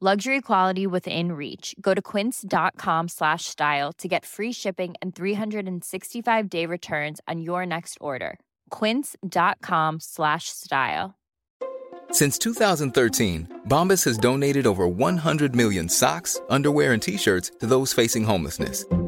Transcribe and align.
Luxury 0.00 0.40
quality 0.40 0.86
within 0.86 1.32
reach. 1.32 1.74
Go 1.80 1.92
to 1.92 2.00
quince.com 2.00 3.08
slash 3.08 3.46
style 3.46 3.92
to 3.94 4.06
get 4.06 4.24
free 4.24 4.52
shipping 4.52 4.94
and 5.02 5.12
365 5.12 6.48
day 6.48 6.66
returns 6.66 7.20
on 7.26 7.40
your 7.40 7.66
next 7.66 7.98
order. 8.00 8.38
Quince.com 8.70 9.98
slash 9.98 10.50
style. 10.50 11.16
Since 12.12 12.38
2013, 12.38 13.62
Bombas 13.66 14.04
has 14.04 14.18
donated 14.18 14.68
over 14.68 14.86
100 14.86 15.56
million 15.56 15.88
socks, 15.88 16.40
underwear, 16.48 16.92
and 16.92 17.02
t 17.02 17.16
shirts 17.16 17.50
to 17.58 17.66
those 17.66 17.92
facing 17.92 18.22
homelessness. 18.22 18.84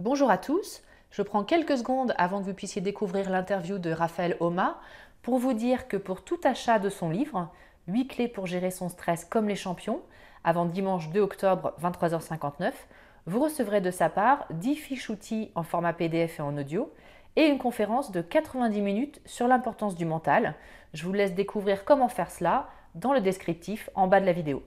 Bonjour 0.00 0.30
à 0.30 0.38
tous, 0.38 0.80
je 1.10 1.20
prends 1.20 1.44
quelques 1.44 1.76
secondes 1.76 2.14
avant 2.16 2.40
que 2.40 2.46
vous 2.46 2.54
puissiez 2.54 2.80
découvrir 2.80 3.28
l'interview 3.28 3.76
de 3.76 3.90
Raphaël 3.90 4.34
Oma 4.40 4.80
pour 5.20 5.36
vous 5.36 5.52
dire 5.52 5.88
que 5.88 5.98
pour 5.98 6.24
tout 6.24 6.40
achat 6.42 6.78
de 6.78 6.88
son 6.88 7.10
livre, 7.10 7.50
8 7.86 8.06
clés 8.08 8.26
pour 8.26 8.46
gérer 8.46 8.70
son 8.70 8.88
stress 8.88 9.26
comme 9.26 9.46
les 9.46 9.56
champions, 9.56 10.00
avant 10.42 10.64
dimanche 10.64 11.10
2 11.10 11.20
octobre 11.20 11.74
23h59, 11.82 12.72
vous 13.26 13.40
recevrez 13.40 13.82
de 13.82 13.90
sa 13.90 14.08
part 14.08 14.46
10 14.52 14.74
fiches 14.74 15.10
outils 15.10 15.50
en 15.54 15.64
format 15.64 15.92
PDF 15.92 16.38
et 16.38 16.42
en 16.42 16.56
audio 16.56 16.90
et 17.36 17.44
une 17.44 17.58
conférence 17.58 18.10
de 18.10 18.22
90 18.22 18.80
minutes 18.80 19.20
sur 19.26 19.48
l'importance 19.48 19.96
du 19.96 20.06
mental. 20.06 20.54
Je 20.94 21.04
vous 21.04 21.12
laisse 21.12 21.34
découvrir 21.34 21.84
comment 21.84 22.08
faire 22.08 22.30
cela 22.30 22.68
dans 22.94 23.12
le 23.12 23.20
descriptif 23.20 23.90
en 23.94 24.06
bas 24.06 24.20
de 24.20 24.24
la 24.24 24.32
vidéo. 24.32 24.62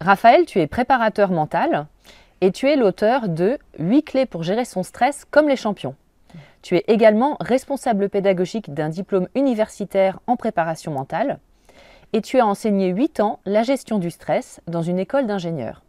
Raphaël, 0.00 0.46
tu 0.46 0.58
es 0.58 0.66
préparateur 0.66 1.30
mental 1.30 1.86
et 2.44 2.52
tu 2.52 2.68
es 2.68 2.76
l'auteur 2.76 3.30
de 3.30 3.56
8 3.78 4.02
clés 4.02 4.26
pour 4.26 4.42
gérer 4.42 4.66
son 4.66 4.82
stress 4.82 5.24
comme 5.30 5.48
les 5.48 5.56
champions. 5.56 5.94
Tu 6.60 6.76
es 6.76 6.84
également 6.88 7.38
responsable 7.40 8.10
pédagogique 8.10 8.74
d'un 8.74 8.90
diplôme 8.90 9.28
universitaire 9.34 10.20
en 10.26 10.36
préparation 10.36 10.92
mentale 10.92 11.38
et 12.12 12.20
tu 12.20 12.38
as 12.38 12.46
enseigné 12.46 12.88
8 12.88 13.20
ans 13.20 13.40
la 13.46 13.62
gestion 13.62 13.98
du 13.98 14.10
stress 14.10 14.60
dans 14.66 14.82
une 14.82 14.98
école 14.98 15.26
d'ingénieurs. 15.26 15.84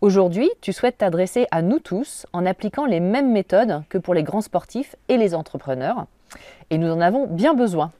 Aujourd'hui, 0.00 0.48
tu 0.60 0.72
souhaites 0.72 0.98
t'adresser 0.98 1.48
à 1.50 1.60
nous 1.60 1.80
tous 1.80 2.24
en 2.32 2.46
appliquant 2.46 2.86
les 2.86 3.00
mêmes 3.00 3.32
méthodes 3.32 3.82
que 3.88 3.98
pour 3.98 4.14
les 4.14 4.22
grands 4.22 4.42
sportifs 4.42 4.94
et 5.08 5.16
les 5.16 5.34
entrepreneurs. 5.34 6.06
Et 6.70 6.78
nous 6.78 6.92
en 6.92 7.00
avons 7.00 7.26
bien 7.26 7.54
besoin. 7.54 7.90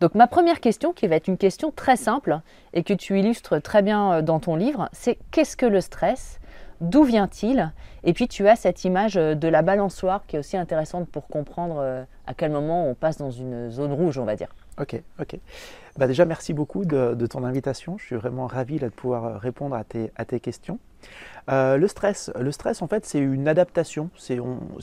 Donc 0.00 0.14
ma 0.14 0.26
première 0.26 0.60
question, 0.60 0.92
qui 0.92 1.06
va 1.06 1.16
être 1.16 1.28
une 1.28 1.38
question 1.38 1.72
très 1.74 1.96
simple 1.96 2.40
et 2.74 2.82
que 2.82 2.92
tu 2.92 3.18
illustres 3.18 3.62
très 3.62 3.80
bien 3.80 4.20
dans 4.20 4.38
ton 4.38 4.54
livre, 4.54 4.90
c'est 4.92 5.16
qu'est-ce 5.30 5.56
que 5.56 5.64
le 5.64 5.80
stress 5.80 6.40
D'où 6.84 7.04
vient-il? 7.04 7.72
Et 8.04 8.12
puis 8.12 8.28
tu 8.28 8.46
as 8.48 8.56
cette 8.56 8.84
image 8.84 9.14
de 9.14 9.48
la 9.48 9.62
balançoire 9.62 10.26
qui 10.26 10.36
est 10.36 10.38
aussi 10.38 10.56
intéressante 10.56 11.08
pour 11.08 11.28
comprendre 11.28 12.06
à 12.26 12.34
quel 12.34 12.50
moment 12.50 12.88
on 12.88 12.94
passe 12.94 13.16
dans 13.16 13.30
une 13.30 13.70
zone 13.70 13.92
rouge, 13.92 14.18
on 14.18 14.24
va 14.24 14.36
dire. 14.36 14.48
Ok, 14.80 15.00
ok. 15.20 15.38
Bah 15.96 16.08
déjà, 16.08 16.24
merci 16.24 16.52
beaucoup 16.52 16.84
de, 16.84 17.26
ton 17.26 17.44
invitation. 17.44 17.96
Je 17.98 18.06
suis 18.06 18.16
vraiment 18.16 18.46
ravi 18.48 18.78
de 18.78 18.88
pouvoir 18.88 19.40
répondre 19.40 19.76
à 19.76 19.84
tes, 19.84 20.40
questions. 20.40 20.80
Euh, 21.48 21.76
le 21.76 21.86
stress, 21.86 22.30
en 22.82 22.88
fait, 22.88 23.06
c'est 23.06 23.20
une 23.20 23.46
adaptation. 23.46 24.10
C'est 24.16 24.40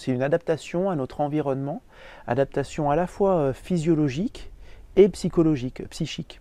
une 0.07 0.23
adaptation 0.23 0.89
à 0.89 0.95
notre 0.95 1.19
environnement, 1.19 1.81
adaptation 2.27 2.89
à 2.89 2.95
la 2.95 3.07
fois 3.07 3.35
euh, 3.35 3.53
physiologique 3.53 4.51
et 4.95 5.09
psychologique, 5.09 5.87
psychique. 5.89 6.39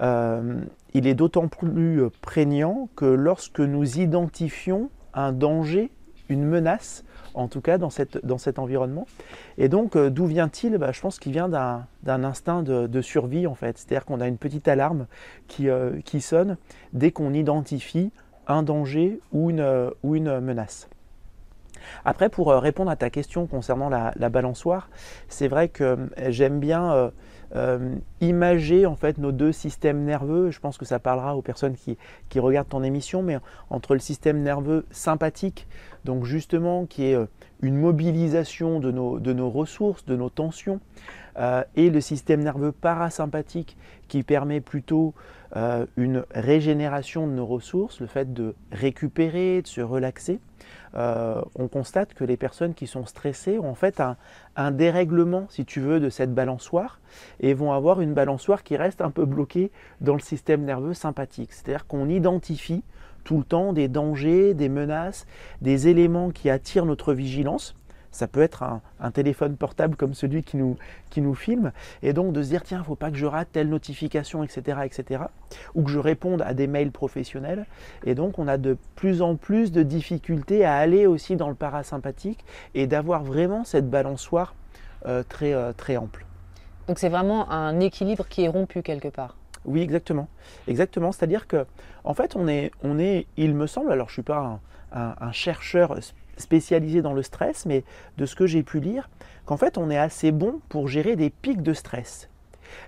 Euh, 0.00 0.60
il 0.96 1.06
est 1.06 1.14
d'autant 1.14 1.46
plus 1.46 2.04
prégnant 2.22 2.88
que 2.96 3.04
lorsque 3.04 3.60
nous 3.60 3.98
identifions 3.98 4.88
un 5.12 5.30
danger, 5.32 5.92
une 6.30 6.42
menace, 6.42 7.04
en 7.34 7.48
tout 7.48 7.60
cas 7.60 7.76
dans, 7.76 7.90
cet 7.90 8.58
environnement. 8.58 9.06
Et 9.58 9.68
donc, 9.68 9.94
euh, 9.94 10.08
d'où 10.08 10.24
vient-il? 10.24 10.78
Bah, 10.78 10.92
Je 10.92 11.00
pense 11.02 11.18
qu'il 11.18 11.32
vient 11.32 11.50
d'un 11.50 12.24
instinct 12.24 12.62
de, 12.62 13.00
survie, 13.02 13.46
en 13.46 13.54
fait. 13.54 13.76
C'est-à-dire 13.76 14.06
qu'on 14.06 14.22
a 14.22 14.26
une 14.26 14.38
petite 14.38 14.68
alarme 14.68 15.06
qui, 15.48 15.68
euh, 15.68 16.00
sonne 16.18 16.56
dès 16.94 17.10
qu'on 17.10 17.34
identifie 17.34 18.10
un 18.46 18.62
danger 18.62 19.20
euh, 19.34 19.90
ou 20.02 20.14
une 20.14 20.40
menace. 20.40 20.88
Après, 22.04 22.28
pour 22.28 22.48
répondre 22.48 22.90
à 22.90 22.96
ta 22.96 23.10
question 23.10 23.46
concernant 23.46 23.88
la, 23.88 24.12
la 24.16 24.28
balançoire, 24.28 24.88
c'est 25.28 25.48
vrai 25.48 25.68
que 25.68 25.96
j'aime 26.28 26.60
bien 26.60 27.10
euh, 27.54 27.94
imager 28.20 28.86
en 28.86 28.96
fait 28.96 29.18
nos 29.18 29.30
deux 29.30 29.52
systèmes 29.52 30.02
nerveux. 30.04 30.50
Je 30.50 30.58
pense 30.58 30.78
que 30.78 30.84
ça 30.84 30.98
parlera 30.98 31.36
aux 31.36 31.42
personnes 31.42 31.76
qui, 31.76 31.96
regardent 32.40 32.68
ton 32.68 32.82
émission, 32.82 33.22
mais 33.22 33.38
entre 33.70 33.94
le 33.94 34.00
système 34.00 34.42
nerveux 34.42 34.84
sympathique, 34.90 35.68
donc 36.04 36.24
justement 36.24 36.86
qui 36.86 37.04
est 37.04 37.14
euh, 37.14 37.26
une 37.62 37.76
mobilisation 37.76 38.80
de 38.80 38.90
nos, 38.90 39.50
ressources, 39.50 40.04
de 40.06 40.16
nos 40.16 40.28
tensions, 40.28 40.80
euh, 41.38 41.62
et 41.76 41.88
le 41.88 42.00
système 42.00 42.42
nerveux 42.42 42.72
parasympathique 42.72 43.76
qui 44.08 44.22
permet 44.22 44.60
plutôt 44.60 45.14
une 45.54 46.24
régénération 46.32 47.26
de 47.26 47.32
nos 47.32 47.46
ressources, 47.46 48.00
le 48.00 48.06
fait 48.06 48.32
de 48.32 48.54
récupérer, 48.72 49.62
de 49.62 49.66
se 49.66 49.80
relaxer. 49.80 50.40
Euh, 50.96 51.42
on 51.54 51.68
constate 51.68 52.14
que 52.14 52.24
les 52.24 52.36
personnes 52.36 52.72
qui 52.72 52.86
sont 52.86 53.04
stressées 53.04 53.58
ont 53.58 53.70
en 53.70 53.74
fait 53.74 54.00
un, 54.56 54.70
dérèglement, 54.70 55.46
si 55.50 55.64
tu 55.64 55.80
veux, 55.80 56.00
de 56.00 56.08
cette 56.08 56.32
balançoire 56.32 57.00
et 57.40 57.52
vont 57.52 57.72
avoir 57.72 58.00
une 58.00 58.14
balançoire 58.14 58.62
qui 58.62 58.76
reste 58.76 59.02
un 59.02 59.10
peu 59.10 59.26
bloquée 59.26 59.70
dans 60.00 60.14
le 60.14 60.20
système 60.20 60.64
nerveux 60.64 60.94
sympathique. 60.94 61.52
C'est-à-dire 61.52 61.86
qu'on 61.86 62.08
identifie 62.08 62.82
tout 63.24 63.38
le 63.38 63.44
temps 63.44 63.72
des 63.72 63.88
dangers, 63.88 64.54
des 64.54 64.68
menaces, 64.68 65.26
des 65.60 65.88
éléments 65.88 66.30
qui 66.30 66.48
attirent 66.48 66.86
notre 66.86 67.12
vigilance 67.12 67.74
ça 68.16 68.26
peut 68.26 68.40
être 68.40 68.62
un, 68.62 69.10
téléphone 69.10 69.56
portable 69.56 69.94
comme 69.94 70.14
celui 70.14 70.42
qui 70.42 70.56
nous, 70.56 70.76
qui 71.10 71.20
nous 71.20 71.34
filme, 71.34 71.72
et 72.02 72.12
donc 72.12 72.32
de 72.32 72.42
se 72.42 72.48
dire 72.48 72.62
tiens, 72.62 72.78
il 72.78 72.80
ne 72.80 72.86
faut 72.86 72.96
pas 72.96 73.10
que 73.10 73.16
je 73.16 73.26
rate 73.26 73.48
telle 73.52 73.68
notification, 73.68 74.42
etc., 74.42 74.78
etc., 74.84 75.24
ou 75.74 75.82
que 75.82 75.90
je 75.90 75.98
réponde 75.98 76.42
à 76.42 76.54
des 76.54 76.66
mails 76.66 76.90
professionnels, 76.90 77.66
et 78.04 78.14
donc 78.14 78.38
on 78.38 78.48
a 78.48 78.56
de 78.56 78.78
plus 78.94 79.20
en 79.22 79.36
plus 79.36 79.70
de 79.70 79.82
difficultés 79.82 80.64
à 80.64 80.76
aller 80.76 81.06
aussi 81.06 81.36
dans 81.36 81.48
le 81.48 81.54
parasympathique 81.54 82.44
et 82.74 82.86
d'avoir 82.86 83.22
vraiment 83.22 83.64
cette 83.64 83.90
balançoire 83.90 84.54
euh, 85.06 85.22
très, 85.22 85.52
euh, 85.52 85.72
très 85.76 85.96
ample. 85.98 86.24
Donc 86.88 86.98
c'est 86.98 87.10
vraiment 87.10 87.50
un 87.50 87.80
équilibre 87.80 88.26
qui 88.28 88.44
est 88.44 88.48
rompu 88.48 88.82
quelque 88.82 89.08
part. 89.08 89.36
Oui, 89.66 89.82
exactement. 89.82 90.28
Exactement. 90.68 91.12
C'est-à-dire 91.12 91.46
que, 91.48 91.66
en 92.04 92.14
fait, 92.14 92.36
on 92.36 92.48
est, 92.48 92.70
on 92.82 92.98
est, 92.98 93.26
il 93.36 93.54
me 93.54 93.66
semble, 93.66 93.92
alors 93.92 94.08
je 94.08 94.12
ne 94.12 94.14
suis 94.14 94.22
pas 94.22 94.60
un, 94.92 95.14
un 95.20 95.32
chercheur 95.32 95.96
spécialisé 96.36 97.02
dans 97.02 97.12
le 97.12 97.22
stress, 97.22 97.66
mais 97.66 97.84
de 98.18 98.26
ce 98.26 98.36
que 98.36 98.46
j'ai 98.46 98.62
pu 98.62 98.80
lire, 98.80 99.08
qu'en 99.44 99.56
fait 99.56 99.78
on 99.78 99.90
est 99.90 99.98
assez 99.98 100.32
bon 100.32 100.60
pour 100.68 100.88
gérer 100.88 101.16
des 101.16 101.30
pics 101.30 101.62
de 101.62 101.72
stress. 101.72 102.28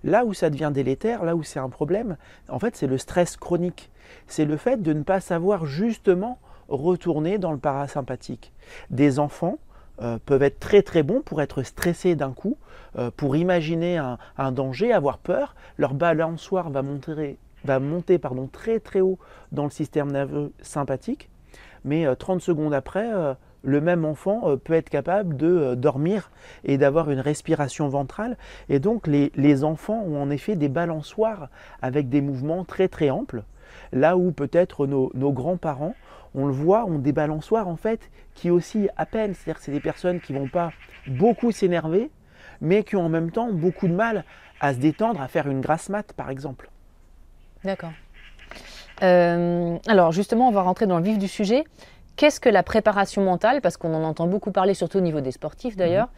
Là 0.04 0.24
où 0.24 0.34
ça 0.34 0.50
devient 0.50 0.70
délétère, 0.72 1.24
là 1.24 1.36
où 1.36 1.42
c'est 1.42 1.58
un 1.58 1.68
problème, 1.68 2.16
en 2.48 2.58
fait, 2.58 2.76
c'est 2.76 2.86
le 2.86 2.98
stress 2.98 3.36
chronique. 3.36 3.90
C'est 4.26 4.44
le 4.44 4.56
fait 4.56 4.82
de 4.82 4.92
ne 4.92 5.02
pas 5.02 5.20
savoir 5.20 5.66
justement 5.66 6.38
retourner 6.68 7.38
dans 7.38 7.52
le 7.52 7.58
parasympathique. 7.58 8.52
Des 8.90 9.18
enfants 9.18 9.58
euh, 10.00 10.18
peuvent 10.24 10.42
être 10.42 10.60
très 10.60 10.82
très 10.82 11.02
bons 11.02 11.22
pour 11.22 11.42
être 11.42 11.62
stressés 11.62 12.14
d'un 12.14 12.32
coup, 12.32 12.56
euh, 12.96 13.10
pour 13.16 13.36
imaginer 13.36 13.98
un, 13.98 14.52
danger, 14.52 14.92
avoir 14.92 15.18
peur. 15.18 15.54
Leur 15.76 15.94
balançoire 15.94 16.70
va 16.70 16.82
monter, 16.82 17.38
va 17.64 17.80
monter 17.80 18.20
très 18.52 18.80
très 18.80 19.00
haut 19.00 19.18
dans 19.50 19.64
le 19.64 19.70
système 19.70 20.12
nerveux 20.12 20.52
sympathique, 20.60 21.30
mais 21.84 22.06
30 22.16 22.40
secondes 22.40 22.74
après, 22.74 23.10
le 23.62 23.80
même 23.80 24.04
enfant 24.04 24.42
euh, 24.44 24.56
peut 24.56 24.74
être 24.74 24.90
capable 24.90 25.36
de 25.36 25.46
euh, 25.46 25.74
dormir 25.74 26.30
et 26.64 26.78
d'avoir 26.78 27.10
une 27.10 27.20
respiration 27.20 27.88
ventrale. 27.88 28.36
Et 28.68 28.78
donc 28.78 29.06
les, 29.06 29.64
enfants 29.64 30.02
ont 30.06 30.22
en 30.22 30.30
effet 30.30 30.56
des 30.56 30.68
balançoires 30.68 31.48
avec 31.82 32.08
des 32.08 32.20
mouvements 32.20 32.64
très 32.64 32.88
très 32.88 33.10
amples, 33.10 33.42
là 33.92 34.16
où 34.16 34.30
peut-être 34.30 34.86
nos, 34.86 35.32
grands-parents, 35.32 35.94
on 36.34 36.46
le 36.46 36.52
voit, 36.52 36.84
ont 36.84 36.98
des 36.98 37.12
balançoires 37.12 37.68
en 37.68 37.76
fait 37.76 38.10
qui 38.34 38.50
aussi 38.50 38.88
à 38.96 39.06
peine, 39.06 39.34
c'est-à-dire 39.34 39.60
c'est 39.60 39.72
des 39.72 39.80
personnes 39.80 40.20
qui 40.20 40.32
vont 40.32 40.48
pas 40.48 40.70
beaucoup 41.08 41.50
s'énerver, 41.50 42.10
mais 42.60 42.84
qui 42.84 42.94
ont 42.96 43.06
en 43.06 43.08
même 43.08 43.32
temps 43.32 43.52
beaucoup 43.52 43.88
de 43.88 43.94
mal 43.94 44.24
à 44.60 44.74
se 44.74 44.78
détendre, 44.78 45.20
à 45.20 45.26
faire 45.26 45.48
une 45.48 45.60
grasse 45.60 45.88
mat 45.88 46.12
par 46.12 46.30
exemple. 46.30 46.70
D'accord. 47.64 47.92
Euh, 49.02 49.76
alors 49.86 50.12
justement, 50.12 50.48
on 50.48 50.52
va 50.52 50.62
rentrer 50.62 50.86
dans 50.86 50.98
le 50.98 51.04
vif 51.04 51.18
du 51.18 51.28
sujet. 51.28 51.64
Qu'est-ce 52.16 52.40
que 52.40 52.48
la 52.48 52.64
préparation 52.64 53.22
mentale? 53.22 53.60
Parce 53.60 53.76
qu'on 53.76 53.94
en 53.94 54.02
entend 54.02 54.26
beaucoup 54.26 54.50
parler, 54.50 54.74
surtout 54.74 54.98
au 54.98 55.02
niveau 55.02 55.20
des 55.20 55.30
sportifs 55.30 55.76
d'ailleurs, 55.76 56.08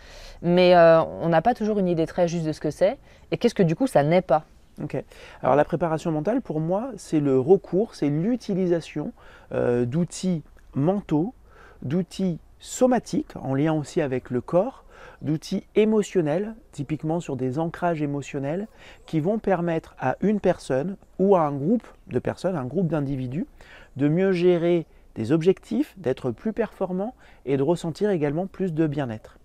mhm. 0.42 0.54
mais 0.54 0.74
euh, 0.74 1.02
on 1.02 1.28
n'a 1.28 1.42
pas 1.42 1.54
toujours 1.54 1.78
une 1.78 1.88
idée 1.88 2.06
très 2.06 2.26
juste 2.26 2.46
de 2.46 2.52
ce 2.52 2.60
que 2.60 2.70
c'est. 2.70 2.98
Et 3.30 3.36
qu'est-ce 3.36 3.54
que 3.54 3.62
du 3.62 3.76
coup 3.76 3.86
ça 3.86 4.02
n'est 4.02 4.22
pas? 4.22 4.44
Ok. 4.82 4.96
Alors 5.42 5.56
la 5.56 5.64
préparation 5.64 6.10
mentale, 6.10 6.40
pour 6.40 6.58
moi, 6.58 6.90
c'est 6.96 7.20
le 7.20 7.38
recours, 7.38 7.94
c'est 7.94 8.08
l'utilisation 8.08 9.12
euh, 9.52 9.84
d'outils 9.84 10.42
mentaux, 10.74 11.34
d'outils 11.82 12.38
somatiques, 12.60 13.36
en 13.36 13.54
lien 13.54 13.74
aussi 13.74 14.00
avec 14.00 14.30
le 14.30 14.40
corps, 14.40 14.84
d'outils 15.22 15.64
émotionnels, 15.74 16.54
typiquement 16.72 17.20
sur 17.20 17.36
des 17.36 17.58
ancrages 17.58 18.02
émotionnels, 18.02 18.68
qui 19.06 19.20
vont 19.20 19.38
permettre 19.38 19.94
à 19.98 20.16
une 20.20 20.40
personne 20.40 20.96
ou 21.18 21.36
à 21.36 21.42
un 21.42 21.52
groupe 21.52 21.86
de 22.08 22.18
personnes, 22.18 22.56
un 22.56 22.64
groupe 22.64 22.88
d'individus, 22.88 23.46
de 23.96 24.08
mieux 24.08 24.32
gérer 24.32 24.86
des 25.14 25.32
objectifs, 25.32 25.94
d'être 25.98 26.30
plus 26.30 26.52
performant 26.52 27.14
et 27.44 27.56
de 27.56 27.62
ressentir 27.62 28.10
également 28.10 28.46
plus 28.46 28.72
de 28.72 28.86
bien-être. 28.86 29.38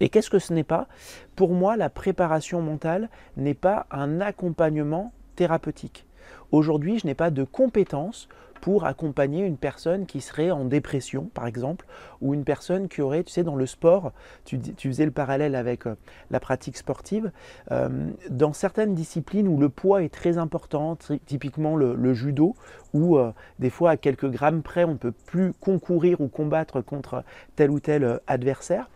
Et 0.00 0.08
qu'est-ce 0.08 0.30
que 0.30 0.38
ce 0.38 0.52
n'est 0.52 0.64
pas? 0.64 0.88
Pour 1.36 1.52
moi, 1.52 1.76
la 1.76 1.90
préparation 1.90 2.60
mentale 2.60 3.08
n'est 3.36 3.54
pas 3.54 3.86
un 3.90 4.20
accompagnement 4.20 5.12
thérapeutique. 5.36 6.06
Aujourd'hui, 6.50 6.98
je 6.98 7.06
n'ai 7.06 7.14
pas 7.14 7.30
de 7.30 7.44
compétences 7.44 8.28
pour 8.62 8.86
accompagner 8.86 9.44
une 9.44 9.56
personne 9.56 10.06
qui 10.06 10.20
serait 10.20 10.52
en 10.52 10.64
dépression, 10.64 11.28
par 11.34 11.48
exemple, 11.48 11.84
ou 12.20 12.32
une 12.32 12.44
personne 12.44 12.86
qui 12.86 13.02
aurait, 13.02 13.24
tu 13.24 13.32
sais, 13.32 13.42
dans 13.42 13.56
le 13.56 13.66
sport, 13.66 14.12
tu, 14.44 14.60
faisais 14.78 15.04
le 15.04 15.10
parallèle 15.10 15.56
avec 15.56 15.84
euh, 15.84 15.96
la 16.30 16.38
pratique 16.38 16.76
sportive, 16.76 17.32
euh, 17.72 17.88
dans 18.30 18.52
certaines 18.52 18.94
disciplines 18.94 19.48
où 19.48 19.58
le 19.58 19.68
poids 19.68 20.04
est 20.04 20.14
très 20.14 20.38
important, 20.38 20.96
typiquement 21.26 21.74
le, 21.74 22.14
judo, 22.14 22.54
où 22.94 23.18
euh, 23.18 23.32
des 23.58 23.68
fois 23.68 23.90
à 23.90 23.96
quelques 23.96 24.30
grammes 24.30 24.62
près, 24.62 24.84
on 24.84 24.92
ne 24.92 24.96
peut 24.96 25.10
plus 25.10 25.52
concourir 25.54 26.20
ou 26.20 26.28
combattre 26.28 26.80
contre 26.82 27.24
tel 27.56 27.72
ou 27.72 27.80
tel 27.80 28.20
adversaire, 28.28 28.88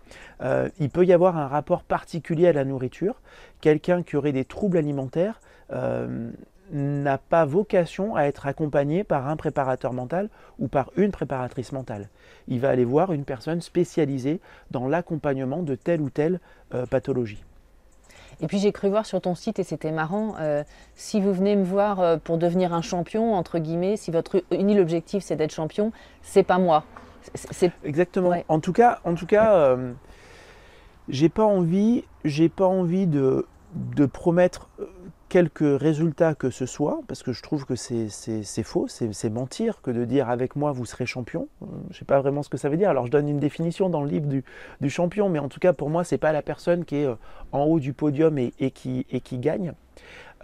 il 0.79 0.91
peut 0.91 1.05
y 1.05 1.13
avoir 1.13 1.37
un 1.37 1.49
rapport 1.49 1.83
particulier 1.83 2.47
à 2.47 2.53
la 2.53 2.65
nourriture. 2.65 3.21
Quelqu'un 3.61 4.05
qui 4.05 4.15
aurait 4.15 4.33
des 4.33 4.45
troubles 4.45 4.77
alimentaires 4.77 5.41
n'a 6.73 7.19
pas 7.19 7.45
vocation 7.45 8.17
à 8.17 8.23
être 8.23 8.47
accompagné 8.47 9.05
par 9.05 9.29
un 9.29 9.37
préparateur 9.37 9.93
mental 9.93 10.29
ou 10.59 10.69
par 10.69 10.91
une 10.97 11.11
préparatrice 11.11 11.73
mentale. 11.73 12.09
Il 12.49 12.61
va 12.61 12.71
aller 12.71 12.85
voir 12.85 13.13
une 13.13 13.25
personne 13.25 13.61
spécialisée 13.61 14.41
dans 14.71 14.89
l'accompagnement 14.89 15.63
de 15.63 15.75
telle 15.75 16.01
ou 16.01 16.11
telle 16.11 16.41
euh, 16.75 16.87
pathologie. 16.87 17.43
Et 18.41 18.49
puis 18.49 18.59
j'ai 18.59 18.73
cru 18.73 18.89
voir 18.89 19.07
sur 19.07 19.21
ton 19.21 19.35
site, 19.35 19.59
et 19.59 19.63
c'était 19.63 19.93
marrant, 19.93 20.35
euh, 20.41 20.63
si 20.95 21.21
vous 21.21 21.33
venez 21.33 21.57
me 21.57 21.65
voir 21.65 22.01
euh, 22.01 22.17
pour 22.19 22.37
devenir 22.37 22.75
un 22.75 22.83
champion, 22.83 23.35
entre 23.35 23.59
guillemets, 23.59 23.97
si 23.97 24.11
votre 24.11 24.43
unique 24.51 24.79
objectif 24.79 25.23
c'est 25.23 25.37
d'être 25.37 25.55
champion, 25.55 25.93
c'est 26.23 26.43
pas 26.43 26.59
moi. 26.59 26.85
C'est... 27.35 27.73
Exactement. 27.83 28.33
En 28.49 28.61
tout 28.61 28.73
cas, 28.73 29.01
en 29.05 29.15
tout 29.15 29.27
cas 29.27 29.77
j'ai 31.09 31.29
pas 31.29 31.45
envie, 31.45 32.05
j'ai 32.25 32.49
pas 32.49 32.67
envie 32.67 33.07
de, 33.07 33.47
de 33.75 34.07
promettre 34.07 34.69
quelques 35.29 35.81
résultats 35.81 36.35
que 36.35 36.51
ce 36.51 36.67
soit, 36.67 37.01
parce 37.09 37.23
que 37.23 37.33
je 37.33 37.43
trouve 37.43 37.65
que 37.65 37.75
c'est 37.75 38.63
faux, 38.63 38.87
c'est 38.89 39.31
mentir 39.31 39.81
que 39.83 39.91
de 39.91 40.05
dire 40.05 40.29
avec 40.31 40.57
moi 40.57 40.73
vous 40.73 40.85
serez 40.85 41.07
champion. 41.07 41.49
Euh, 41.63 41.67
je 41.91 41.95
ne 41.95 41.99
sais 41.99 42.05
pas 42.05 42.21
vraiment 42.21 42.43
ce 42.43 42.49
que 42.49 42.57
ça 42.57 42.69
veut 42.69 42.77
dire. 42.77 42.91
Alors 42.91 43.07
je 43.07 43.11
donne 43.11 43.29
une 43.29 43.41
définition 43.41 43.89
dans 43.89 44.03
le 44.03 44.09
livre 44.09 44.29
du, 44.81 44.91
champion, 44.91 45.29
mais 45.29 45.39
en 45.39 45.49
tout 45.49 45.61
cas 45.61 45.73
pour 45.73 45.91
moi 45.91 46.05
c'est 46.05 46.19
pas 46.19 46.33
la 46.33 46.43
personne 46.43 46.85
qui 46.85 46.97
est 46.97 47.07
euh, 47.07 47.17
en 47.53 47.65
haut 47.65 47.81
du 47.81 47.93
podium 47.93 48.39
et, 48.39 48.53
qui, 48.71 49.07
et 49.11 49.21
qui, 49.21 49.39
gagne. 49.39 49.73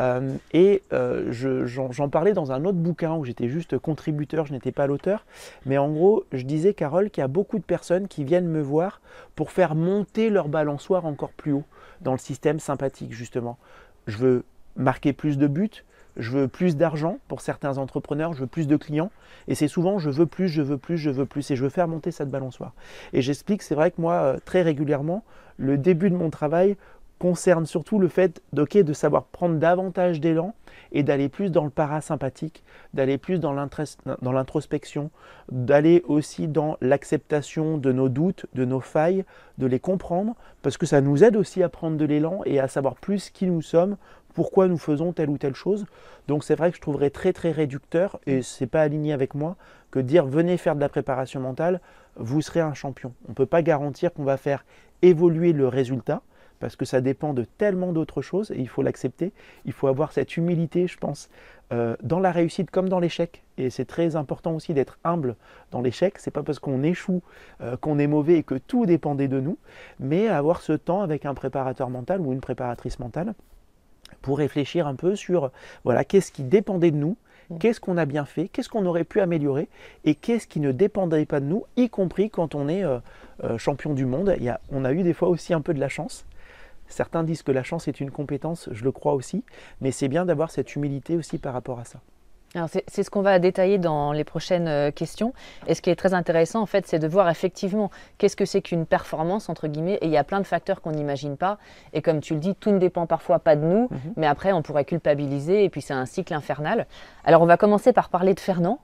Euh, 0.01 0.35
et 0.53 0.83
j'en 0.91 2.09
parlais 2.09 2.33
dans 2.33 2.51
un 2.51 2.65
autre 2.65 2.79
bouquin 2.79 3.15
où 3.15 3.25
j'étais 3.25 3.49
juste 3.49 3.79
contributeur, 3.79 4.47
je 4.47 4.53
n'étais 4.53 4.73
pas 4.73 4.87
l'auteur. 4.87 5.27
Mais 5.65 5.79
en 5.79 5.91
gros, 5.91 6.25
je 6.33 6.45
disais, 6.45 6.75
Carole, 6.75 7.11
qu'il 7.11 7.21
y 7.21 7.25
a 7.25 7.29
beaucoup 7.29 7.59
de 7.59 7.65
personnes 7.65 8.09
qui 8.09 8.25
viennent 8.25 8.49
me 8.49 8.63
voir 8.63 9.01
pour 9.37 9.53
faire 9.53 9.75
monter 9.75 10.31
leur 10.31 10.49
balançoire 10.49 11.05
encore 11.05 11.33
plus 11.33 11.53
haut 11.53 11.65
dans 12.01 12.13
le 12.13 12.19
système 12.19 12.59
sympathique, 12.59 13.13
justement. 13.13 13.59
Je 14.07 14.17
veux 14.17 14.45
marquer 14.77 15.13
plus 15.13 15.39
de 15.39 15.47
buts, 15.47 15.85
je 16.17 16.31
veux 16.31 16.49
plus 16.49 16.77
d'argent 16.77 17.19
pour 17.29 17.41
certains 17.41 17.79
entrepreneurs, 17.79 18.35
je 18.35 18.41
veux 18.41 18.47
plus 18.47 18.67
de 18.67 18.77
clients. 18.77 19.11
Et 19.49 19.55
c'est 19.55 19.69
souvent 19.69 19.99
je 19.99 20.11
veux 20.11 20.27
plus, 20.27 20.49
je 20.49 20.63
veux 20.63 20.79
plus, 20.79 20.99
je 20.99 21.11
veux 21.11 21.27
plus. 21.27 21.51
Et 21.51 21.57
je 21.57 21.63
veux 21.63 21.71
faire 21.71 21.89
monter 21.89 22.11
cette 22.11 22.31
balançoire. 22.31 22.73
Et 23.13 23.23
j'explique, 23.23 23.63
c'est 23.63 23.75
vrai 23.75 23.91
que 23.91 24.01
moi, 24.01 24.15
euh, 24.15 24.39
très 24.45 24.63
régulièrement, 24.63 25.25
le 25.57 25.79
début 25.79 26.11
de 26.11 26.17
mon 26.17 26.31
travail 26.31 26.77
concerne 27.19 27.67
surtout 27.67 28.01
le 28.01 28.09
fait 28.09 28.43
de 28.53 28.93
savoir 28.93 29.27
prendre 29.27 29.55
davantage 29.55 30.19
d'élan 30.19 30.55
et 30.91 31.05
d'aller 31.05 31.29
plus 31.29 31.51
dans 31.51 31.63
le 31.63 31.71
parasympathique, 31.71 32.65
d'aller 32.95 33.17
plus 33.17 33.39
dans 33.39 33.53
l'introspection, 33.53 35.11
d'aller 35.53 36.03
aussi 36.09 36.49
dans 36.49 36.77
l'acceptation 36.81 37.79
de 37.79 37.93
nos 37.93 38.09
doutes, 38.09 38.47
de 38.55 38.65
nos 38.65 38.81
failles, 38.81 39.25
de 39.59 39.67
les 39.67 39.79
comprendre, 39.79 40.35
parce 40.63 40.77
que 40.77 40.85
ça 40.85 41.01
nous 41.01 41.23
aide 41.23 41.37
aussi 41.37 41.63
à 41.63 41.69
prendre 41.69 41.97
de 41.97 42.05
l'élan 42.05 42.41
et 42.45 42.59
à 42.59 42.67
savoir 42.67 42.97
plus 42.97 43.31
qui 43.31 43.47
nous 43.47 43.63
sommes 43.63 43.97
pourquoi 44.35 44.69
nous 44.69 44.79
faisons 44.79 45.13
telle 45.13 45.31
ou 45.31 45.39
telle 45.39 45.55
chose. 45.55 45.87
Donc 46.29 46.45
c'est 46.45 46.55
vrai 46.55 46.71
que 46.71 46.77
je 46.77 46.83
trouverais 46.83 47.11
très 47.11 47.33
très 47.33 47.51
réducteur, 47.51 48.21
et 48.27 48.43
ce 48.43 48.63
n'est 48.63 48.69
pas 48.69 48.83
aligné 48.83 49.13
avec 49.13 49.35
moi, 49.35 49.57
que 49.91 49.99
dire 49.99 50.27
venez 50.27 50.57
faire 50.57 50.75
de 50.75 50.81
la 50.81 50.89
préparation 50.89 51.41
mentale, 51.41 51.81
vous 52.17 52.43
serez 52.43 52.61
un 52.61 52.75
champion. 52.75 53.13
On 53.27 53.31
ne 53.31 53.35
peut 53.35 53.47
pas 53.47 53.63
garantir 53.63 54.13
qu'on 54.13 54.25
va 54.25 54.37
faire 54.37 54.65
évoluer 55.03 55.53
le 55.53 55.69
résultat, 55.69 56.23
parce 56.61 56.77
que 56.77 56.85
ça 56.85 57.01
dépend 57.01 57.35
de 57.35 57.43
tellement 57.43 57.93
d'autres 57.93 58.23
choses, 58.23 58.53
et 58.53 58.59
il 58.59 58.69
faut 58.69 58.83
l'accepter. 58.83 59.33
Il 59.65 59.73
faut 59.73 59.89
avoir 59.89 60.13
cette 60.13 60.37
humilité, 60.37 60.87
je 60.87 60.97
pense, 60.97 61.29
euh, 61.73 61.97
dans 62.05 62.21
la 62.21 62.31
réussite 62.31 62.71
comme 62.71 62.89
dans 62.89 63.01
l'échec. 63.01 63.43
Et 63.59 63.69
c'est 63.69 63.85
très 63.85 64.15
important 64.15 64.55
aussi 64.55 64.73
d'être 64.73 64.99
humble 65.03 65.35
dans 65.73 65.81
l'échec. 65.81 66.19
C'est 66.19 66.31
pas 66.31 66.45
parce 66.45 66.61
qu'on 66.61 66.85
échoue 66.85 67.21
euh, 67.63 67.77
qu'on 67.77 67.99
est 67.99 68.07
mauvais 68.07 68.35
et 68.35 68.43
que 68.45 68.55
tout 68.55 68.87
dépendait 68.87 69.27
de 69.27 69.41
nous, 69.41 69.59
mais 69.99 70.29
avoir 70.29 70.61
ce 70.61 70.73
temps 70.73 71.03
avec 71.03 71.27
un 71.27 71.35
préparateur 71.35 71.91
mental 71.91 72.21
ou 72.21 72.33
une 72.33 72.41
préparatrice 72.41 73.01
mentale 73.01 73.35
pour 74.21 74.39
réfléchir 74.39 74.87
un 74.87 74.95
peu 74.95 75.17
sur 75.17 75.51
voilà, 75.85 76.05
qu'est-ce 76.05 76.33
qui 76.33 76.43
dépendait 76.43 76.91
de 76.91 76.97
nous, 76.97 77.17
mm. 77.51 77.59
qu'est-ce 77.59 77.81
qu'on 77.81 77.97
a 77.97 78.05
bien 78.05 78.25
fait, 78.25 78.49
qu'est-ce 78.49 78.69
qu'on 78.69 78.87
aurait 78.87 79.05
pu 79.05 79.21
améliorer 79.21 79.69
et 80.05 80.15
qu'est-ce 80.15 80.47
qui 80.47 80.61
ne 80.61 80.73
dépendait 80.73 81.27
pas 81.27 81.41
de 81.41 81.47
nous, 81.47 81.65
y 81.77 81.89
compris 81.89 82.31
quand 82.31 82.55
on 82.55 82.69
est 82.69 82.85
euh, 82.85 82.99
euh, 83.45 83.59
champion 83.59 83.95
du 83.95 84.07
monde. 84.07 84.35
Il 84.39 84.45
y 84.45 84.49
a, 84.49 84.61
on 84.71 84.85
a 84.85 84.93
eu 84.93 85.03
des 85.03 85.15
fois 85.15 85.29
aussi 85.29 85.55
un 85.55 85.61
peu 85.61 85.75
de 85.75 85.81
la 85.81 85.89
chance. 85.89 86.27
Certains 86.89 87.25
disent 87.25 87.43
que 87.43 87.53
la 87.53 87.63
chance 87.63 87.89
est 87.89 88.01
une 88.01 88.11
compétence, 88.11 88.69
je 88.71 88.85
le 88.85 88.93
crois 88.93 89.15
aussi, 89.15 89.45
mais 89.81 89.93
c'est 89.93 90.09
bien 90.09 90.27
d'avoir 90.27 90.51
cette 90.51 90.77
humilité 90.77 91.17
aussi 91.17 91.39
par 91.39 91.55
rapport 91.55 91.79
à 91.79 91.85
ça 91.85 92.01
c'est 92.87 93.03
ce 93.03 93.11
qu'on 93.11 93.23
va 93.23 93.39
détailler 93.39 93.79
dans 93.79 94.13
les 94.13 94.25
prochaines 94.25 94.69
euh, 94.69 94.91
questions. 94.91 95.33
Et 95.67 95.75
ce 95.75 95.83
qui 95.83 95.91
est 95.91 95.97
très 95.97 96.15
intéressant, 96.15 96.61
en 96.61 96.67
fait, 96.67 96.87
c'est 96.87 96.99
de 96.99 97.09
voir 97.09 97.29
effectivement 97.31 97.91
qu'est-ce 98.19 98.37
que 98.37 98.45
c'est 98.45 98.61
qu'une 98.61 98.85
performance, 98.85 99.49
entre 99.49 99.69
guillemets. 99.69 99.99
Et 100.03 100.07
il 100.07 100.13
y 100.13 100.19
a 100.19 100.25
plein 100.25 100.41
de 100.41 100.47
facteurs 100.47 100.81
qu'on 100.81 100.93
n'imagine 100.93 101.37
pas. 101.37 101.59
Et 101.93 102.03
comme 102.03 102.21
tu 102.21 102.35
le 102.35 102.41
dis, 102.41 102.55
tout 102.55 102.71
ne 102.71 102.79
dépend 102.79 103.07
parfois 103.07 103.39
pas 103.39 103.57
de 103.57 103.63
nous, 103.63 103.89
mhm. 103.91 104.13
mais 104.17 104.27
après, 104.27 104.53
on 104.53 104.63
pourrait 104.63 104.85
culpabiliser. 104.85 105.65
Et 105.65 105.71
puis, 105.71 105.81
c'est 105.81 105.95
un 105.95 106.07
cycle 106.07 106.35
infernal. 106.35 106.87
Alors, 107.25 107.43
on 107.43 107.47
va 107.47 107.57
commencer 107.57 107.93
par 107.93 108.09
parler 108.09 108.35
de 108.35 108.41
Fernand. 108.41 108.79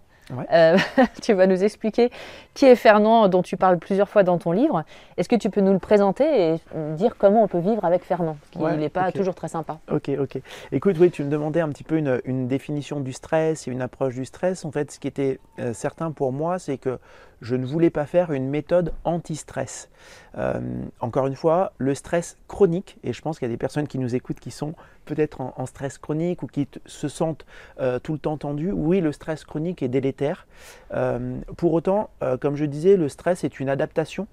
Euh, 0.53 0.77
tu 1.23 1.33
vas 1.33 1.47
nous 1.47 1.65
expliquer 1.65 2.11
qui 2.55 2.67
est 2.67 2.77
Fernand, 2.77 3.29
dont 3.29 3.43
tu 3.43 3.57
parles 3.57 3.79
plusieurs 3.79 4.09
fois 4.09 4.23
dans 4.23 4.39
ton 4.39 4.53
livre. 4.53 4.85
Est-ce 5.17 5.29
que 5.29 5.37
tu 5.37 5.51
peux 5.51 5.61
nous 5.61 5.73
le 5.73 5.79
présenter 5.79 6.25
et 6.25 6.57
dire 6.97 7.17
comment 7.17 7.45
on 7.45 7.49
peut 7.49 7.59
vivre 7.59 7.85
avec 7.85 8.05
Fernand 8.05 8.37
Parce 8.53 8.71
qu'il 8.73 8.81
n'est 8.81 8.89
pas 8.89 9.13
toujours 9.13 9.35
très 9.35 9.49
sympa. 9.49 9.79
Ok, 9.91 10.11
ok. 10.19 10.41
Écoute, 10.73 10.97
oui, 10.99 11.11
tu 11.11 11.23
me 11.23 11.31
demandais 11.31 11.61
un 11.61 11.69
petit 11.69 11.85
peu 11.85 11.97
une, 11.97 12.49
définition 12.49 13.01
du 13.01 13.13
stress 13.13 13.69
et 13.69 13.71
une 13.71 13.83
approche 13.83 14.15
du 14.15 14.25
stress. 14.25 14.65
En 14.65 14.71
fait, 14.71 14.91
ce 14.91 14.99
qui 14.99 15.07
était 15.07 15.39
euh, 15.59 15.73
certain 15.73 16.11
pour 16.11 16.33
moi, 16.33 16.59
c'est 16.59 16.79
que 16.79 16.99
je 17.40 17.57
ne 17.57 17.64
voulais 17.64 17.90
pas 17.90 18.07
faire 18.07 18.33
une 18.33 18.49
méthode 18.49 18.92
anti-stress. 19.04 19.90
Euh, 20.37 20.61
encore 21.00 21.26
une 21.26 21.35
fois, 21.35 21.73
le 21.78 21.95
stress 21.95 22.37
chronique, 22.49 22.99
et 23.04 23.12
je 23.12 23.23
pense 23.23 23.38
qu'il 23.38 23.47
y 23.47 23.50
a 23.50 23.52
des 23.52 23.59
personnes 23.59 23.88
qui 23.88 23.99
nous 23.99 24.14
écoutent 24.14 24.40
qui 24.40 24.50
sont 24.50 24.75
peut-être 25.04 25.40
en, 25.40 25.66
stress 25.66 25.99
chronique 25.99 26.42
ou 26.42 26.47
qui 26.47 26.68
se 26.85 27.09
sentent 27.09 27.47
euh, 27.80 27.99
tout 27.99 28.12
le 28.12 28.18
temps 28.18 28.37
tendues. 28.37 28.73
Oui, 28.73 29.00
le 29.00 29.12
stress 29.12 29.45
chronique 29.45 29.83
est 29.83 29.88
délétère. 29.88 30.47
Euh, 30.92 31.38
pour 31.57 31.73
autant, 31.73 32.11
comme 32.40 32.57
je 32.57 32.64
disais, 32.64 32.97
le 32.97 33.09
stress 33.09 33.45
est 33.45 33.61
une 33.61 33.68
adaptation 33.68 34.26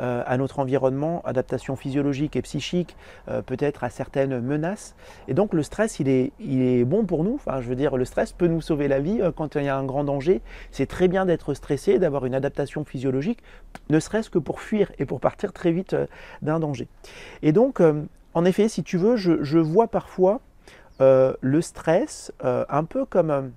euh, 0.00 0.22
à 0.26 0.38
notre 0.38 0.60
environnement, 0.60 1.20
adaptation 1.26 1.76
physiologique 1.76 2.34
et 2.34 2.42
psychique, 2.42 2.96
euh, 3.28 3.42
peut-être 3.42 3.84
à 3.84 3.90
certaines 3.90 4.40
menaces. 4.40 4.94
Et 5.28 5.34
donc 5.34 5.52
le 5.52 5.62
stress, 5.62 6.00
il 6.00 6.08
est, 6.08 6.32
il 6.40 6.62
est 6.62 6.84
bon 6.84 7.04
pour 7.04 7.22
nous. 7.22 7.34
Enfin, 7.34 7.60
je 7.60 7.68
veux 7.68 7.74
dire, 7.74 7.96
le 7.96 8.04
stress 8.06 8.32
peut 8.32 8.46
nous 8.46 8.62
sauver 8.62 8.88
la 8.88 8.98
vie 8.98 9.20
euh, 9.20 9.30
quand 9.30 9.56
il 9.56 9.64
y 9.64 9.68
a 9.68 9.76
un 9.76 9.84
grand 9.84 10.04
danger. 10.04 10.40
C'est 10.70 10.86
très 10.86 11.06
bien 11.06 11.26
d'être 11.26 11.52
stressé, 11.52 11.98
d'avoir 11.98 12.24
une 12.24 12.34
adaptation 12.34 12.84
physiologique, 12.84 13.42
ne 13.90 14.00
serait-ce 14.00 14.30
que 14.30 14.38
pour 14.38 14.60
fuir 14.60 14.90
et 14.98 15.04
pour 15.04 15.20
partir 15.20 15.52
très 15.52 15.70
vite 15.70 15.94
d'un 16.40 16.60
danger. 16.60 16.88
Et 17.42 17.52
donc, 17.52 17.82
en 18.34 18.44
effet, 18.44 18.68
si 18.68 18.82
tu 18.82 18.96
veux, 18.96 19.16
je, 19.16 19.42
je 19.42 19.58
vois 19.58 19.88
parfois 19.88 20.40
le 20.98 21.60
stress 21.60 22.32
un 22.42 22.84
peu 22.84 23.04
comme 23.04 23.52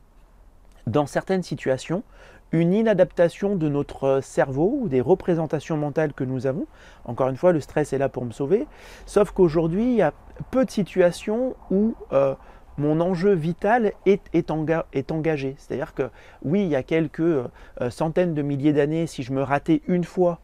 dans 0.88 1.06
certaines 1.06 1.44
situations, 1.44 2.04
une 2.54 2.74
inadaptation 2.74 3.56
de 3.56 3.68
notre 3.68 4.22
cerveau 4.22 4.78
ou 4.82 4.88
des 4.88 5.02
représentations 5.02 5.76
mentales 5.76 6.14
que 6.14 6.24
nous 6.24 6.48
avons. 6.48 6.68
Encore 7.04 7.28
une 7.28 7.36
fois, 7.36 7.52
le 7.52 7.60
stress 7.60 7.92
est 7.92 7.98
là 7.98 8.10
pour 8.10 8.24
me 8.24 8.32
sauver. 8.32 8.68
Sauf 9.06 9.32
qu'aujourd'hui, 9.32 9.84
il 9.84 9.96
y 9.96 10.02
a 10.04 10.14
peu 10.52 10.64
de 10.64 10.72
situations 10.72 11.56
où 11.72 11.96
euh, 12.14 12.36
mon 12.78 13.02
enjeu 13.02 13.34
vital 13.34 13.94
est, 14.06 14.52
engagé. 14.52 15.56
C'est-à-dire 15.58 15.96
que 15.96 16.10
oui, 16.44 16.62
il 16.62 16.70
y 16.70 16.76
a 16.76 16.84
quelques 16.84 17.20
euh, 17.20 17.50
centaines 17.90 18.36
de 18.36 18.42
milliers 18.44 18.74
d'années, 18.74 19.08
si 19.08 19.24
je 19.24 19.34
me 19.34 19.42
ratais 19.42 19.82
une 19.88 20.04
fois, 20.04 20.40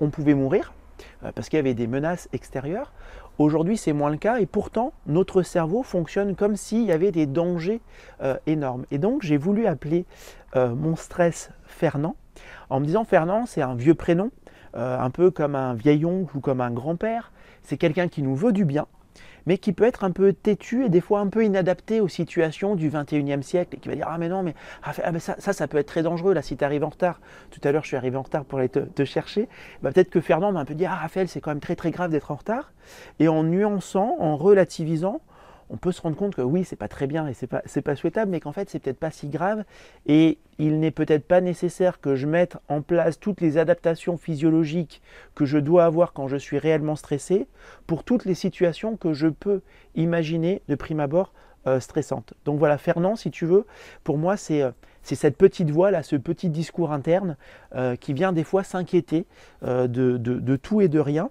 on 0.00 0.10
pouvait 0.10 0.34
mourir 0.34 0.72
parce 1.34 1.48
qu'il 1.48 1.56
y 1.56 1.60
avait 1.60 1.74
des 1.74 1.86
menaces 1.86 2.28
extérieures. 2.32 2.92
Aujourd'hui, 3.38 3.76
c'est 3.76 3.92
moins 3.92 4.10
le 4.10 4.16
cas 4.18 4.38
et 4.38 4.46
pourtant, 4.46 4.92
notre 5.06 5.42
cerveau 5.42 5.82
fonctionne 5.82 6.34
comme 6.34 6.56
s'il 6.56 6.84
y 6.84 6.92
avait 6.92 7.12
des 7.12 7.26
dangers 7.26 7.80
énormes. 8.46 8.84
Et 8.90 8.98
donc, 8.98 9.22
j'ai 9.22 9.36
voulu 9.36 9.66
appeler 9.66 10.04
euh, 10.54 10.74
mon 10.74 10.96
stress 10.96 11.50
Fernand, 11.64 12.14
en 12.68 12.80
me 12.80 12.84
disant 12.84 13.04
Fernand, 13.04 13.46
c'est 13.46 13.62
un 13.62 13.74
vieux 13.74 13.94
prénom, 13.94 14.30
euh, 14.76 14.98
un 14.98 15.08
peu 15.08 15.30
comme 15.30 15.54
un 15.54 15.72
vieil 15.72 16.04
oncle 16.04 16.36
ou 16.36 16.40
comme 16.40 16.60
un 16.60 16.70
grand-père. 16.70 17.32
C'est 17.62 17.78
quelqu'un 17.78 18.08
qui 18.08 18.22
nous 18.22 18.36
veut 18.36 18.52
du 18.52 18.66
bien, 18.66 18.86
mais 19.46 19.58
qui 19.58 19.72
peut 19.72 19.84
être 19.84 20.04
un 20.04 20.10
peu 20.10 20.32
têtu 20.32 20.84
et 20.84 20.88
des 20.88 21.00
fois 21.00 21.20
un 21.20 21.28
peu 21.28 21.44
inadapté 21.44 22.00
aux 22.00 22.08
situations 22.08 22.74
du 22.74 22.90
21e 22.90 23.42
siècle 23.42 23.76
et 23.76 23.78
qui 23.78 23.88
va 23.88 23.94
dire 23.94 24.06
Ah, 24.08 24.18
mais 24.18 24.28
non, 24.28 24.42
mais, 24.42 24.54
ah, 24.82 24.92
ah, 25.02 25.18
ça, 25.18 25.52
ça, 25.52 25.68
peut 25.68 25.78
être 25.78 25.86
très 25.86 26.02
dangereux 26.02 26.34
là 26.34 26.42
si 26.42 26.56
tu 26.56 26.64
arrives 26.64 26.84
en 26.84 26.88
retard. 26.90 27.20
Tout 27.50 27.60
à 27.64 27.72
l'heure, 27.72 27.82
je 27.82 27.88
suis 27.88 27.96
arrivé 27.96 28.16
en 28.16 28.22
retard 28.22 28.44
pour 28.44 28.58
aller 28.58 28.68
te, 28.68 29.04
chercher. 29.04 29.48
Bah, 29.82 29.90
peut-être 29.92 30.10
que 30.10 30.20
Fernand 30.20 30.52
va 30.52 30.60
un 30.60 30.64
peu 30.64 30.74
dire 30.74 30.90
Ah, 30.92 30.96
Raphaël, 30.96 31.28
c'est 31.28 31.40
quand 31.40 31.50
même 31.50 31.60
très 31.60 31.76
très 31.76 31.90
grave 31.90 32.10
d'être 32.10 32.30
en 32.30 32.36
retard. 32.36 32.72
Et 33.18 33.28
en 33.28 33.42
nuançant, 33.42 34.16
en 34.18 34.36
relativisant, 34.36 35.20
on 35.72 35.78
peut 35.78 35.90
se 35.90 36.02
rendre 36.02 36.16
compte 36.16 36.34
que 36.34 36.42
oui, 36.42 36.64
c'est 36.64 36.76
pas 36.76 36.86
très 36.86 37.06
bien 37.06 37.26
et 37.26 37.32
c'est 37.32 37.46
pas, 37.46 37.62
pas 37.82 37.96
souhaitable, 37.96 38.30
mais 38.30 38.40
qu'en 38.40 38.52
fait, 38.52 38.68
c'est 38.68 38.78
peut-être 38.78 38.98
pas 38.98 39.10
si 39.10 39.28
grave. 39.28 39.64
Et 40.06 40.38
il 40.58 40.78
n'est 40.78 40.90
peut-être 40.90 41.26
pas 41.26 41.40
nécessaire 41.40 41.98
que 41.98 42.14
je 42.14 42.26
mette 42.26 42.58
en 42.68 42.82
place 42.82 43.18
toutes 43.18 43.40
les 43.40 43.56
adaptations 43.56 44.18
physiologiques 44.18 45.00
que 45.34 45.46
je 45.46 45.56
dois 45.56 45.86
avoir 45.86 46.12
quand 46.12 46.28
je 46.28 46.36
suis 46.36 46.58
réellement 46.58 46.94
stressé 46.94 47.46
pour 47.86 48.04
toutes 48.04 48.26
les 48.26 48.34
situations 48.34 48.98
que 48.98 49.14
je 49.14 49.28
peux 49.28 49.62
imaginer 49.94 50.60
de 50.68 50.74
prime 50.74 51.00
abord 51.00 51.32
euh, 51.66 51.80
stressantes. 51.80 52.34
Donc 52.44 52.58
voilà, 52.58 52.76
Fernand, 52.76 53.16
si 53.16 53.30
tu 53.30 53.46
veux, 53.46 53.66
pour 54.04 54.18
moi, 54.18 54.36
c'est. 54.36 54.62
Euh, 54.62 54.70
cette 55.04 55.36
petite 55.36 55.68
voix 55.68 55.90
là, 55.90 56.04
ce 56.04 56.14
petit 56.14 56.48
discours 56.48 56.92
interne 56.92 57.36
euh, 57.74 57.96
qui 57.96 58.12
vient 58.12 58.32
des 58.32 58.44
fois 58.44 58.62
s'inquiéter 58.62 59.26
de, 59.62 59.86
de 59.88 60.56
tout 60.56 60.80
et 60.80 60.86
de 60.86 61.00
rien. 61.00 61.28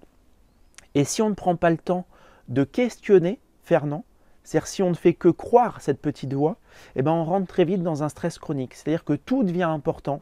Et 0.94 1.06
si 1.06 1.22
on 1.22 1.30
ne 1.30 1.36
prend 1.36 1.56
pas 1.56 1.70
le 1.70 1.78
temps 1.78 2.06
de 2.50 2.66
questionner 2.66 3.40
Fernand, 3.64 4.04
c'est-à-dire 4.44 4.68
si 4.68 4.84
on 4.84 4.90
ne 4.90 4.96
fait 4.96 5.14
que 5.14 5.30
croire 5.30 5.82
cette 5.82 6.00
petite 6.00 6.34
voix, 6.34 6.58
eh 6.96 7.02
ben 7.02 7.12
on 7.12 7.24
rentre 7.24 7.48
très 7.48 7.66
vite 7.66 7.84
dans 7.84 8.04
un 8.04 8.10
stress 8.10 8.40
chronique. 8.40 8.74
C'est-à-dire 8.74 9.04
que 9.04 9.14
tout 9.14 9.44
devient 9.44 9.64
important. 9.64 10.22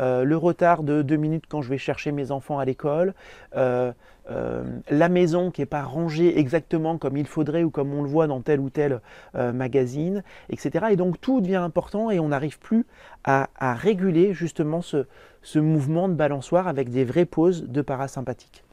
Euh, 0.00 0.24
le 0.24 0.36
retard 0.36 0.82
de 0.82 1.02
deux 1.02 1.16
minutes 1.16 1.44
quand 1.48 1.62
je 1.62 1.68
vais 1.68 1.78
chercher 1.78 2.12
mes 2.12 2.30
enfants 2.30 2.58
à 2.58 2.64
l'école, 2.64 3.14
euh, 3.56 3.92
euh, 4.30 4.64
la 4.88 5.08
maison 5.08 5.50
qui 5.50 5.60
n'est 5.60 5.66
pas 5.66 5.82
rangée 5.82 6.38
exactement 6.38 6.96
comme 6.96 7.16
il 7.16 7.26
faudrait 7.26 7.62
ou 7.62 7.70
comme 7.70 7.92
on 7.92 8.02
le 8.02 8.08
voit 8.08 8.26
dans 8.26 8.40
tel 8.40 8.60
ou 8.60 8.70
tel 8.70 9.00
magazine, 9.34 10.22
etc. 10.48 10.86
Et 10.90 10.96
donc 10.96 11.20
tout 11.20 11.40
devient 11.40 11.56
important 11.56 12.10
et 12.10 12.20
on 12.20 12.28
n'arrive 12.28 12.58
plus 12.58 12.86
à, 13.24 13.48
réguler 13.60 14.34
justement 14.34 14.82
ce, 14.82 15.06
ce 15.42 15.58
mouvement 15.58 16.08
de 16.08 16.14
balançoire 16.14 16.68
avec 16.68 16.90
des 16.90 17.04
vraies 17.04 17.24
pauses 17.24 17.64
de 17.64 17.82
parasympathique. 17.82 18.64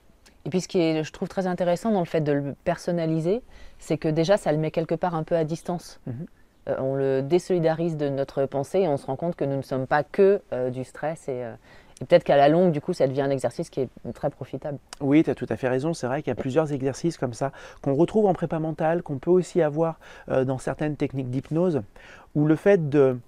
Et 0.46 0.50
puis 0.50 0.62
ce 0.62 0.68
qui 0.68 0.80
est, 0.80 1.04
je 1.04 1.12
trouve 1.12 1.28
très 1.28 1.48
intéressant 1.48 1.92
dans 1.92 2.00
le 2.00 2.06
fait 2.06 2.22
de 2.22 2.32
le 2.32 2.56
personnaliser, 2.64 3.42
c'est 3.78 3.98
que 3.98 4.08
déjà 4.08 4.38
ça 4.38 4.52
le 4.52 4.58
met 4.58 4.72
quelque 4.72 4.96
part 4.96 5.16
un 5.16 5.24
peu 5.24 5.36
à 5.36 5.44
distance. 5.44 6.00
Mhm. 6.08 6.26
Euh, 6.70 6.76
on 6.80 6.96
le 6.96 7.22
désolidarise 7.22 7.98
de 7.98 8.10
notre 8.10 8.46
pensée 8.46 8.80
et 8.80 8.88
on 8.88 8.98
se 8.98 9.06
rend 9.06 9.16
compte 9.16 9.36
que 9.36 9.46
nous 9.46 9.58
ne 9.58 9.62
sommes 9.62 9.88
pas 9.88 10.04
que 10.04 10.42
euh, 10.54 10.70
du 10.70 10.84
stress 10.84 11.26
euh, 11.30 11.54
et, 12.02 12.06
peut-être 12.06 12.24
qu'à 12.24 12.38
la 12.38 12.48
longue, 12.48 12.72
du 12.72 12.80
coup, 12.80 12.94
ça 12.94 13.08
devient 13.08 13.22
un 13.22 13.30
exercice 13.30 13.70
qui 13.70 13.82
est 13.82 13.90
très 14.14 14.30
profitable. 14.30 14.78
Oui, 15.02 15.24
tu 15.24 15.30
as 15.30 15.36
tout 15.36 15.48
à 15.50 15.58
fait 15.58 15.68
raison. 15.68 15.94
C'est 15.94 16.08
vrai 16.08 16.22
qu'il 16.22 16.32
y 16.32 16.32
a 16.32 16.36
plusieurs 16.36 16.72
exercices 16.72 17.18
comme 17.18 17.34
ça 17.34 17.52
qu'on 17.82 17.94
retrouve 17.94 18.26
en 18.26 18.34
prépa 18.34 18.60
mentale, 18.60 19.04
qu'on 19.04 19.18
peut 19.18 19.32
aussi 19.32 19.62
avoir 19.62 20.00
dans 20.30 20.58
certaines 20.60 20.96
techniques 20.96 21.30
d'hypnose, 21.30 21.82
où 22.36 22.46
le 22.46 22.56
fait 22.56 22.90
de 22.90 23.20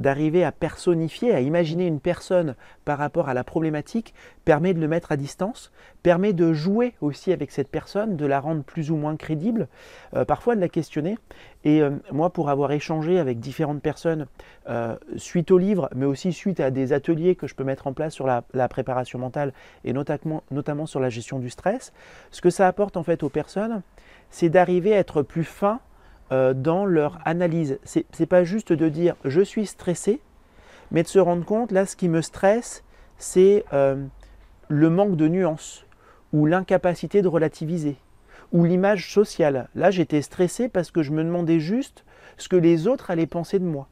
d'arriver 0.00 0.42
à 0.44 0.50
personnifier, 0.50 1.32
à 1.32 1.40
imaginer 1.40 1.86
une 1.86 2.00
personne 2.00 2.56
par 2.84 2.98
rapport 2.98 3.28
à 3.28 3.34
la 3.34 3.44
problématique, 3.44 4.14
permet 4.44 4.74
de 4.74 4.80
le 4.80 4.88
mettre 4.88 5.12
à 5.12 5.16
distance, 5.16 5.70
permet 6.02 6.32
de 6.32 6.52
jouer 6.52 6.94
aussi 7.00 7.32
avec 7.32 7.52
cette 7.52 7.68
personne, 7.68 8.16
de 8.16 8.26
la 8.26 8.40
rendre 8.40 8.64
plus 8.64 8.90
ou 8.90 8.96
moins 8.96 9.16
crédible, 9.16 9.68
euh, 10.14 10.24
parfois 10.24 10.56
de 10.56 10.60
la 10.60 10.68
questionner. 10.68 11.18
Et 11.64 11.82
euh, 11.82 11.90
moi, 12.10 12.30
pour 12.30 12.48
avoir 12.48 12.72
échangé 12.72 13.18
avec 13.18 13.38
différentes 13.38 13.82
personnes 13.82 14.26
euh, 14.68 14.96
suite 15.16 15.50
au 15.50 15.58
livre, 15.58 15.90
mais 15.94 16.06
aussi 16.06 16.32
suite 16.32 16.60
à 16.60 16.70
des 16.70 16.92
ateliers 16.92 17.36
que 17.36 17.46
je 17.46 17.54
peux 17.54 17.64
mettre 17.64 17.86
en 17.86 17.92
place 17.92 18.14
sur 18.14 18.26
la, 18.26 18.42
préparation 18.68 19.18
mentale 19.18 19.52
et 19.84 19.92
notamment, 19.92 20.42
notamment 20.50 20.86
sur 20.86 21.00
la 21.00 21.10
gestion 21.10 21.38
du 21.38 21.50
stress, 21.50 21.92
ce 22.30 22.40
que 22.40 22.50
ça 22.50 22.66
apporte 22.66 22.96
en 22.96 23.02
fait 23.02 23.22
aux 23.22 23.28
personnes, 23.28 23.82
c'est 24.30 24.48
d'arriver 24.48 24.94
à 24.94 24.98
être 24.98 25.22
plus 25.22 25.44
fin 25.44 25.80
euh, 26.32 26.54
dans 26.54 26.84
leur 26.84 27.18
analyse. 27.24 27.78
Ce 27.84 28.00
n'est 28.18 28.26
pas 28.26 28.44
juste 28.44 28.72
de 28.72 28.88
dire 28.88 29.16
je 29.24 29.40
suis 29.40 29.66
stressé, 29.66 30.20
mais 30.90 31.02
de 31.02 31.08
se 31.08 31.18
rendre 31.18 31.44
compte, 31.44 31.72
là, 31.72 31.86
ce 31.86 31.96
qui 31.96 32.08
me 32.08 32.22
stresse, 32.22 32.84
c'est 33.18 33.64
euh, 33.72 33.96
le 34.68 34.90
manque 34.90 35.16
de 35.16 35.28
nuances, 35.28 35.86
ou 36.32 36.46
l'incapacité 36.46 37.22
de 37.22 37.28
relativiser, 37.28 37.96
ou 38.52 38.64
l'image 38.64 39.12
sociale. 39.12 39.68
Là, 39.74 39.90
j'étais 39.90 40.22
stressé 40.22 40.68
parce 40.68 40.90
que 40.90 41.02
je 41.02 41.12
me 41.12 41.24
demandais 41.24 41.60
juste 41.60 42.04
ce 42.36 42.48
que 42.48 42.56
les 42.56 42.86
autres 42.86 43.10
allaient 43.10 43.26
penser 43.26 43.58
de 43.58 43.64
moi. 43.64 43.88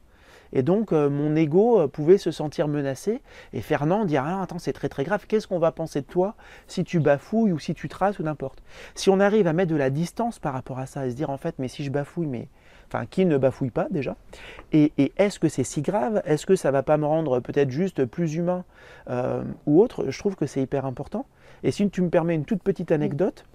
Et 0.53 0.63
donc 0.63 0.91
euh, 0.91 1.09
mon 1.09 1.35
ego 1.35 1.79
euh, 1.79 1.87
pouvait 1.87 2.17
se 2.17 2.31
sentir 2.31 2.67
menacé. 2.67 3.21
Et 3.53 3.61
Fernand 3.61 4.05
dit 4.05 4.17
ah, 4.17 4.41
attends 4.41 4.59
c'est 4.59 4.73
très 4.73 4.89
très 4.89 5.03
grave. 5.03 5.25
Qu'est-ce 5.27 5.47
qu'on 5.47 5.59
va 5.59 5.71
penser 5.71 6.01
de 6.01 6.05
toi 6.05 6.35
si 6.67 6.83
tu 6.83 6.99
bafouilles 6.99 7.51
ou 7.51 7.59
si 7.59 7.73
tu 7.73 7.89
traces 7.89 8.19
ou 8.19 8.23
n'importe? 8.23 8.61
Si 8.95 9.09
on 9.09 9.19
arrive 9.19 9.47
à 9.47 9.53
mettre 9.53 9.71
de 9.71 9.77
la 9.77 9.89
distance 9.89 10.39
par 10.39 10.53
rapport 10.53 10.79
à 10.79 10.85
ça 10.85 11.05
et 11.05 11.11
se 11.11 11.15
dire 11.15 11.29
en 11.29 11.37
fait 11.37 11.55
mais 11.59 11.67
si 11.67 11.83
je 11.83 11.91
bafouille 11.91 12.27
mais 12.27 12.47
enfin 12.87 13.05
qui 13.05 13.25
ne 13.25 13.37
bafouille 13.37 13.69
pas 13.69 13.87
déjà 13.91 14.15
et, 14.71 14.91
est-ce 15.17 15.39
que 15.39 15.49
c'est 15.49 15.63
si 15.63 15.81
grave? 15.81 16.21
Est-ce 16.25 16.45
que 16.45 16.55
ça 16.55 16.71
va 16.71 16.83
pas 16.83 16.97
me 16.97 17.05
rendre 17.05 17.39
peut-être 17.39 17.69
juste 17.69 18.05
plus 18.05 18.35
humain 18.35 18.63
euh, 19.09 19.43
ou 19.65 19.81
autre? 19.81 20.09
Je 20.09 20.17
trouve 20.17 20.35
que 20.35 20.45
c'est 20.45 20.61
hyper 20.61 20.85
important. 20.85 21.25
Et 21.63 21.71
si 21.71 21.89
tu 21.89 22.01
me 22.01 22.09
permets 22.09 22.35
une 22.35 22.45
toute 22.45 22.63
petite 22.63 22.91
anecdote. 22.91 23.45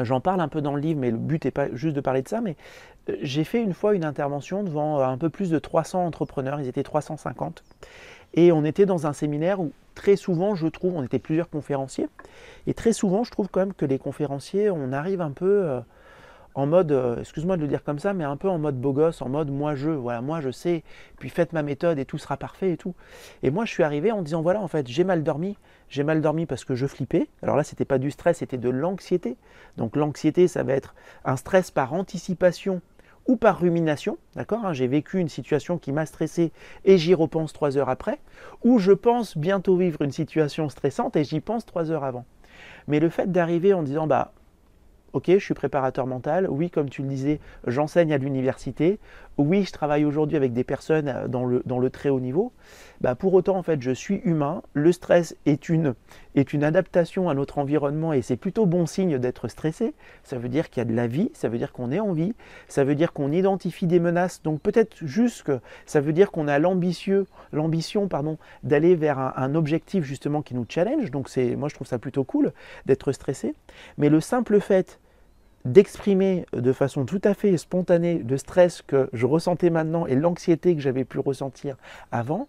J'en 0.00 0.20
parle 0.20 0.40
un 0.40 0.48
peu 0.48 0.60
dans 0.60 0.74
le 0.74 0.80
livre, 0.80 1.00
mais 1.00 1.10
le 1.10 1.16
but 1.16 1.44
n'est 1.44 1.50
pas 1.50 1.68
juste 1.72 1.96
de 1.96 2.00
parler 2.00 2.22
de 2.22 2.28
ça. 2.28 2.40
Mais 2.40 2.56
euh, 3.08 3.16
j'ai 3.22 3.44
fait 3.44 3.62
une 3.62 3.74
fois 3.74 3.94
une 3.94 4.04
intervention 4.04 4.62
devant 4.62 5.00
euh, 5.00 5.04
un 5.04 5.18
peu 5.18 5.30
plus 5.30 5.50
de 5.50 5.58
300 5.58 6.04
entrepreneurs, 6.04 6.60
ils 6.60 6.68
étaient 6.68 6.82
350. 6.82 7.62
Et 8.34 8.52
on 8.52 8.64
était 8.64 8.86
dans 8.86 9.06
un 9.06 9.12
séminaire 9.12 9.60
où 9.60 9.72
très 9.94 10.16
souvent, 10.16 10.54
je 10.54 10.66
trouve, 10.66 10.94
on 10.94 11.02
était 11.02 11.18
plusieurs 11.18 11.48
conférenciers. 11.48 12.08
Et 12.66 12.74
très 12.74 12.92
souvent, 12.92 13.24
je 13.24 13.30
trouve 13.30 13.48
quand 13.48 13.60
même 13.60 13.74
que 13.74 13.86
les 13.86 13.98
conférenciers, 13.98 14.70
on 14.70 14.92
arrive 14.92 15.20
un 15.20 15.30
peu 15.30 15.64
euh, 15.64 15.80
en 16.56 16.66
mode, 16.66 16.90
excuse-moi 17.20 17.58
de 17.58 17.62
le 17.62 17.68
dire 17.68 17.84
comme 17.84 17.98
ça, 17.98 18.14
mais 18.14 18.24
un 18.24 18.38
peu 18.38 18.48
en 18.48 18.58
mode 18.58 18.80
beau 18.80 18.94
gosse, 18.94 19.20
en 19.20 19.28
mode 19.28 19.50
moi 19.50 19.74
je, 19.74 19.90
voilà, 19.90 20.22
moi 20.22 20.40
je 20.40 20.50
sais, 20.50 20.84
puis 21.18 21.28
faites 21.28 21.52
ma 21.52 21.62
méthode 21.62 21.98
et 21.98 22.06
tout 22.06 22.16
sera 22.16 22.38
parfait 22.38 22.72
et 22.72 22.76
tout. 22.78 22.94
Et 23.42 23.50
moi 23.50 23.66
je 23.66 23.72
suis 23.72 23.82
arrivé 23.82 24.10
en 24.10 24.22
disant 24.22 24.40
voilà, 24.40 24.60
en 24.62 24.66
fait, 24.66 24.88
j'ai 24.88 25.04
mal 25.04 25.22
dormi, 25.22 25.58
j'ai 25.90 26.02
mal 26.02 26.22
dormi 26.22 26.46
parce 26.46 26.64
que 26.64 26.74
je 26.74 26.86
flippais. 26.86 27.28
Alors 27.42 27.56
là, 27.56 27.62
c'était 27.62 27.84
pas 27.84 27.98
du 27.98 28.10
stress, 28.10 28.38
c'était 28.38 28.56
de 28.56 28.70
l'anxiété. 28.70 29.36
Donc 29.76 29.96
l'anxiété, 29.96 30.48
ça 30.48 30.62
va 30.62 30.72
être 30.72 30.94
un 31.26 31.36
stress 31.36 31.70
par 31.70 31.92
anticipation 31.92 32.80
ou 33.26 33.36
par 33.36 33.60
rumination, 33.60 34.16
d'accord 34.34 34.64
hein, 34.64 34.72
J'ai 34.72 34.86
vécu 34.86 35.18
une 35.18 35.28
situation 35.28 35.76
qui 35.76 35.92
m'a 35.92 36.06
stressé 36.06 36.52
et 36.86 36.96
j'y 36.96 37.12
repense 37.12 37.52
trois 37.52 37.76
heures 37.76 37.90
après, 37.90 38.18
ou 38.64 38.78
je 38.78 38.92
pense 38.92 39.36
bientôt 39.36 39.76
vivre 39.76 40.00
une 40.00 40.12
situation 40.12 40.70
stressante 40.70 41.16
et 41.16 41.24
j'y 41.24 41.40
pense 41.40 41.66
trois 41.66 41.90
heures 41.90 42.04
avant. 42.04 42.24
Mais 42.86 42.98
le 42.98 43.10
fait 43.10 43.30
d'arriver 43.30 43.74
en 43.74 43.82
disant, 43.82 44.06
bah, 44.06 44.32
ok, 45.16 45.30
je 45.30 45.38
suis 45.38 45.54
préparateur 45.54 46.06
mental, 46.06 46.46
oui, 46.50 46.68
comme 46.68 46.90
tu 46.90 47.00
le 47.00 47.08
disais, 47.08 47.40
j'enseigne 47.66 48.12
à 48.12 48.18
l'université, 48.18 48.98
oui, 49.38 49.64
je 49.64 49.72
travaille 49.72 50.04
aujourd'hui 50.04 50.36
avec 50.36 50.52
des 50.52 50.64
personnes 50.64 51.08
euh, 51.08 51.28
dans 51.28 51.44
le, 51.44 51.90
très 51.90 52.08
haut 52.08 52.20
niveau, 52.20 52.52
bah 53.00 53.14
pour 53.14 53.32
autant, 53.34 53.56
en 53.56 53.62
fait, 53.62 53.80
je 53.80 53.90
suis 53.90 54.16
humain. 54.24 54.62
Le 54.74 54.92
stress 54.92 55.36
est 55.46 55.68
une, 55.68 55.94
adaptation 56.62 57.28
à 57.28 57.34
notre 57.34 57.58
environnement 57.58 58.12
et 58.12 58.22
c'est 58.22 58.36
plutôt 58.36 58.66
bon 58.66 58.86
signe 58.86 59.18
d'être 59.18 59.48
stressé. 59.48 59.94
Ça 60.22 60.38
veut 60.38 60.48
dire 60.48 60.68
qu'il 60.68 60.80
y 60.80 60.82
a 60.82 60.84
de 60.84 60.94
la 60.94 61.06
vie, 61.06 61.30
ça 61.34 61.48
veut 61.48 61.58
dire 61.58 61.72
qu'on 61.72 61.90
est 61.92 62.00
en 62.00 62.12
vie, 62.12 62.34
ça 62.68 62.84
veut 62.84 62.94
dire 62.94 63.12
qu'on 63.12 63.30
identifie 63.32 63.86
des 63.86 64.00
menaces. 64.00 64.42
Donc 64.42 64.60
peut-être 64.60 64.96
juste 65.02 65.44
que 65.44 65.60
ça 65.86 66.00
veut 66.00 66.12
dire 66.12 66.30
qu'on 66.30 66.48
a 66.48 66.58
l'ambition 66.58 67.26
d'aller 68.62 68.96
vers 68.96 69.18
un, 69.18 69.32
un, 69.36 69.54
objectif 69.54 70.04
justement 70.04 70.42
qui 70.42 70.54
nous 70.54 70.66
challenge. 70.68 71.10
Donc 71.10 71.28
c'est, 71.28 71.56
moi 71.56 71.68
je 71.68 71.74
trouve 71.74 71.86
ça 71.86 71.98
plutôt 71.98 72.24
cool 72.24 72.52
d'être 72.86 73.12
stressé. 73.12 73.54
Mais 73.98 74.08
le 74.08 74.20
simple 74.20 74.60
fait 74.60 74.98
d'exprimer 75.66 76.46
de 76.52 76.72
façon 76.72 77.04
tout 77.04 77.20
à 77.24 77.34
fait 77.34 77.56
spontanée 77.56 78.22
le 78.26 78.38
stress 78.38 78.82
que 78.82 79.10
je 79.12 79.26
ressentais 79.26 79.70
maintenant 79.70 80.06
et 80.06 80.14
l'anxiété 80.14 80.74
que 80.74 80.80
j'avais 80.80 81.04
pu 81.04 81.18
ressentir 81.18 81.76
avant, 82.12 82.48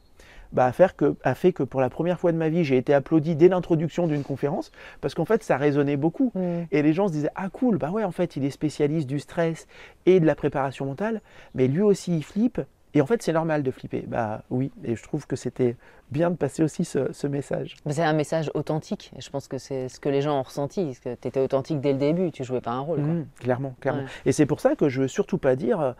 bah, 0.54 0.66
a, 0.66 0.72
fait 0.72 0.96
que, 0.96 1.16
a 1.24 1.36
fait 1.36 1.52
que 1.52 1.64
pour 1.64 1.82
la 1.82 1.90
première 1.90 2.20
fois 2.20 2.32
de 2.32 2.38
ma 2.38 2.50
vie, 2.50 2.64
j'ai 2.64 2.78
été 2.78 2.94
applaudi 2.94 3.36
dès 3.36 3.50
l'introduction 3.50 4.08
d'une 4.08 4.24
conférence 4.24 4.72
parce 5.02 5.14
qu'en 5.14 5.26
fait, 5.26 5.44
ça 5.44 5.58
résonnait 5.58 5.98
beaucoup. 5.98 6.32
Mmh. 6.36 6.68
Et 6.72 6.82
les 6.82 6.94
gens 6.94 7.08
se 7.08 7.14
disaient 7.14 7.32
Ah, 7.36 7.50
cool, 7.50 7.78
bah 7.78 7.92
ouais, 7.92 8.04
en 8.04 8.12
fait, 8.12 8.36
il 8.36 8.46
est 8.46 8.50
spécialiste 8.50 9.08
du 9.08 9.20
stress 9.20 9.68
et 10.06 10.20
de 10.20 10.26
la 10.26 10.36
préparation 10.36 10.86
mentale, 10.86 11.22
mais 11.54 11.68
lui 11.68 11.82
aussi, 11.82 12.16
il 12.16 12.24
flippe. 12.24 12.62
Et 12.94 13.02
en 13.02 13.06
fait, 13.06 13.22
c'est 13.22 13.34
normal 13.34 13.64
de 13.64 13.72
flipper. 13.72 14.06
Bah 14.08 14.44
oui, 14.50 14.72
et 14.84 14.96
je 14.96 15.04
trouve 15.04 15.28
que 15.28 15.36
c'était 15.36 15.76
bien 16.10 16.32
de 16.32 16.36
passer 16.36 16.64
aussi 16.64 16.86
ce, 16.86 17.28
message. 17.28 17.76
C'est 17.90 18.04
un 18.04 18.14
message 18.14 18.50
authentique. 18.54 19.12
Et 19.18 19.22
je 19.22 19.30
pense 19.30 19.48
que 19.48 19.58
c'est 19.58 19.90
ce 19.90 20.00
que 20.00 20.10
les 20.10 20.22
gens 20.22 20.40
ont 20.40 20.44
ressenti. 20.44 20.98
que 21.04 21.16
tu 21.16 21.28
étais 21.28 21.40
authentique 21.40 21.82
dès 21.82 21.92
le 21.92 22.00
début, 22.00 22.32
tu 22.32 22.44
jouais 22.44 22.62
pas 22.62 22.72
un 22.72 22.80
rôle. 22.80 23.02
Mmh, 23.02 23.28
clairement, 23.40 23.76
clairement. 23.82 24.06
Et 24.26 24.32
c'est 24.32 24.46
pour 24.46 24.60
ça 24.60 24.76
que 24.76 24.90
je 24.90 25.02
veux 25.02 25.08
surtout 25.08 25.38
pas 25.38 25.56
dire. 25.56 25.96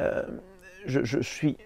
Euh, 0.00 0.22
je, 0.86 1.02
je, 1.04 1.20
suis 1.20 1.56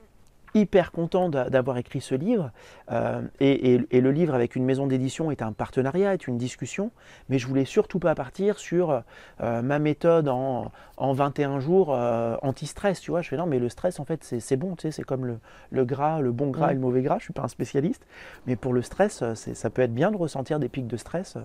hyper 0.54 0.92
content 0.92 1.28
d'avoir 1.28 1.78
écrit 1.78 2.00
ce 2.00 2.14
livre. 2.14 2.50
Euh, 2.90 3.22
et, 3.40 3.78
le 3.78 4.10
livre 4.10 4.34
avec 4.34 4.56
une 4.56 4.64
maison 4.64 4.86
d'édition 4.86 5.30
est 5.30 5.42
un 5.42 5.52
partenariat, 5.52 6.14
est 6.14 6.26
une 6.26 6.38
discussion. 6.38 6.90
Mais 7.28 7.38
je 7.38 7.46
voulais 7.46 7.64
surtout 7.64 7.98
pas 7.98 8.14
partir 8.14 8.58
sur 8.58 9.02
euh, 9.40 9.62
ma 9.62 9.78
méthode 9.78 10.28
en, 10.28 10.70
21 10.98 11.60
jours 11.60 11.88
euh, 11.92 12.36
anti-stress. 12.42 13.00
Tu 13.00 13.10
vois, 13.10 13.22
je 13.22 13.28
fais 13.28 13.36
non, 13.36 13.46
mais 13.46 13.58
le 13.58 13.68
stress, 13.68 14.00
en 14.00 14.04
fait, 14.04 14.24
c'est 14.38 14.56
bon. 14.56 14.74
Tu 14.76 14.82
sais, 14.82 14.90
c'est 14.90 15.04
comme 15.04 15.26
le, 15.26 15.38
le, 15.70 15.84
gras, 15.84 16.20
le 16.20 16.32
bon 16.32 16.50
gras 16.50 16.70
et 16.70 16.74
le 16.74 16.80
mauvais 16.80 17.02
gras. 17.02 17.18
Je 17.18 17.24
suis 17.24 17.32
pas 17.32 17.42
un 17.42 17.48
spécialiste. 17.48 18.06
Mais 18.46 18.56
pour 18.56 18.72
le 18.72 18.82
stress, 18.82 19.22
ça 19.34 19.70
peut 19.70 19.82
être 19.82 19.94
bien 19.94 20.10
de 20.10 20.16
ressentir 20.16 20.58
des 20.58 20.68
pics 20.68 20.86
de 20.86 20.96
stress. 20.96 21.36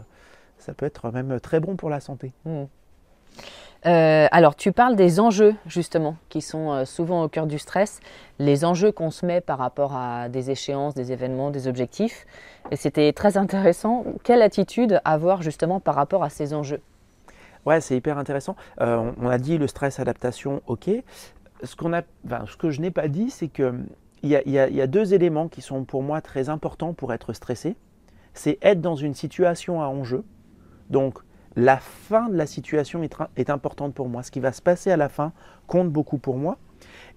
Ça 0.57 0.73
peut 0.73 0.85
être 0.85 1.11
même 1.11 1.39
très 1.39 1.59
bon 1.59 1.75
pour 1.75 1.89
la 1.89 1.99
santé. 1.99 2.31
Mmh. 2.45 2.63
Euh, 3.85 4.27
alors, 4.31 4.55
tu 4.55 4.71
parles 4.71 4.95
des 4.95 5.19
enjeux, 5.19 5.55
justement, 5.65 6.15
qui 6.29 6.41
sont 6.41 6.71
euh, 6.71 6.85
souvent 6.85 7.23
au 7.23 7.27
cœur 7.27 7.47
du 7.47 7.59
stress, 7.59 7.99
les 8.39 8.63
enjeux 8.63 8.91
qu'on 8.91 9.11
se 9.11 9.25
met 9.25 9.41
par 9.41 9.57
rapport 9.57 9.93
à 9.95 10.29
des 10.29 10.51
échéances, 10.51 10.93
des 10.93 11.11
événements, 11.11 11.51
des 11.51 11.67
objectifs. 11.67 12.25
Et 12.71 12.77
c'était 12.77 13.11
très 13.11 13.35
intéressant. 13.35 14.05
Quelle 14.23 14.41
attitude 14.41 15.01
avoir, 15.03 15.41
justement, 15.41 15.81
par 15.81 15.95
rapport 15.95 16.23
à 16.23 16.29
ces 16.29 16.53
enjeux? 16.53 16.81
Ouais, 17.65 17.81
c'est 17.81 17.95
hyper 17.97 18.17
intéressant. 18.17 18.55
Euh, 18.79 19.11
on 19.21 19.27
a 19.27 19.37
dit 19.37 19.57
le 19.57 19.67
stress, 19.67 19.99
adaptation, 19.99 20.61
ok. 20.67 20.89
Ce, 21.63 21.75
qu'on 21.75 21.93
a, 21.93 22.03
ce 22.45 22.55
que 22.55 22.71
je 22.71 22.79
n'ai 22.79 22.91
pas 22.91 23.09
dit, 23.09 23.29
c'est 23.29 23.49
qu'il 23.49 23.85
y, 24.23 24.35
y, 24.35 24.51
y 24.51 24.81
a 24.81 24.87
deux 24.87 25.13
éléments 25.13 25.49
qui 25.49 25.61
sont 25.61 25.83
pour 25.83 26.03
moi 26.03 26.21
très 26.21 26.47
importants 26.47 26.93
pour 26.93 27.13
être 27.13 27.33
stressé. 27.33 27.75
C'est 28.33 28.57
être 28.61 28.81
dans 28.81 28.95
une 28.95 29.13
situation 29.13 29.81
à 29.81 29.87
enjeu. 29.87 30.23
Donc, 30.89 31.19
la 31.55 31.77
fin 31.77 32.29
de 32.29 32.35
la 32.35 32.47
situation 32.47 33.01
est, 33.03 33.49
importante 33.49 33.93
pour 33.93 34.09
moi. 34.09 34.23
Ce 34.23 34.31
qui 34.31 34.39
va 34.39 34.51
se 34.51 34.61
passer 34.61 34.91
à 34.91 34.97
la 34.97 35.09
fin 35.09 35.33
compte 35.67 35.91
beaucoup 35.91 36.17
pour 36.17 36.37
moi. 36.37 36.57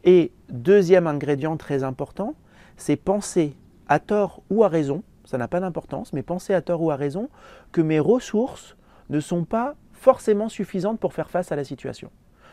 Et 0.05 0.33
deuxième 0.51 1.07
ingrédient 1.07 1.57
très 1.57 1.83
important, 1.83 2.35
c'est 2.77 2.97
penser 2.97 3.57
à 3.89 3.99
tort 3.99 4.43
ou 4.51 4.63
à 4.65 4.69
raison, 4.69 5.03
ça 5.25 5.39
n'a 5.39 5.49
pas 5.49 5.61
d'importance, 5.61 6.13
mais 6.13 6.23
penser 6.23 6.55
à 6.55 6.61
tort 6.61 6.83
ou 6.83 6.91
à 6.91 6.97
raison 6.97 7.29
que 7.73 7.81
mes 7.81 7.99
ressources 7.99 8.77
ne 9.11 9.21
sont 9.21 9.45
pas 9.45 9.75
forcément 9.93 10.49
suffisantes 10.49 11.01
pour 11.01 11.13
faire 11.13 11.31
face 11.31 11.51
à 11.51 11.57
la 11.57 11.65
situation. 11.65 12.11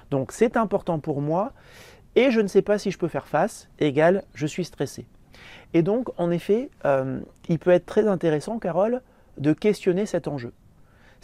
Donc 0.09 0.31
c'est 0.31 0.57
important 0.57 0.99
pour 0.99 1.21
moi 1.21 1.53
et 2.15 2.31
je 2.31 2.39
ne 2.39 2.47
sais 2.47 2.61
pas 2.61 2.77
si 2.77 2.91
je 2.91 2.97
peux 2.97 3.07
faire 3.07 3.27
face, 3.27 3.69
égal, 3.79 4.23
je 4.33 4.47
suis 4.47 4.65
stressé. 4.65 5.05
Et 5.73 5.81
donc, 5.81 6.09
en 6.17 6.29
effet, 6.29 6.69
euh, 6.85 7.19
il 7.49 7.57
peut 7.57 7.71
être 7.71 7.87
très 7.87 8.07
intéressant, 8.07 8.59
Carole, 8.59 9.01
de 9.37 9.53
questionner 9.53 10.05
cet 10.05 10.27
enjeu. 10.27 10.53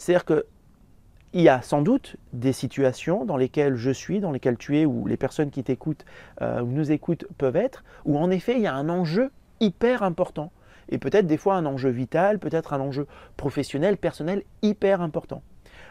C'est-à-dire 0.00 0.24
qu'il 0.24 1.42
y 1.42 1.50
a 1.50 1.60
sans 1.60 1.82
doute 1.82 2.16
des 2.32 2.54
situations 2.54 3.26
dans 3.26 3.36
lesquelles 3.36 3.76
je 3.76 3.90
suis, 3.90 4.20
dans 4.20 4.32
lesquelles 4.32 4.56
tu 4.56 4.78
es, 4.78 4.86
ou 4.86 5.06
les 5.06 5.18
personnes 5.18 5.50
qui 5.50 5.62
t'écoutent 5.62 6.06
euh, 6.40 6.62
ou 6.62 6.68
nous 6.68 6.90
écoutent 6.90 7.26
peuvent 7.36 7.56
être, 7.56 7.84
où 8.06 8.16
en 8.16 8.30
effet 8.30 8.54
il 8.54 8.62
y 8.62 8.66
a 8.66 8.74
un 8.74 8.88
enjeu 8.88 9.30
hyper 9.60 10.02
important. 10.02 10.52
Et 10.88 10.96
peut-être 10.96 11.26
des 11.26 11.36
fois 11.36 11.56
un 11.56 11.66
enjeu 11.66 11.90
vital, 11.90 12.38
peut-être 12.38 12.72
un 12.72 12.80
enjeu 12.80 13.06
professionnel, 13.36 13.98
personnel 13.98 14.42
hyper 14.62 15.02
important. 15.02 15.42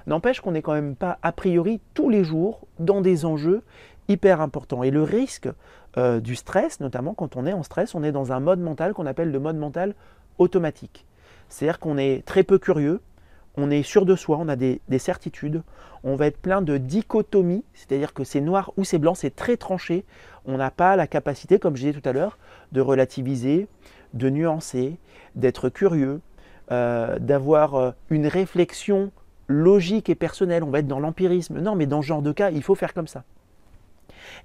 N'empêche 0.07 0.41
qu'on 0.41 0.53
n'est 0.53 0.63
quand 0.63 0.73
même 0.73 0.95
pas 0.95 1.19
a 1.21 1.31
priori 1.31 1.79
tous 1.93 2.09
les 2.09 2.23
jours 2.23 2.65
dans 2.79 3.01
des 3.01 3.25
enjeux 3.25 3.61
hyper 4.07 4.41
importants. 4.41 4.81
Et 4.81 4.89
le 4.89 5.03
risque 5.03 5.49
euh, 5.97 6.19
du 6.19 6.35
stress, 6.35 6.79
notamment 6.79 7.13
quand 7.13 7.35
on 7.35 7.45
est 7.45 7.53
en 7.53 7.61
stress, 7.61 7.93
on 7.93 8.01
est 8.01 8.11
dans 8.11 8.31
un 8.31 8.39
mode 8.39 8.59
mental 8.59 8.95
qu'on 8.95 9.05
appelle 9.05 9.31
le 9.31 9.39
mode 9.39 9.57
mental 9.57 9.93
automatique. 10.39 11.05
C'est-à-dire 11.47 11.77
qu'on 11.77 11.99
est 11.99 12.25
très 12.25 12.41
peu 12.41 12.57
curieux, 12.57 13.01
on 13.57 13.71
est 13.71 13.83
sûr 13.83 14.05
de 14.05 14.15
soi, 14.15 14.38
on 14.39 14.47
a 14.47 14.55
des, 14.55 14.79
certitudes, 14.97 15.63
on 16.03 16.15
va 16.15 16.27
être 16.27 16.38
plein 16.38 16.62
de 16.62 16.77
dichotomie, 16.77 17.63
c'est-à-dire 17.73 18.13
que 18.13 18.23
c'est 18.23 18.41
noir 18.41 18.71
ou 18.77 18.83
c'est 18.83 18.99
blanc, 18.99 19.15
c'est 19.15 19.35
très 19.35 19.57
tranché. 19.57 20.05
On 20.45 20.57
n'a 20.57 20.71
pas 20.71 20.95
la 20.95 21.07
capacité, 21.07 21.59
comme 21.59 21.75
je 21.75 21.85
disais 21.85 21.99
tout 21.99 22.07
à 22.07 22.13
l'heure, 22.13 22.38
de 22.71 22.81
relativiser, 22.81 23.67
de 24.13 24.29
nuancer, 24.29 24.97
d'être 25.35 25.69
curieux, 25.69 26.21
euh, 26.71 27.19
d'avoir 27.19 27.75
euh, 27.75 27.91
une 28.09 28.27
réflexion 28.27 29.12
logique 29.47 30.09
et 30.09 30.15
personnelle. 30.15 30.63
On 30.63 30.69
va 30.69 30.79
être 30.79 30.88
dans 30.88 30.99
l'empirisme. 30.99 31.59
Non, 31.59 31.75
mais 31.75 31.85
dans 31.85 32.01
ce 32.01 32.07
genre 32.07 32.21
de 32.21 32.31
cas, 32.31 32.51
il 32.51 32.63
faut 32.63 32.75
faire 32.75 32.93
comme 32.93 33.07
ça. 33.07 33.23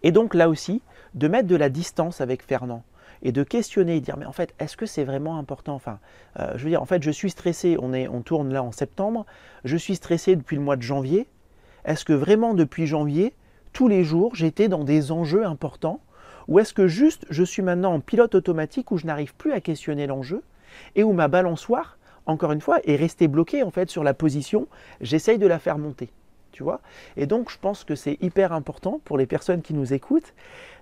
Et 0.02 0.10
donc 0.10 0.34
là 0.34 0.48
aussi, 0.48 0.82
de 1.14 1.28
mettre 1.28 1.46
de 1.46 1.56
la 1.56 1.68
distance 1.68 2.20
avec 2.20 2.42
Fernand 2.42 2.82
et 3.24 3.32
de 3.32 3.42
questionner 3.42 4.00
dire 4.00 4.16
mais 4.16 4.26
en 4.26 4.32
fait 4.32 4.54
est-ce 4.58 4.76
que 4.76 4.86
c'est 4.86 5.04
vraiment 5.04 5.38
important? 5.38 5.74
Enfin 5.74 5.98
euh, 6.38 6.52
je 6.56 6.64
veux 6.64 6.70
dire 6.70 6.82
en 6.82 6.86
fait 6.86 7.02
je 7.02 7.10
suis 7.10 7.30
stressé 7.30 7.76
on 7.80 7.92
est 7.92 8.06
on 8.06 8.20
tourne 8.20 8.52
là 8.52 8.62
en 8.62 8.70
septembre 8.70 9.26
je 9.64 9.76
suis 9.76 9.96
stressé 9.96 10.36
depuis 10.36 10.56
le 10.56 10.62
mois 10.62 10.76
de 10.76 10.82
janvier. 10.82 11.26
Est-ce 11.84 12.04
que 12.04 12.12
vraiment 12.12 12.54
depuis 12.54 12.86
janvier 12.86 13.34
tous 13.72 13.88
les 13.88 14.04
jours 14.04 14.34
j'étais 14.34 14.68
dans 14.68 14.84
des 14.84 15.10
enjeux 15.10 15.44
importants? 15.44 16.00
Ou 16.46 16.58
est-ce 16.58 16.74
que 16.74 16.86
juste 16.86 17.26
je 17.30 17.42
suis 17.42 17.62
maintenant 17.62 17.94
en 17.94 18.00
pilote 18.00 18.34
automatique 18.34 18.90
où 18.90 18.98
je 18.98 19.06
n'arrive 19.06 19.34
plus 19.34 19.52
à 19.52 19.60
questionner 19.60 20.06
l'enjeu 20.06 20.42
et 20.94 21.02
où 21.02 21.12
ma 21.12 21.28
balançoire 21.28 21.98
encore 22.26 22.52
une 22.52 22.60
fois 22.60 22.80
est 22.84 22.96
restée 22.96 23.28
bloquée 23.28 23.62
en 23.62 23.70
fait 23.70 23.90
sur 23.90 24.04
la 24.04 24.14
position 24.14 24.68
j'essaye 25.00 25.38
de 25.38 25.46
la 25.46 25.58
faire 25.58 25.78
monter 25.78 26.10
tu 26.52 26.62
vois? 26.62 26.80
Et 27.16 27.26
donc 27.26 27.50
je 27.50 27.58
pense 27.58 27.82
que 27.82 27.96
c'est 27.96 28.16
hyper 28.22 28.52
important 28.52 29.00
pour 29.04 29.18
les 29.18 29.26
personnes 29.26 29.60
qui 29.60 29.74
nous 29.74 29.92
écoutent 29.92 30.34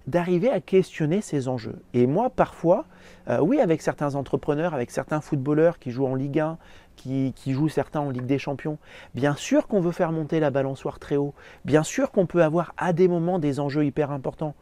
d'arriver 0.06 0.50
à 0.50 0.60
questionner 0.60 1.20
ces 1.20 1.48
enjeux. 1.48 1.76
Et 1.94 2.06
moi, 2.06 2.30
parfois, 2.30 2.84
euh, 3.28 3.38
oui, 3.38 3.60
avec 3.60 3.82
certains 3.82 4.14
entrepreneurs, 4.14 4.74
avec 4.74 4.90
certains 4.90 5.20
footballeurs 5.20 5.78
qui 5.78 5.90
jouent 5.90 6.06
en 6.06 6.14
Ligue 6.14 6.40
1, 6.40 6.58
qui, 6.96 7.32
qui 7.34 7.52
jouent 7.52 7.68
certains 7.68 8.00
en 8.00 8.10
Ligue 8.10 8.26
des 8.26 8.38
Champions, 8.38 8.78
bien 9.14 9.34
sûr 9.34 9.66
qu'on 9.66 9.80
veut 9.80 9.92
faire 9.92 10.12
monter 10.12 10.40
la 10.40 10.50
balançoire 10.50 10.98
très 10.98 11.16
haut, 11.16 11.34
bien 11.64 11.82
sûr 11.82 12.10
qu'on 12.10 12.26
peut 12.26 12.42
avoir 12.42 12.74
à 12.76 12.92
des 12.92 13.08
moments 13.08 13.38
des 13.38 13.60
enjeux 13.60 13.84
hyper 13.84 14.10
importants 14.10 14.54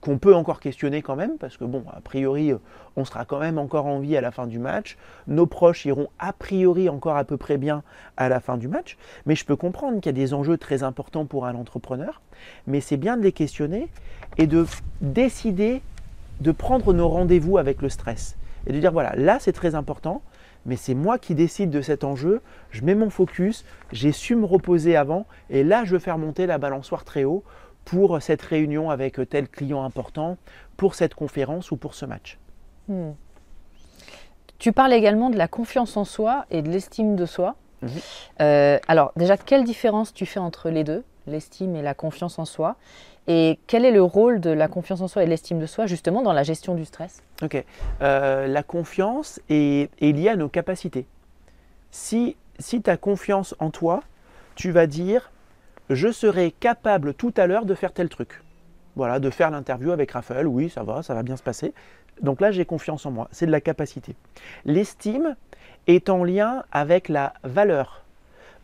qu'on 0.00 0.18
peut 0.18 0.34
encore 0.34 0.60
questionner 0.60 1.02
quand 1.02 1.16
même, 1.16 1.38
parce 1.38 1.56
que 1.56 1.64
bon, 1.64 1.84
a 1.92 2.00
priori, 2.00 2.52
on 2.96 3.04
sera 3.04 3.24
quand 3.24 3.38
même 3.38 3.58
encore 3.58 3.86
en 3.86 3.98
vie 3.98 4.16
à 4.16 4.20
la 4.20 4.30
fin 4.30 4.46
du 4.46 4.58
match. 4.58 4.96
Nos 5.26 5.46
proches 5.46 5.84
iront 5.84 6.08
a 6.18 6.32
priori 6.32 6.88
encore 6.88 7.16
à 7.16 7.24
peu 7.24 7.36
près 7.36 7.56
bien 7.56 7.82
à 8.16 8.28
la 8.28 8.40
fin 8.40 8.56
du 8.56 8.68
match. 8.68 8.96
Mais 9.26 9.34
je 9.34 9.44
peux 9.44 9.56
comprendre 9.56 10.00
qu'il 10.00 10.06
y 10.06 10.08
a 10.08 10.12
des 10.12 10.34
enjeux 10.34 10.58
très 10.58 10.82
importants 10.82 11.26
pour 11.26 11.46
un 11.46 11.54
entrepreneur. 11.54 12.20
Mais 12.66 12.80
c'est 12.80 12.96
bien 12.96 13.16
de 13.16 13.22
les 13.22 13.32
questionner 13.32 13.88
et 14.36 14.46
de 14.46 14.66
décider 15.00 15.82
de 16.40 16.52
prendre 16.52 16.92
nos 16.92 17.08
rendez-vous 17.08 17.58
avec 17.58 17.82
le 17.82 17.88
stress. 17.88 18.36
Et 18.66 18.72
de 18.72 18.78
dire, 18.78 18.92
voilà, 18.92 19.14
là 19.16 19.38
c'est 19.40 19.52
très 19.52 19.74
important, 19.74 20.22
mais 20.66 20.76
c'est 20.76 20.94
moi 20.94 21.18
qui 21.18 21.34
décide 21.34 21.70
de 21.70 21.80
cet 21.80 22.04
enjeu, 22.04 22.40
je 22.70 22.84
mets 22.84 22.94
mon 22.94 23.10
focus, 23.10 23.64
j'ai 23.92 24.12
su 24.12 24.36
me 24.36 24.44
reposer 24.44 24.96
avant, 24.96 25.26
et 25.50 25.64
là 25.64 25.84
je 25.84 25.92
veux 25.92 25.98
faire 25.98 26.18
monter 26.18 26.46
la 26.46 26.58
balançoire 26.58 27.04
très 27.04 27.24
haut 27.24 27.42
pour 27.88 28.20
cette 28.20 28.42
réunion 28.42 28.90
avec 28.90 29.18
tel 29.30 29.48
client 29.48 29.82
important, 29.82 30.36
pour 30.76 30.94
cette 30.94 31.14
conférence 31.14 31.70
ou 31.70 31.78
pour 31.78 31.94
ce 31.94 32.04
match. 32.04 32.38
Hmm. 32.86 33.12
Tu 34.58 34.72
parles 34.72 34.92
également 34.92 35.30
de 35.30 35.38
la 35.38 35.48
confiance 35.48 35.96
en 35.96 36.04
soi 36.04 36.44
et 36.50 36.60
de 36.60 36.68
l'estime 36.68 37.16
de 37.16 37.24
soi. 37.24 37.56
Mhm. 37.80 37.90
Euh, 38.42 38.78
alors 38.88 39.12
déjà, 39.16 39.38
quelle 39.38 39.64
différence 39.64 40.12
tu 40.12 40.26
fais 40.26 40.40
entre 40.40 40.68
les 40.68 40.84
deux, 40.84 41.02
l'estime 41.26 41.76
et 41.76 41.82
la 41.82 41.94
confiance 41.94 42.38
en 42.38 42.44
soi? 42.44 42.76
Et 43.26 43.58
quel 43.66 43.84
est 43.84 43.90
le 43.90 44.02
rôle 44.02 44.40
de 44.40 44.50
la 44.50 44.68
confiance 44.68 45.00
en 45.00 45.08
soi 45.08 45.22
et 45.22 45.26
de 45.26 45.30
l'estime 45.30 45.58
de 45.58 45.66
soi 45.66 45.86
justement 45.86 46.22
dans 46.22 46.32
la 46.32 46.42
gestion 46.42 46.74
du 46.74 46.84
stress? 46.84 47.22
Ok. 47.42 47.64
Euh, 48.02 48.46
la 48.46 48.62
confiance 48.62 49.40
est, 49.48 49.90
est, 50.02 50.12
liée 50.12 50.28
à 50.28 50.36
nos 50.36 50.48
capacités. 50.48 51.06
Si, 51.90 52.36
si 52.58 52.82
tu 52.82 52.90
as 52.90 52.96
confiance 52.98 53.54
en 53.60 53.70
toi, 53.70 54.02
tu 54.56 54.72
vas 54.72 54.86
dire 54.86 55.30
je 55.90 56.10
serai 56.10 56.50
capable 56.50 57.14
tout 57.14 57.32
à 57.36 57.46
l'heure 57.46 57.64
de 57.64 57.74
faire 57.74 57.92
tel 57.92 58.08
truc. 58.08 58.42
voilà, 58.96 59.20
de 59.20 59.30
faire 59.30 59.50
l'interview 59.50 59.92
avec 59.92 60.10
Raphaël, 60.10 60.46
oui, 60.46 60.68
ça 60.70 60.82
va, 60.82 61.02
ça 61.02 61.14
va 61.14 61.22
bien 61.22 61.36
se 61.36 61.42
passer. 61.42 61.72
Donc 62.20 62.40
là, 62.40 62.50
j'ai 62.50 62.64
confiance 62.64 63.06
en 63.06 63.12
moi, 63.12 63.28
c'est 63.30 63.46
de 63.46 63.52
la 63.52 63.60
capacité. 63.60 64.16
L'estime 64.64 65.36
est 65.86 66.08
en 66.08 66.24
lien 66.24 66.64
avec 66.72 67.08
la 67.08 67.34
valeur. 67.44 68.02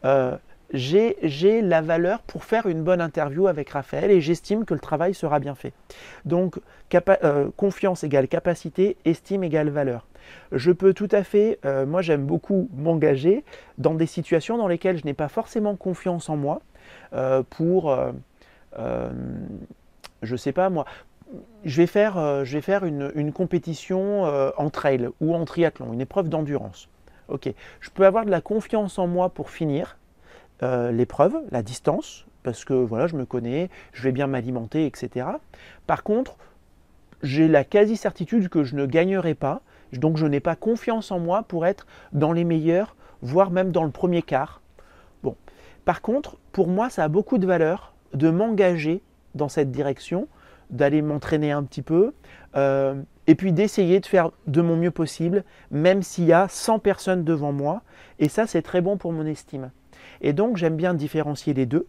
Euh, 0.04 0.36
j'ai 0.72 1.62
la 1.62 1.80
valeur 1.80 2.22
pour 2.22 2.44
faire 2.44 2.66
une 2.66 2.82
bonne 2.82 3.00
interview 3.00 3.46
avec 3.46 3.70
Raphaël 3.70 4.10
et 4.10 4.20
j'estime 4.20 4.64
que 4.64 4.74
le 4.74 4.80
travail 4.80 5.14
sera 5.14 5.38
bien 5.38 5.54
fait. 5.54 5.72
Donc 6.24 6.58
euh, 7.08 7.50
confiance 7.56 8.04
égale 8.04 8.28
capacité, 8.28 8.96
estime 9.04 9.44
égale 9.44 9.68
valeur. 9.68 10.06
Je 10.52 10.72
peux 10.72 10.94
tout 10.94 11.08
à 11.12 11.22
fait, 11.22 11.58
euh, 11.64 11.86
moi 11.86 12.02
j'aime 12.02 12.24
beaucoup 12.24 12.68
m'engager 12.74 13.44
dans 13.78 13.94
des 13.94 14.06
situations 14.06 14.56
dans 14.56 14.68
lesquelles 14.68 14.98
je 14.98 15.04
n'ai 15.04 15.14
pas 15.14 15.28
forcément 15.28 15.76
confiance 15.76 16.28
en 16.28 16.36
moi 16.36 16.60
pour, 17.50 17.96
je 18.76 20.32
ne 20.32 20.36
sais 20.36 20.52
pas 20.52 20.70
moi, 20.70 20.84
je 21.64 21.76
vais 21.76 21.86
faire, 21.86 22.44
je 22.44 22.52
vais 22.54 22.60
faire 22.60 22.84
une, 22.84 23.32
compétition 23.32 24.24
en 24.24 24.70
trail 24.70 25.08
ou 25.20 25.34
en 25.34 25.44
triathlon, 25.44 25.92
une 25.92 26.00
épreuve 26.00 26.28
d'endurance. 26.28 26.88
Ok, 27.28 27.50
je 27.80 27.90
peux 27.90 28.04
avoir 28.04 28.26
de 28.26 28.30
la 28.30 28.40
confiance 28.40 28.98
en 28.98 29.06
moi 29.06 29.30
pour 29.30 29.50
finir 29.50 29.96
euh, 30.62 30.92
l'épreuve, 30.92 31.36
la 31.50 31.62
distance, 31.62 32.26
parce 32.42 32.64
que 32.64 32.74
voilà, 32.74 33.06
je 33.06 33.16
me 33.16 33.24
connais, 33.24 33.70
je 33.92 34.02
vais 34.02 34.12
bien 34.12 34.26
m'alimenter, 34.26 34.86
etc. 34.86 35.26
Par 35.86 36.04
contre, 36.04 36.36
j'ai 37.22 37.48
la 37.48 37.64
quasi-certitude 37.64 38.48
que 38.48 38.62
je 38.62 38.76
ne 38.76 38.86
gagnerai 38.86 39.34
pas, 39.34 39.62
donc 39.92 40.16
je 40.16 40.26
n'ai 40.26 40.40
pas 40.40 40.54
confiance 40.54 41.10
en 41.10 41.18
moi 41.18 41.42
pour 41.42 41.66
être 41.66 41.86
dans 42.12 42.32
les 42.32 42.44
meilleurs, 42.44 42.94
voire 43.22 43.50
même 43.50 43.72
dans 43.72 43.84
le 43.84 43.90
premier 43.90 44.22
quart. 44.22 44.60
Par 45.84 46.02
contre, 46.02 46.38
pour 46.52 46.68
moi, 46.68 46.90
ça 46.90 47.04
a 47.04 47.08
beaucoup 47.08 47.38
de 47.38 47.46
valeur 47.46 47.94
de 48.12 48.30
m'engager 48.30 49.02
dans 49.34 49.48
cette 49.48 49.70
direction, 49.70 50.28
d'aller 50.70 51.02
m'entraîner 51.02 51.52
un 51.52 51.62
petit 51.62 51.82
peu, 51.82 52.14
euh, 52.56 52.94
et 53.26 53.34
puis 53.34 53.52
d'essayer 53.52 54.00
de 54.00 54.06
faire 54.06 54.30
de 54.46 54.62
mon 54.62 54.76
mieux 54.76 54.90
possible, 54.90 55.44
même 55.70 56.02
s'il 56.02 56.24
y 56.24 56.32
a 56.32 56.46
100 56.48 56.78
personnes 56.78 57.24
devant 57.24 57.52
moi. 57.52 57.82
Et 58.18 58.28
ça, 58.28 58.46
c'est 58.46 58.62
très 58.62 58.80
bon 58.80 58.96
pour 58.96 59.12
mon 59.12 59.26
estime. 59.26 59.70
Et 60.20 60.32
donc, 60.32 60.56
j'aime 60.56 60.76
bien 60.76 60.94
différencier 60.94 61.54
les 61.54 61.66
deux. 61.66 61.86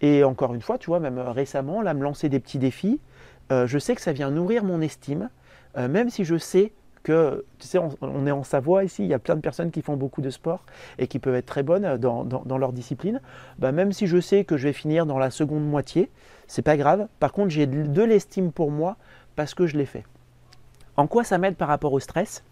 Et 0.00 0.24
encore 0.24 0.54
une 0.54 0.60
fois, 0.62 0.78
tu 0.78 0.86
vois, 0.86 1.00
même 1.00 1.18
récemment, 1.18 1.82
là, 1.82 1.94
me 1.94 2.02
lancer 2.02 2.28
des 2.28 2.40
petits 2.40 2.58
défis, 2.58 3.00
euh, 3.52 3.66
je 3.66 3.78
sais 3.78 3.94
que 3.94 4.00
ça 4.00 4.12
vient 4.12 4.30
nourrir 4.30 4.64
mon 4.64 4.80
estime, 4.80 5.30
euh, 5.76 5.88
même 5.88 6.10
si 6.10 6.24
je 6.24 6.36
sais 6.36 6.72
que, 7.04 7.44
tu 7.58 7.68
sais, 7.68 7.78
on, 7.78 8.26
est 8.26 8.32
en 8.32 8.42
Savoie 8.42 8.82
ici, 8.82 9.04
il 9.04 9.08
y 9.08 9.14
a 9.14 9.20
plein 9.20 9.36
de 9.36 9.40
personnes 9.40 9.70
qui 9.70 9.82
font 9.82 9.96
beaucoup 9.96 10.22
de 10.22 10.30
sport 10.30 10.64
et 10.98 11.06
qui 11.06 11.20
peuvent 11.20 11.36
être 11.36 11.46
très 11.46 11.62
bonnes 11.62 11.98
dans, 11.98 12.58
leur 12.58 12.72
discipline. 12.72 13.20
Bah, 13.58 13.70
même 13.70 13.92
si 13.92 14.08
je 14.08 14.20
sais 14.20 14.44
que 14.44 14.56
je 14.56 14.64
vais 14.64 14.72
finir 14.72 15.06
dans 15.06 15.18
la 15.18 15.30
seconde 15.30 15.64
moitié, 15.64 16.10
c'est 16.48 16.62
pas 16.62 16.76
grave. 16.76 17.06
Par 17.20 17.32
contre, 17.32 17.50
j'ai 17.50 17.66
de 17.66 18.02
l'estime 18.02 18.50
pour 18.50 18.72
moi 18.72 18.96
parce 19.36 19.54
que 19.54 19.66
je 19.66 19.76
l'ai 19.76 19.86
fait. 19.86 20.04
En 20.96 21.06
quoi 21.06 21.24
ça 21.24 21.38
m'aide 21.38 21.56
par 21.56 21.68
rapport 21.68 21.92
au 21.92 22.00
stress? 22.00 22.44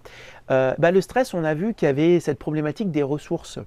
Euh, 0.50 0.74
bah, 0.78 0.90
Le 0.90 1.00
stress, 1.00 1.34
on 1.34 1.44
a 1.44 1.54
vu 1.54 1.74
qu'il 1.74 1.86
y 1.86 1.88
avait 1.88 2.20
cette 2.20 2.38
problématique 2.38 2.90
des 2.90 3.02
ressources. 3.02 3.58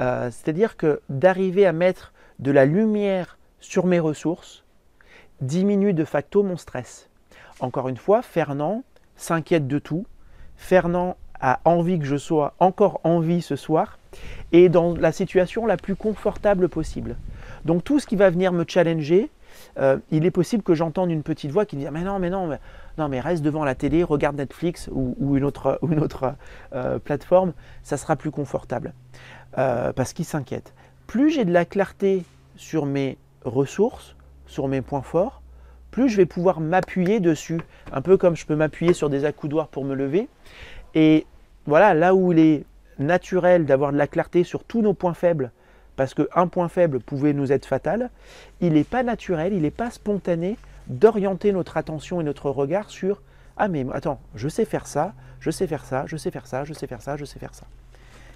Euh, 0.00 0.30
c'est-à-dire 0.30 0.76
que 0.76 1.00
d'arriver 1.08 1.66
à 1.66 1.72
mettre 1.72 2.12
de 2.38 2.50
la 2.50 2.64
lumière 2.64 3.38
sur 3.60 3.86
mes 3.86 4.00
ressources 4.00 4.64
diminue 5.40 5.92
de 5.92 6.04
facto 6.04 6.42
mon 6.42 6.56
stress. 6.56 7.10
Encore 7.60 7.88
une 7.88 7.96
fois, 7.96 8.22
Fernand 8.22 8.84
s'inquiète 9.16 9.66
de 9.66 9.78
tout. 9.78 10.06
Fernand 10.56 11.16
a 11.40 11.60
envie 11.64 11.98
que 11.98 12.04
je 12.04 12.16
sois 12.16 12.54
encore 12.58 13.00
en 13.04 13.20
vie 13.20 13.42
ce 13.42 13.56
soir 13.56 13.98
et 14.52 14.68
dans 14.68 14.94
la 14.94 15.12
situation 15.12 15.66
la 15.66 15.76
plus 15.76 15.96
confortable 15.96 16.68
possible. 16.68 17.16
Donc 17.64 17.84
tout 17.84 18.00
ce 18.00 18.06
qui 18.06 18.16
va 18.16 18.30
venir 18.30 18.52
me 18.52 18.64
challenger, 18.66 19.30
euh, 19.78 19.98
il 20.10 20.24
est 20.24 20.30
possible 20.30 20.62
que 20.62 20.74
j'entende 20.74 21.10
une 21.10 21.22
petite 21.22 21.50
voix 21.50 21.66
qui 21.66 21.76
me 21.76 21.82
dit 21.82 21.90
mais 21.92 22.02
non 22.02 22.18
mais 22.18 22.30
non 22.30 22.46
mais, 22.46 22.58
non 22.98 23.08
reste 23.20 23.42
devant 23.42 23.64
la 23.64 23.74
télé 23.74 24.02
regarde 24.02 24.36
Netflix 24.36 24.88
ou, 24.92 25.36
une 25.36 25.44
autre, 25.44 25.78
une 25.88 26.00
autre 26.00 26.34
euh, 26.74 26.98
plateforme 26.98 27.52
ça 27.82 27.96
sera 27.96 28.16
plus 28.16 28.30
confortable 28.30 28.92
euh, 29.58 29.92
parce 29.92 30.12
qu'il 30.12 30.24
s'inquiète 30.24 30.74
plus 31.06 31.30
j'ai 31.30 31.44
de 31.44 31.52
la 31.52 31.64
clarté 31.64 32.24
sur 32.56 32.86
mes 32.86 33.16
ressources 33.44 34.16
sur 34.46 34.68
mes 34.68 34.80
points 34.80 35.02
forts 35.02 35.40
plus 35.94 36.08
je 36.08 36.16
vais 36.16 36.26
pouvoir 36.26 36.58
m'appuyer 36.58 37.20
dessus 37.20 37.60
un 37.92 38.02
peu 38.02 38.16
comme 38.16 38.34
je 38.34 38.44
peux 38.46 38.56
m'appuyer 38.56 38.94
sur 38.94 39.08
des 39.08 39.24
accoudoirs 39.24 39.68
pour 39.68 39.84
me 39.84 39.94
lever 39.94 40.28
et 40.96 41.24
voilà 41.66 41.94
là 41.94 42.16
où 42.16 42.32
il 42.32 42.40
est 42.40 42.64
naturel 42.98 43.64
d'avoir 43.64 43.92
de 43.92 43.96
la 43.96 44.08
clarté 44.08 44.42
sur 44.42 44.64
tous 44.64 44.82
nos 44.82 44.92
points 44.92 45.14
faibles 45.14 45.52
parce 45.94 46.12
qu'un 46.12 46.48
point 46.48 46.68
faible 46.68 46.98
pouvait 46.98 47.32
nous 47.32 47.52
être 47.52 47.64
fatal, 47.64 48.10
il 48.60 48.72
n'est 48.72 48.82
pas 48.82 49.04
naturel, 49.04 49.52
il 49.52 49.62
n'est 49.62 49.70
pas 49.70 49.92
spontané 49.92 50.58
d'orienter 50.88 51.52
notre 51.52 51.76
attention 51.76 52.20
et 52.20 52.24
notre 52.24 52.50
regard 52.50 52.90
sur 52.90 53.22
Ah 53.56 53.68
mais 53.68 53.86
attends, 53.92 54.20
je 54.34 54.48
sais 54.48 54.64
faire 54.64 54.88
ça, 54.88 55.14
je 55.38 55.52
sais 55.52 55.68
faire 55.68 55.84
ça, 55.84 56.06
je 56.08 56.16
sais 56.16 56.32
faire 56.32 56.48
ça, 56.48 56.64
je 56.64 56.72
sais 56.72 56.88
faire 56.88 57.02
ça, 57.02 57.16
je 57.16 57.24
sais 57.24 57.38
faire 57.38 57.54
ça. 57.54 57.66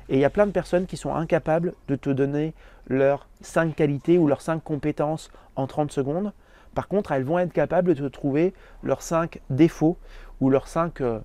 Et 0.09 0.15
il 0.15 0.21
y 0.21 0.25
a 0.25 0.31
plein 0.31 0.47
de 0.47 0.53
personnes 0.53 0.87
qui 0.87 0.97
sont 0.97 1.13
incapables 1.13 1.75
de 1.89 1.97
te 1.97 2.09
donner 2.11 2.55
leurs 2.87 3.27
5 3.41 3.75
qualités 3.75 4.17
ou 4.17 4.29
leurs 4.29 4.43
5 4.43 4.63
compétences 4.63 5.33
en 5.57 5.67
30 5.67 5.91
secondes. 5.91 6.33
Par 6.79 6.87
contre, 6.87 7.11
elles 7.11 7.25
vont 7.25 7.41
être 7.41 7.53
capables 7.53 7.97
de 7.97 8.07
trouver 8.07 8.55
leurs 8.85 9.03
5 9.03 9.41
défauts 9.51 9.97
ou 10.41 10.49
leurs 10.49 10.69
5, 10.69 11.01
euh, 11.01 11.19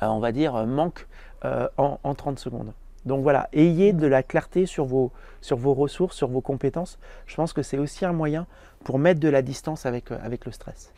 on 0.00 0.18
va 0.18 0.32
dire, 0.32 0.66
manques 0.66 1.06
euh, 1.44 1.68
en, 1.76 2.00
en 2.02 2.14
30 2.16 2.40
secondes. 2.40 2.72
Donc 3.04 3.22
voilà, 3.22 3.48
ayez 3.52 3.92
de 3.92 4.08
la 4.08 4.24
clarté 4.24 4.66
sur 4.66 4.84
vos, 4.84 5.12
ressources, 5.48 6.16
sur 6.16 6.26
vos 6.26 6.40
compétences. 6.40 6.98
Je 7.26 7.36
pense 7.36 7.52
que 7.52 7.62
c'est 7.62 7.78
aussi 7.78 8.04
un 8.04 8.12
moyen 8.12 8.48
pour 8.82 8.98
mettre 8.98 9.20
de 9.20 9.28
la 9.28 9.42
distance 9.42 9.86
avec, 9.86 10.10
euh, 10.10 10.18
le 10.44 10.50
stress. 10.50 10.92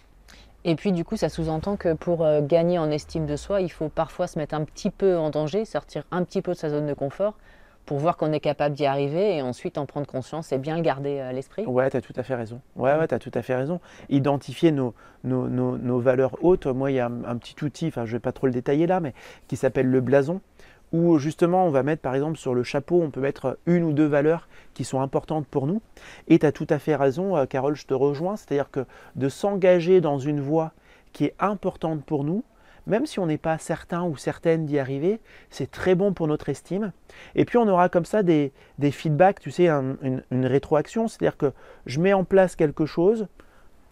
Et 0.64 0.74
puis 0.74 0.92
du 0.92 1.04
coup, 1.04 1.18
ça 1.18 1.28
sous-entend 1.28 1.76
que 1.76 1.92
pour 1.92 2.24
euh, 2.24 2.40
gagner 2.40 2.78
en 2.78 2.90
estime 2.90 3.26
de 3.26 3.36
soi, 3.36 3.60
il 3.60 3.70
faut 3.70 3.90
parfois 3.90 4.26
se 4.26 4.38
mettre 4.38 4.54
un 4.54 4.64
petit 4.64 4.90
peu 4.90 5.18
en 5.18 5.28
danger, 5.28 5.66
sortir 5.66 6.04
un 6.10 6.24
petit 6.24 6.40
peu 6.40 6.52
de 6.52 6.56
sa 6.56 6.70
zone 6.70 6.86
de 6.86 6.94
confort 6.94 7.34
pour 7.90 7.98
voir 7.98 8.16
qu'on 8.16 8.32
est 8.32 8.38
capable 8.38 8.76
d'y 8.76 8.86
arriver 8.86 9.38
et 9.38 9.42
ensuite 9.42 9.76
en 9.76 9.84
prendre 9.84 10.06
conscience 10.06 10.52
et 10.52 10.58
bien 10.58 10.76
le 10.76 10.82
garder 10.82 11.18
à 11.18 11.32
l'esprit. 11.32 11.66
Ouais, 11.66 11.90
tu 11.90 11.96
as 11.96 12.00
tout 12.00 12.12
à 12.14 12.22
fait 12.22 12.36
raison. 12.36 12.60
Ouais, 12.76 12.94
ouais, 12.94 13.08
tout 13.08 13.32
à 13.34 13.42
fait 13.42 13.56
raison. 13.56 13.80
Identifier 14.08 14.70
nos, 14.70 14.94
nos, 15.24 15.48
nos, 15.48 15.98
valeurs 15.98 16.36
hautes. 16.40 16.66
Moi, 16.66 16.92
il 16.92 16.94
y 16.94 17.00
a 17.00 17.06
un, 17.06 17.36
petit 17.36 17.64
outil, 17.64 17.88
enfin, 17.88 18.06
je 18.06 18.12
vais 18.12 18.20
pas 18.20 18.30
trop 18.30 18.46
le 18.46 18.52
détailler 18.52 18.86
là, 18.86 19.00
mais 19.00 19.12
qui 19.48 19.56
s'appelle 19.56 19.88
le 19.88 20.00
blason 20.00 20.40
où 20.92 21.18
justement 21.18 21.66
on 21.66 21.70
va 21.70 21.82
mettre 21.82 22.00
par 22.00 22.14
exemple 22.14 22.38
sur 22.38 22.54
le 22.54 22.62
chapeau, 22.62 23.02
on 23.02 23.10
peut 23.10 23.20
mettre 23.20 23.58
une 23.66 23.82
ou 23.82 23.92
deux 23.92 24.06
valeurs 24.06 24.48
qui 24.72 24.84
sont 24.84 25.00
importantes 25.00 25.48
pour 25.48 25.66
nous. 25.66 25.82
Et 26.28 26.38
tu 26.38 26.46
as 26.46 26.52
tout 26.52 26.68
à 26.70 26.78
fait 26.78 26.94
raison, 26.94 27.36
euh, 27.36 27.46
Carole, 27.46 27.74
je 27.74 27.86
te 27.86 27.94
rejoins, 27.94 28.36
c'est-à-dire 28.36 28.70
que 28.70 28.86
de 29.16 29.28
s'engager 29.28 30.00
dans 30.00 30.20
une 30.20 30.40
voie 30.40 30.70
qui 31.12 31.24
est 31.24 31.34
importante 31.40 32.04
pour 32.04 32.22
nous, 32.22 32.44
même 32.86 33.06
si 33.06 33.18
on 33.18 33.26
n'est 33.26 33.38
pas 33.38 33.58
certain 33.58 34.02
ou 34.04 34.16
certaine 34.16 34.66
d'y 34.66 34.78
arriver, 34.78 35.20
c'est 35.50 35.70
très 35.70 35.94
bon 35.94 36.12
pour 36.12 36.26
notre 36.26 36.48
estime. 36.48 36.92
Et 37.34 37.44
puis 37.44 37.58
on 37.58 37.68
aura 37.68 37.88
comme 37.88 38.04
ça 38.04 38.22
des, 38.22 38.52
feedbacks, 38.90 39.40
tu 39.40 39.50
sais, 39.50 39.68
une, 39.68 40.46
rétroaction, 40.46 41.08
c'est-à-dire 41.08 41.36
que 41.36 41.52
je 41.86 42.00
mets 42.00 42.12
en 42.12 42.24
place 42.24 42.56
quelque 42.56 42.86
chose, 42.86 43.26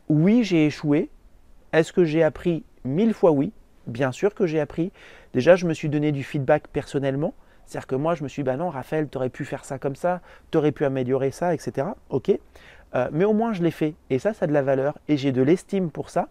oui 0.08 0.44
j'ai 0.44 0.66
échoué, 0.66 1.10
est-ce 1.72 1.92
que 1.92 2.04
j'ai 2.04 2.22
appris 2.22 2.64
mille 2.84 3.14
fois 3.14 3.32
oui? 3.32 3.52
Bien 3.86 4.12
sûr 4.12 4.34
que 4.34 4.46
j'ai 4.46 4.60
appris. 4.60 4.92
Déjà, 5.32 5.56
je 5.56 5.66
me 5.66 5.72
suis 5.72 5.88
donné 5.88 6.12
du 6.12 6.22
feedback 6.22 6.68
personnellement. 6.68 7.34
C'est-à-dire 7.64 7.86
que 7.86 7.94
moi, 7.96 8.14
je 8.14 8.22
me 8.22 8.28
suis 8.28 8.42
dit, 8.42 8.46
bah 8.46 8.56
non, 8.56 8.70
Raphaël, 8.70 9.08
tu 9.10 9.18
aurais 9.18 9.28
pu 9.28 9.44
faire 9.44 9.64
ça 9.64 9.78
comme 9.78 9.96
ça, 9.96 10.20
tu 10.50 10.58
aurais 10.58 10.72
pu 10.72 10.84
améliorer 10.84 11.30
ça, 11.30 11.54
etc. 11.54 11.88
Ok. 12.08 12.30
Euh, 12.94 13.08
mais 13.12 13.24
au 13.24 13.34
moins, 13.34 13.52
je 13.52 13.62
l'ai 13.62 13.70
fait. 13.70 13.94
Et 14.08 14.18
ça, 14.18 14.32
ça 14.32 14.44
a 14.44 14.48
de 14.48 14.52
la 14.52 14.62
valeur. 14.62 14.98
Et 15.08 15.16
j'ai 15.16 15.32
de 15.32 15.42
l'estime 15.42 15.90
pour 15.90 16.08
ça. 16.10 16.28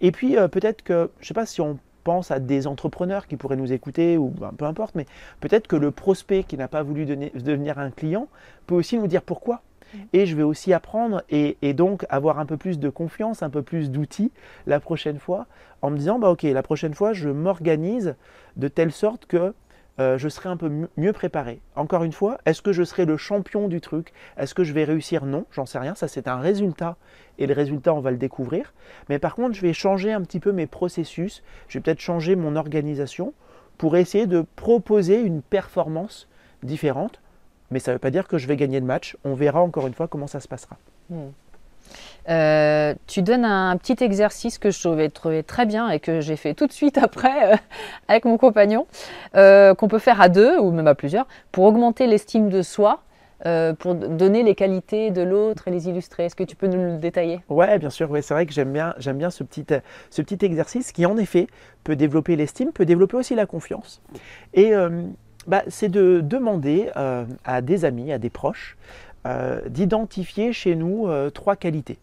Et 0.00 0.10
puis, 0.10 0.36
euh, 0.36 0.48
peut-être 0.48 0.82
que, 0.82 1.10
je 1.18 1.24
ne 1.24 1.28
sais 1.28 1.34
pas 1.34 1.46
si 1.46 1.60
on 1.60 1.78
pense 2.02 2.30
à 2.30 2.38
des 2.38 2.66
entrepreneurs 2.66 3.26
qui 3.26 3.36
pourraient 3.36 3.56
nous 3.56 3.72
écouter, 3.72 4.18
ou 4.18 4.28
ben, 4.28 4.52
peu 4.56 4.64
importe, 4.64 4.94
mais 4.94 5.06
peut-être 5.40 5.66
que 5.66 5.76
le 5.76 5.90
prospect 5.90 6.44
qui 6.44 6.56
n'a 6.56 6.68
pas 6.68 6.82
voulu 6.82 7.06
devenir 7.06 7.78
un 7.78 7.90
client 7.90 8.28
peut 8.66 8.74
aussi 8.74 8.98
nous 8.98 9.06
dire 9.06 9.22
pourquoi. 9.22 9.62
Et 10.12 10.24
je 10.26 10.34
vais 10.36 10.42
aussi 10.42 10.72
apprendre 10.72 11.22
et, 11.28 11.74
donc 11.74 12.06
avoir 12.08 12.38
un 12.38 12.46
peu 12.46 12.56
plus 12.56 12.78
de 12.78 12.88
confiance, 12.88 13.42
un 13.42 13.50
peu 13.50 13.62
plus 13.62 13.90
d'outils 13.90 14.32
la 14.66 14.80
prochaine 14.80 15.18
fois 15.18 15.46
en 15.82 15.90
me 15.90 15.98
disant 15.98 16.18
bah 16.18 16.30
ok 16.30 16.44
la 16.44 16.62
prochaine 16.62 16.94
fois 16.94 17.12
je 17.12 17.28
m'organise 17.28 18.14
de 18.56 18.68
telle 18.68 18.92
sorte 18.92 19.26
que 19.26 19.52
euh, 20.00 20.18
je 20.18 20.28
serai 20.28 20.48
un 20.48 20.56
peu 20.56 20.70
mieux 20.96 21.12
préparé. 21.12 21.60
Encore 21.76 22.04
une 22.04 22.12
fois, 22.12 22.38
est-ce 22.46 22.62
que 22.62 22.72
je 22.72 22.82
serai 22.82 23.04
le 23.04 23.16
champion 23.16 23.68
du 23.68 23.80
truc? 23.80 24.12
Est-ce 24.36 24.54
que 24.54 24.64
je 24.64 24.72
vais 24.72 24.84
réussir? 24.84 25.24
Non, 25.24 25.44
j'en 25.50 25.66
sais 25.66 25.78
rien. 25.78 25.94
Ça, 25.94 26.08
c'est 26.08 26.28
un 26.28 26.38
résultat. 26.38 26.96
Et 27.38 27.46
le 27.46 27.54
résultat, 27.54 27.94
on 27.94 28.00
va 28.00 28.10
le 28.10 28.16
découvrir. 28.16 28.72
Mais 29.08 29.18
par 29.18 29.34
contre, 29.34 29.54
je 29.54 29.62
vais 29.62 29.72
changer 29.72 30.12
un 30.12 30.22
petit 30.22 30.40
peu 30.40 30.52
mes 30.52 30.66
processus. 30.66 31.42
Je 31.68 31.78
vais 31.78 31.82
peut-être 31.82 32.00
changer 32.00 32.36
mon 32.36 32.56
organisation 32.56 33.34
pour 33.78 33.96
essayer 33.96 34.26
de 34.26 34.44
proposer 34.56 35.20
une 35.20 35.42
performance 35.42 36.28
différente 36.62 37.20
mais 37.72 37.78
ça 37.78 37.90
ne 37.90 37.94
veut 37.94 38.00
pas 38.00 38.10
dire 38.10 38.28
que 38.28 38.38
je 38.38 38.46
vais 38.46 38.56
gagner 38.56 38.78
le 38.78 38.86
match. 38.86 39.16
On 39.24 39.34
verra 39.34 39.60
encore 39.62 39.86
une 39.86 39.94
fois 39.94 40.06
comment 40.06 40.26
ça 40.26 40.40
se 40.40 40.46
passera. 40.46 40.76
Hmm. 41.10 41.30
Euh, 42.28 42.94
tu 43.06 43.22
donnes 43.22 43.44
un 43.44 43.76
petit 43.76 44.02
exercice 44.02 44.58
que 44.58 44.70
je 44.70 44.88
vais 44.88 45.08
trouver 45.08 45.42
très 45.42 45.66
bien 45.66 45.90
et 45.90 45.98
que 45.98 46.20
j'ai 46.20 46.36
fait 46.36 46.54
tout 46.54 46.66
de 46.66 46.72
suite 46.72 46.98
après 46.98 47.52
euh, 47.52 47.56
avec 48.08 48.24
mon 48.24 48.38
compagnon, 48.38 48.86
euh, 49.34 49.74
qu'on 49.74 49.88
peut 49.88 49.98
faire 49.98 50.20
à 50.20 50.28
deux 50.28 50.58
ou 50.58 50.70
même 50.70 50.86
à 50.86 50.94
plusieurs, 50.94 51.26
pour 51.50 51.64
augmenter 51.64 52.06
l'estime 52.06 52.48
de 52.48 52.62
soi 52.62 53.00
pour 53.80 53.96
donner 53.96 54.44
les 54.44 54.54
qualités 54.54 55.10
de 55.10 55.20
l'autre 55.20 55.66
et 55.66 55.72
les 55.72 55.88
illustrer. 55.88 56.26
Est-ce 56.26 56.36
que 56.36 56.44
tu 56.44 56.54
peux 56.54 56.68
nous 56.68 56.80
le 56.80 56.98
détailler? 56.98 57.40
Ouais, 57.48 57.76
bien 57.80 57.90
sûr. 57.90 58.08
Ouais, 58.08 58.22
c'est 58.22 58.34
vrai 58.34 58.46
que 58.46 58.52
j'aime 58.52 58.72
bien, 58.72 58.94
j'aime 58.98 59.18
bien 59.18 59.30
ce 59.30 59.42
petit, 59.42 59.66
ce 60.10 60.22
petit 60.22 60.46
exercice 60.46 60.92
qui, 60.92 61.04
en 61.06 61.16
effet, 61.16 61.48
peut 61.82 61.96
développer 61.96 62.36
l'estime, 62.36 62.70
peut 62.70 62.84
développer 62.84 63.16
aussi 63.16 63.34
la 63.34 63.46
confiance. 63.46 64.00
Et 64.54 64.70
bah, 65.48 65.64
c'est 65.66 65.88
de 65.88 66.20
demander 66.22 66.90
à 66.94 67.62
des 67.62 67.84
amis, 67.84 68.12
à 68.12 68.18
des 68.18 68.30
proches, 68.30 68.76
d'identifier 69.68 70.52
chez 70.52 70.74
nous 70.74 71.08
trois 71.30 71.56
qualités. 71.56 71.98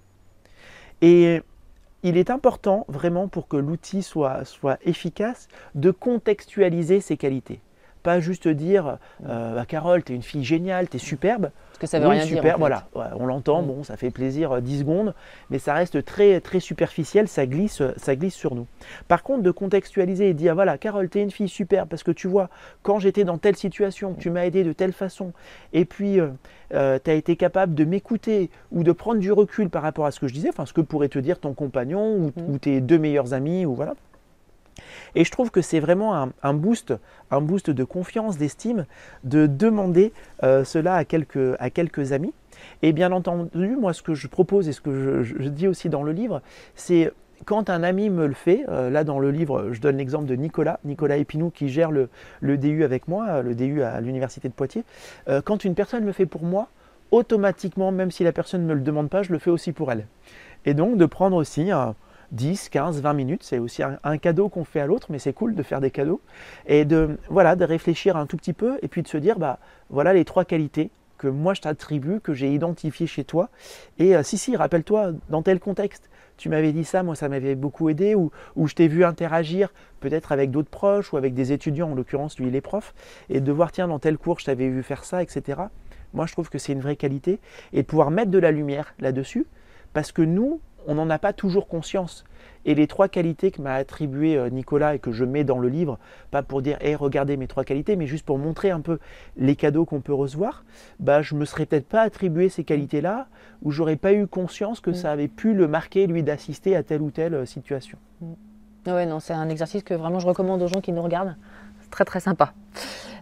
Et 1.01 1.41
il 2.03 2.17
est 2.17 2.29
important 2.29 2.85
vraiment 2.87 3.27
pour 3.27 3.47
que 3.47 3.57
l'outil 3.57 4.03
soit, 4.03 4.45
soit 4.45 4.79
efficace 4.83 5.47
de 5.75 5.91
contextualiser 5.91 7.01
ces 7.01 7.17
qualités. 7.17 7.59
Pas 8.03 8.19
juste 8.19 8.47
dire 8.47 8.97
euh, 9.27 9.55
bah, 9.55 9.65
Carole, 9.65 10.03
tu 10.03 10.13
es 10.13 10.15
une 10.15 10.23
fille 10.23 10.43
géniale, 10.43 10.89
tu 10.89 10.97
es 10.97 10.99
superbe. 10.99 11.49
Parce 11.69 11.79
que 11.79 11.87
ça 11.87 11.99
veut 11.99 12.07
rien 12.07 12.25
super, 12.25 12.43
dire. 12.43 12.57
Voilà, 12.57 12.87
on 13.15 13.25
l'entend, 13.25 13.61
mm. 13.61 13.65
bon, 13.65 13.83
ça 13.83 13.97
fait 13.97 14.09
plaisir 14.09 14.61
10 14.61 14.75
euh, 14.75 14.79
secondes, 14.79 15.13
mais 15.49 15.59
ça 15.59 15.73
reste 15.73 16.03
très, 16.03 16.41
très 16.41 16.59
superficiel, 16.59 17.27
ça 17.27 17.45
glisse, 17.45 17.81
ça 17.97 18.15
glisse 18.15 18.35
sur 18.35 18.55
nous. 18.55 18.67
Par 19.07 19.23
contre, 19.23 19.43
de 19.43 19.51
contextualiser 19.51 20.29
et 20.29 20.33
dire 20.33 20.55
voilà, 20.55 20.77
Carole, 20.77 21.09
tu 21.09 21.19
es 21.19 21.23
une 21.23 21.31
fille 21.31 21.49
superbe 21.49 21.89
parce 21.89 22.03
que 22.03 22.11
tu 22.11 22.27
vois, 22.27 22.49
quand 22.83 22.99
j'étais 22.99 23.23
dans 23.23 23.37
telle 23.37 23.55
situation, 23.55 24.13
tu 24.13 24.29
m'as 24.29 24.45
aidé 24.45 24.63
de 24.63 24.73
telle 24.73 24.93
façon, 24.93 25.33
et 25.73 25.85
puis 25.85 26.19
euh, 26.19 26.99
tu 27.03 27.11
as 27.11 27.13
été 27.13 27.35
capable 27.35 27.75
de 27.75 27.85
m'écouter 27.85 28.49
ou 28.71 28.83
de 28.83 28.91
prendre 28.91 29.19
du 29.19 29.31
recul 29.31 29.69
par 29.69 29.81
rapport 29.81 30.05
à 30.05 30.11
ce 30.11 30.19
que 30.19 30.27
je 30.27 30.33
disais, 30.33 30.49
enfin 30.49 30.65
ce 30.65 30.73
que 30.73 30.81
pourrait 30.81 31.09
te 31.09 31.19
dire 31.19 31.39
ton 31.39 31.53
compagnon 31.53 32.13
ou, 32.15 32.27
mm. 32.27 32.53
ou 32.53 32.57
tes 32.57 32.81
deux 32.81 32.99
meilleurs 32.99 33.33
amis, 33.33 33.65
ou 33.65 33.75
voilà. 33.75 33.95
Et 35.15 35.23
je 35.23 35.31
trouve 35.31 35.51
que 35.51 35.61
c'est 35.61 35.79
vraiment 35.79 36.29
un, 36.41 36.53
boost, 36.53 36.93
un 37.31 37.41
boost 37.41 37.69
de 37.69 37.83
confiance, 37.83 38.37
d'estime, 38.37 38.85
de 39.23 39.47
demander 39.47 40.13
euh, 40.43 40.63
cela 40.63 40.95
à 40.95 41.05
quelques, 41.05 42.11
amis. 42.11 42.33
Et 42.81 42.91
bien 42.91 43.11
entendu, 43.11 43.75
moi, 43.79 43.93
ce 43.93 44.01
que 44.01 44.13
je 44.13 44.27
propose 44.27 44.67
et 44.67 44.73
ce 44.73 44.81
que 44.81 45.23
je, 45.23 45.47
dis 45.47 45.67
aussi 45.67 45.89
dans 45.89 46.03
le 46.03 46.11
livre, 46.11 46.41
c'est 46.75 47.11
quand 47.45 47.69
un 47.69 47.83
ami 47.83 48.09
me 48.09 48.27
le 48.27 48.33
fait, 48.33 48.65
euh, 48.67 48.89
là 48.89 49.05
dans 49.05 49.19
le 49.19 49.31
livre, 49.31 49.69
je 49.71 49.79
donne 49.79 49.97
l'exemple 49.97 50.25
de 50.25 50.35
Nicolas, 50.35 50.79
Nicolas 50.83 51.17
Epinou 51.17 51.51
qui 51.51 51.69
gère 51.69 51.89
le, 51.91 52.09
DU 52.41 52.83
avec 52.83 53.07
moi, 53.07 53.41
le 53.41 53.55
DU 53.55 53.81
à 53.81 54.01
l'Université 54.01 54.49
de 54.49 54.53
Poitiers, 54.53 54.83
euh, 55.29 55.41
quand 55.41 55.63
une 55.63 55.73
personne 55.73 56.05
le 56.05 56.11
fait 56.11 56.25
pour 56.25 56.43
moi, 56.43 56.67
automatiquement, 57.11 57.91
même 57.91 58.11
si 58.11 58.23
la 58.23 58.31
personne 58.31 58.63
ne 58.63 58.67
me 58.67 58.73
le 58.73 58.81
demande 58.81 59.09
pas, 59.09 59.23
je 59.23 59.31
le 59.31 59.39
fais 59.39 59.49
aussi 59.49 59.71
pour 59.71 59.91
elle. 59.91 60.05
Et 60.65 60.73
donc 60.73 60.97
de 60.97 61.05
prendre 61.05 61.37
aussi 61.37 61.71
10, 62.31 62.69
15, 62.69 63.01
20 63.01 63.13
minutes. 63.13 63.43
C'est 63.43 63.59
aussi 63.59 63.81
un, 63.83 64.17
cadeau 64.17 64.49
qu'on 64.49 64.63
fait 64.63 64.79
à 64.79 64.85
l'autre, 64.85 65.07
mais 65.09 65.19
c'est 65.19 65.33
cool 65.33 65.55
de 65.55 65.63
faire 65.63 65.81
des 65.81 65.91
cadeaux. 65.91 66.21
Et 66.67 66.85
de, 66.85 67.17
voilà, 67.29 67.55
de 67.55 67.65
réfléchir 67.65 68.17
un 68.17 68.25
tout 68.25 68.37
petit 68.37 68.53
peu 68.53 68.77
et 68.81 68.87
puis 68.87 69.01
de 69.01 69.07
se 69.07 69.17
dire, 69.17 69.39
bah, 69.39 69.59
voilà 69.89 70.13
les 70.13 70.25
trois 70.25 70.45
qualités 70.45 70.91
que 71.17 71.27
moi 71.27 71.53
je 71.53 71.61
t'attribue, 71.61 72.19
que 72.21 72.33
j'ai 72.33 72.51
identifiées 72.51 73.07
chez 73.07 73.23
toi. 73.23 73.49
Et 73.99 74.15
euh, 74.15 74.23
si, 74.23 74.37
si, 74.37 74.55
rappelle-toi, 74.55 75.11
dans 75.29 75.43
tel 75.43 75.59
contexte, 75.59 76.09
tu 76.37 76.49
m'avais 76.49 76.71
dit 76.71 76.85
ça, 76.85 77.03
moi 77.03 77.15
ça 77.15 77.27
m'avait 77.27 77.55
beaucoup 77.55 77.89
aidé, 77.89 78.15
ou, 78.15 78.31
ou 78.55 78.67
je 78.67 78.73
t'ai 78.73 78.87
vu 78.87 79.03
interagir 79.03 79.73
peut-être 79.99 80.31
avec 80.31 80.49
d'autres 80.49 80.69
proches 80.69 81.11
ou 81.11 81.17
avec 81.17 81.33
des 81.33 81.51
étudiants, 81.51 81.91
en 81.91 81.95
l'occurrence 81.95 82.39
lui 82.39 82.47
il 82.47 82.55
est 82.55 82.61
prof, 82.61 82.95
et 83.29 83.41
de 83.41 83.51
voir, 83.51 83.73
tiens, 83.73 83.89
dans 83.89 83.99
tel 83.99 84.17
cours 84.17 84.39
je 84.39 84.45
t'avais 84.45 84.69
vu 84.69 84.81
faire 84.81 85.03
ça, 85.03 85.21
etc. 85.21 85.59
Moi 86.13 86.25
je 86.25 86.31
trouve 86.31 86.49
que 86.49 86.57
c'est 86.57 86.71
une 86.71 86.79
vraie 86.79 86.95
qualité, 86.95 87.39
et 87.73 87.81
de 87.81 87.87
pouvoir 87.87 88.09
mettre 88.09 88.31
de 88.31 88.39
la 88.39 88.51
lumière 88.51 88.95
là-dessus, 88.99 89.45
parce 89.91 90.13
que 90.13 90.21
nous, 90.21 90.61
on 90.89 90.95
n'en 90.95 91.09
a 91.09 91.19
pas 91.19 91.33
toujours 91.33 91.67
conscience. 91.67 92.25
Et 92.65 92.75
les 92.75 92.87
trois 92.87 93.07
qualités 93.07 93.51
que 93.51 93.61
m'a 93.61 93.75
attribué 93.75 94.35
euh, 94.35 94.49
Nicolas 94.49 94.95
et 94.95 94.99
que 94.99 95.11
je 95.11 95.23
mets 95.23 95.43
dans 95.43 95.59
le 95.59 95.69
livre, 95.69 95.97
pas 96.31 96.41
pour 96.43 96.61
dire 96.61 96.77
hey, 96.81 96.95
regardez 96.95 97.37
mes 97.37 97.47
trois 97.47 97.63
qualités, 97.63 97.95
mais 97.95 98.07
juste 98.07 98.25
pour 98.25 98.37
montrer 98.37 98.71
un 98.71 98.81
peu 98.81 98.99
les 99.37 99.55
cadeaux 99.55 99.85
qu'on 99.85 100.01
peut 100.01 100.13
recevoir, 100.13 100.65
bah, 100.99 101.21
je 101.21 101.35
ne 101.35 101.39
me 101.39 101.45
serais 101.45 101.65
peut-être 101.65 101.87
pas 101.87 102.01
attribué 102.01 102.49
ces 102.49 102.63
qualités-là, 102.63 103.27
ou 103.61 103.71
j'aurais 103.71 103.95
pas 103.95 104.13
eu 104.13 104.27
conscience 104.27 104.79
que 104.79 104.89
mm. 104.89 104.95
ça 104.95 105.11
avait 105.11 105.27
pu 105.27 105.53
le 105.53 105.67
marquer, 105.67 106.07
lui, 106.07 106.23
d'assister 106.23 106.75
à 106.75 106.83
telle 106.83 107.01
ou 107.01 107.11
telle 107.11 107.35
euh, 107.35 107.45
situation. 107.45 107.97
Mm. 108.21 108.33
Ouais, 108.87 109.05
non, 109.05 109.19
c'est 109.19 109.33
un 109.33 109.49
exercice 109.49 109.83
que 109.83 109.93
vraiment 109.93 110.19
je 110.19 110.27
recommande 110.27 110.61
aux 110.61 110.67
gens 110.67 110.81
qui 110.81 110.91
nous 110.91 111.03
regardent. 111.03 111.35
C'est 111.81 111.91
très 111.91 112.05
très 112.05 112.19
sympa. 112.19 112.53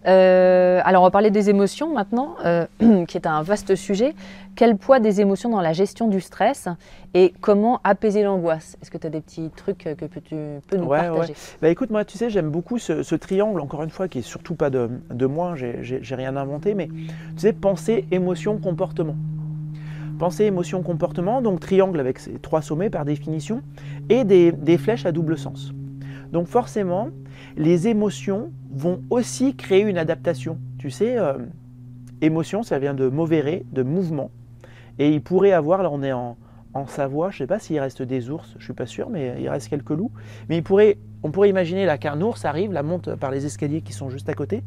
Euh, 0.06 0.80
alors, 0.84 1.02
on 1.02 1.06
va 1.06 1.12
parler 1.12 1.32
des 1.32 1.50
émotions 1.50 1.94
maintenant, 1.94 2.36
euh, 2.46 2.66
qui 3.08 3.18
est 3.18 3.28
un 3.28 3.42
vaste 3.42 3.76
sujet. 3.76 4.16
Quel 4.58 4.76
poids 4.76 5.00
des 5.00 5.22
émotions 5.22 5.52
dans 5.52 5.62
la 5.62 5.72
gestion 5.72 6.08
du 6.08 6.20
stress 6.20 6.68
et 7.14 7.32
comment 7.42 7.80
apaiser 7.84 8.24
l'angoisse 8.24 8.76
Est-ce 8.82 8.90
que 8.90 8.98
tu 8.98 9.06
as 9.06 9.12
des 9.12 9.22
petits 9.22 9.52
trucs 9.56 9.78
que 9.78 10.06
tu 10.20 10.36
peux 10.68 10.78
nous 10.78 10.88
partager? 10.88 11.36
Bah, 11.62 11.70
Écoute, 11.70 11.92
moi, 11.92 12.04
tu 12.04 12.18
sais, 12.18 12.32
j'aime 12.32 12.50
beaucoup 12.50 12.80
ce, 12.80 13.16
triangle, 13.16 13.60
encore 13.62 13.84
une 13.84 13.92
fois, 13.92 14.08
qui 14.08 14.18
est 14.18 14.24
surtout 14.24 14.56
pas 14.56 14.72
de, 14.72 14.90
de 15.12 15.26
moi, 15.28 15.54
j'ai 15.56 16.16
rien 16.16 16.36
inventé, 16.36 16.74
mais 16.74 16.88
tu 16.88 17.08
sais, 17.38 17.54
pensée, 17.54 18.08
émotion, 18.10 18.58
comportement. 18.58 19.16
Pensée, 20.18 20.46
émotion, 20.46 20.82
comportement, 20.82 21.44
donc 21.44 21.60
triangle 21.60 22.00
avec 22.00 22.18
ses 22.18 22.40
trois 22.40 22.64
sommets 22.64 22.90
par 22.90 23.06
définition, 23.06 23.62
et 24.10 24.24
des, 24.24 24.52
des 24.52 24.80
flèches 24.80 25.06
à 25.06 25.12
double 25.12 25.38
sens. 25.38 25.72
Donc 26.32 26.48
forcément, 26.48 27.10
les 27.58 27.88
émotions 27.90 28.52
vont 28.72 29.04
aussi 29.12 29.56
créer 29.56 29.82
une 29.82 30.00
adaptation. 30.00 30.58
Tu 30.80 30.90
sais, 30.90 31.16
euh, 31.16 31.34
émotion, 32.22 32.64
ça 32.64 32.80
vient 32.80 32.96
de 32.96 33.08
movere, 33.08 33.62
de 33.72 33.84
mouvement. 33.84 34.32
Et 35.00 35.12
il 35.14 35.22
pourrait 35.22 35.52
avoir, 35.52 35.84
là 35.84 35.90
on 35.92 36.04
est 36.04 36.14
en, 36.14 36.38
Savoie, 36.86 37.32
je 37.32 37.38
ne 37.38 37.38
sais 37.40 37.48
pas 37.48 37.58
s'il 37.58 37.80
reste 37.80 38.04
des 38.04 38.30
ours, 38.30 38.52
je 38.52 38.58
ne 38.58 38.64
suis 38.66 38.74
pas 38.74 38.86
sûr, 38.86 39.10
mais 39.10 39.42
il 39.42 39.50
reste 39.50 39.68
quelques 39.68 39.90
loups. 39.90 40.12
Mais 40.48 40.58
il 40.58 40.64
pourrait, 40.64 41.00
on 41.24 41.32
pourrait 41.32 41.50
imaginer 41.50 41.88
là 41.88 41.98
qu'un 41.98 42.22
ours 42.22 42.46
arrive, 42.46 42.72
la 42.72 42.84
monte 42.84 43.16
par 43.16 43.32
les 43.32 43.48
escaliers 43.48 43.82
qui 43.82 43.94
sont 43.94 44.12
juste 44.12 44.30
à 44.30 44.36
côté. 44.36 44.62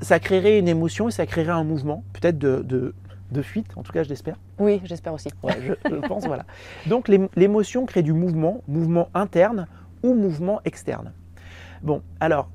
Ça 0.00 0.18
créerait 0.18 0.58
une 0.58 0.66
émotion 0.66 1.08
et 1.08 1.10
ça 1.10 1.26
créerait 1.26 1.52
un 1.52 1.62
mouvement, 1.62 2.04
peut-être 2.14 2.38
de, 2.38 2.94
fuite, 3.42 3.66
en 3.76 3.82
tout 3.82 3.92
cas 3.92 4.02
je 4.02 4.08
l'espère. 4.08 4.36
Oui, 4.58 4.80
j'espère 4.84 5.12
aussi. 5.12 5.28
je, 5.60 5.74
je, 5.90 5.94
pense, 6.08 6.24
voilà. 6.24 6.46
Donc 6.86 7.10
l'émotion 7.36 7.84
crée 7.84 8.02
du 8.02 8.14
mouvement, 8.14 8.62
mouvement 8.66 9.10
interne 9.12 9.66
ou 10.02 10.14
mouvement 10.14 10.62
externe. 10.64 11.12
Bon, 11.82 12.00
alors, 12.18 12.48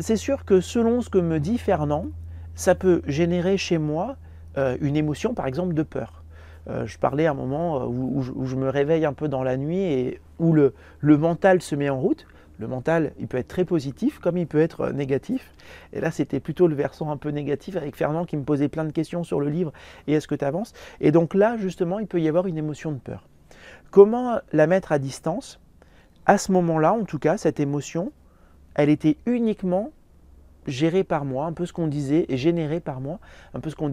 c'est 0.00 0.16
sûr 0.16 0.44
que 0.44 0.60
selon 0.60 1.00
ce 1.00 1.10
que 1.10 1.18
me 1.18 1.40
dit 1.40 1.58
Fernand, 1.58 2.06
ça 2.54 2.74
peut 2.74 3.02
générer 3.06 3.56
chez 3.56 3.78
moi 3.78 4.16
euh, 4.56 4.76
une 4.80 4.96
émotion, 4.96 5.34
par 5.34 5.46
exemple, 5.46 5.74
de 5.74 5.82
peur. 5.82 6.22
Euh, 6.68 6.86
je 6.86 6.98
parlais 6.98 7.26
à 7.26 7.30
un 7.30 7.34
moment 7.34 7.80
euh, 7.80 7.86
où, 7.86 8.22
je, 8.22 8.56
me 8.56 8.68
réveille 8.68 9.04
un 9.04 9.12
peu 9.12 9.28
dans 9.28 9.42
la 9.42 9.56
nuit 9.56 9.82
et 9.82 10.20
où 10.38 10.52
le, 10.52 10.72
mental 11.02 11.62
se 11.62 11.74
met 11.74 11.88
en 11.88 12.00
route. 12.00 12.26
Le 12.58 12.66
mental, 12.66 13.12
il 13.18 13.26
peut 13.26 13.36
être 13.36 13.48
très 13.48 13.66
positif 13.66 14.18
comme 14.18 14.38
il 14.38 14.46
peut 14.46 14.60
être 14.60 14.88
négatif. 14.90 15.52
Et 15.92 16.00
là, 16.00 16.10
c'était 16.10 16.40
plutôt 16.40 16.66
le 16.66 16.74
versant 16.74 17.10
un 17.10 17.18
peu 17.18 17.28
négatif 17.28 17.76
avec 17.76 17.96
Fernand 17.96 18.24
qui 18.24 18.36
me 18.36 18.44
posait 18.44 18.68
plein 18.68 18.84
de 18.84 18.92
questions 18.92 19.24
sur 19.24 19.40
le 19.40 19.48
livre 19.50 19.72
et 20.06 20.14
est-ce 20.14 20.26
que 20.26 20.34
tu 20.34 20.44
avances 20.44 20.72
Et 21.00 21.12
donc 21.12 21.34
là, 21.34 21.56
justement, 21.58 21.98
il 21.98 22.06
peut 22.06 22.20
y 22.20 22.28
avoir 22.28 22.46
une 22.46 22.56
émotion 22.56 22.92
de 22.92 22.98
peur. 22.98 23.28
Comment 23.90 24.40
la 24.52 24.66
mettre 24.66 24.92
à 24.92 24.98
distance? 24.98 25.60
À 26.24 26.38
ce 26.38 26.50
moment-là, 26.52 26.94
en 26.94 27.04
tout 27.04 27.18
cas, 27.18 27.36
cette 27.36 27.60
émotion, 27.60 28.10
elle 28.74 28.88
était 28.88 29.18
uniquement 29.26 29.92
gérée 30.66 31.04
par 31.04 31.24
moi, 31.24 31.46
un 31.46 31.52
peu 31.52 31.66
ce 31.66 31.72
qu'on 31.72 31.86
disait, 31.86 32.26
et 32.28 32.36
générée 32.36 32.80
par 32.80 33.00
moi, 33.00 33.20
un 33.54 33.60
peu 33.60 33.70
ce 33.70 33.76
qu'on 33.76 33.92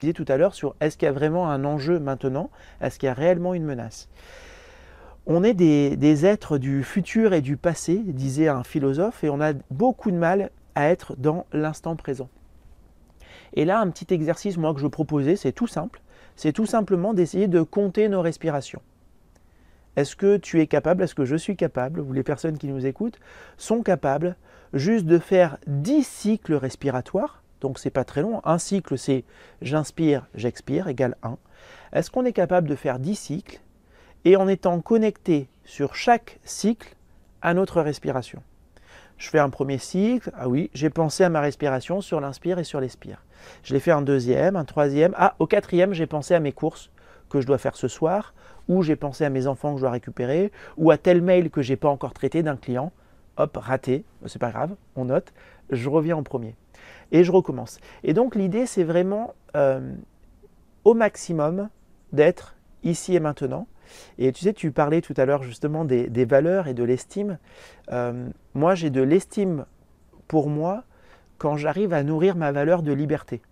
Disais 0.00 0.12
tout 0.12 0.26
à 0.28 0.36
l'heure 0.36 0.54
sur 0.54 0.76
est-ce 0.80 0.98
qu'il 0.98 1.06
y 1.06 1.08
a 1.08 1.12
vraiment 1.12 1.48
un 1.48 1.64
enjeu 1.64 1.98
maintenant? 1.98 2.50
Est-ce 2.82 2.98
qu'il 2.98 3.06
y 3.06 3.10
a 3.10 3.14
réellement 3.14 3.54
une 3.54 3.64
menace? 3.64 4.10
On 5.24 5.42
est 5.42 5.54
des, 5.54 5.96
des, 5.96 6.26
êtres 6.26 6.58
du 6.58 6.84
futur 6.84 7.32
et 7.32 7.40
du 7.40 7.56
passé, 7.56 8.02
disait 8.04 8.48
un 8.48 8.62
philosophe, 8.62 9.24
et 9.24 9.30
on 9.30 9.40
a 9.40 9.54
beaucoup 9.70 10.10
de 10.10 10.18
mal 10.18 10.50
à 10.74 10.90
être 10.90 11.16
dans 11.16 11.46
l'instant 11.50 11.96
présent. 11.96 12.28
Et 13.54 13.64
là, 13.64 13.80
un 13.80 13.88
petit 13.88 14.12
exercice, 14.12 14.58
moi, 14.58 14.74
que 14.74 14.80
je 14.80 14.86
proposais, 14.86 15.34
c'est 15.34 15.52
tout 15.52 15.66
simple. 15.66 16.02
C'est 16.36 16.52
tout 16.52 16.66
simplement 16.66 17.14
d'essayer 17.14 17.48
de 17.48 17.62
compter 17.62 18.10
nos 18.10 18.20
respirations. 18.20 18.82
Est-ce 19.96 20.14
que 20.14 20.36
tu 20.36 20.60
es 20.60 20.66
capable, 20.66 21.04
est-ce 21.04 21.14
que 21.14 21.24
je 21.24 21.36
suis 21.36 21.56
capable, 21.56 22.00
ou 22.00 22.12
les 22.12 22.22
personnes 22.22 22.58
qui 22.58 22.68
nous 22.68 22.84
écoutent 22.84 23.18
sont 23.56 23.82
capables 23.82 24.36
juste 24.74 25.06
de 25.06 25.18
faire 25.18 25.56
10 25.66 26.06
cycles 26.06 26.54
respiratoires 26.54 27.42
donc 27.60 27.78
c'est 27.78 27.90
pas 27.90 28.04
très 28.04 28.22
long. 28.22 28.40
Un 28.44 28.58
cycle, 28.58 28.98
c'est 28.98 29.24
j'inspire, 29.62 30.26
j'expire, 30.34 30.88
égale 30.88 31.16
1. 31.22 31.36
Est-ce 31.92 32.10
qu'on 32.10 32.24
est 32.24 32.32
capable 32.32 32.68
de 32.68 32.74
faire 32.74 32.98
10 32.98 33.14
cycles 33.14 33.60
et 34.24 34.36
en 34.36 34.48
étant 34.48 34.80
connecté 34.80 35.48
sur 35.64 35.94
chaque 35.94 36.38
cycle 36.44 36.94
à 37.42 37.54
notre 37.54 37.80
respiration? 37.80 38.42
Je 39.18 39.30
fais 39.30 39.38
un 39.38 39.48
premier 39.48 39.78
cycle, 39.78 40.30
ah 40.34 40.48
oui, 40.48 40.70
j'ai 40.74 40.90
pensé 40.90 41.24
à 41.24 41.30
ma 41.30 41.40
respiration 41.40 42.02
sur 42.02 42.20
l'inspire 42.20 42.58
et 42.58 42.64
sur 42.64 42.80
l'expire. 42.80 43.24
Je 43.62 43.72
l'ai 43.72 43.80
fait 43.80 43.90
un 43.90 44.02
deuxième, 44.02 44.56
un 44.56 44.66
troisième, 44.66 45.14
ah 45.16 45.36
au 45.38 45.46
quatrième, 45.46 45.94
j'ai 45.94 46.06
pensé 46.06 46.34
à 46.34 46.40
mes 46.40 46.52
courses 46.52 46.90
que 47.30 47.40
je 47.40 47.46
dois 47.46 47.58
faire 47.58 47.76
ce 47.76 47.88
soir, 47.88 48.34
ou 48.68 48.82
j'ai 48.82 48.94
pensé 48.94 49.24
à 49.24 49.30
mes 49.30 49.46
enfants 49.46 49.72
que 49.72 49.78
je 49.78 49.82
dois 49.82 49.90
récupérer, 49.90 50.52
ou 50.76 50.90
à 50.90 50.98
tel 50.98 51.22
mail 51.22 51.50
que 51.50 51.62
j'ai 51.62 51.76
pas 51.76 51.88
encore 51.88 52.12
traité 52.12 52.42
d'un 52.42 52.56
client. 52.56 52.92
Hop, 53.38 53.56
raté, 53.56 54.04
c'est 54.26 54.38
pas 54.38 54.50
grave, 54.50 54.76
on 54.96 55.06
note, 55.06 55.32
je 55.70 55.88
reviens 55.88 56.16
en 56.16 56.22
premier 56.22 56.54
et 57.12 57.24
je 57.24 57.32
recommence. 57.32 57.78
Et 58.04 58.12
donc 58.12 58.34
l'idée, 58.34 58.66
c'est 58.66 58.84
vraiment 58.84 59.34
euh, 59.56 59.92
au 60.84 60.94
maximum 60.94 61.68
d'être 62.12 62.56
ici 62.82 63.14
et 63.14 63.20
maintenant. 63.20 63.66
Et 64.18 64.32
tu 64.32 64.42
sais, 64.42 64.52
tu 64.52 64.72
parlais 64.72 65.00
tout 65.00 65.14
à 65.16 65.24
l'heure 65.24 65.42
justement 65.42 65.84
des, 65.84 66.24
valeurs 66.24 66.68
et 66.68 66.74
de 66.74 66.82
l'estime. 66.82 67.38
Euh, 67.92 68.28
moi, 68.54 68.74
j'ai 68.74 68.90
de 68.90 69.02
l'estime 69.02 69.66
pour 70.28 70.48
moi 70.48 70.84
quand 71.38 71.56
j'arrive 71.56 71.92
à 71.92 72.02
nourrir 72.02 72.36
ma 72.36 72.52
valeur 72.52 72.82
de 72.82 72.92
liberté. 72.92 73.42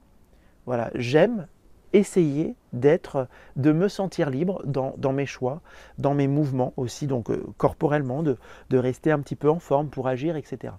Voilà, 0.66 0.90
j'aime 0.94 1.46
essayer 1.92 2.56
d'être, 2.72 3.28
de 3.56 3.70
me 3.70 3.88
sentir 3.88 4.30
libre 4.30 4.62
dans, 4.64 5.12
mes 5.12 5.26
choix, 5.26 5.60
dans 5.98 6.14
mes 6.14 6.26
mouvements 6.26 6.72
aussi, 6.76 7.06
donc 7.06 7.30
euh, 7.30 7.44
corporellement, 7.56 8.22
de, 8.22 8.36
de 8.70 8.78
rester 8.78 9.12
un 9.12 9.20
petit 9.20 9.36
peu 9.36 9.48
en 9.48 9.60
forme 9.60 9.88
pour 9.88 10.08
agir, 10.08 10.34
etc. 10.36 10.74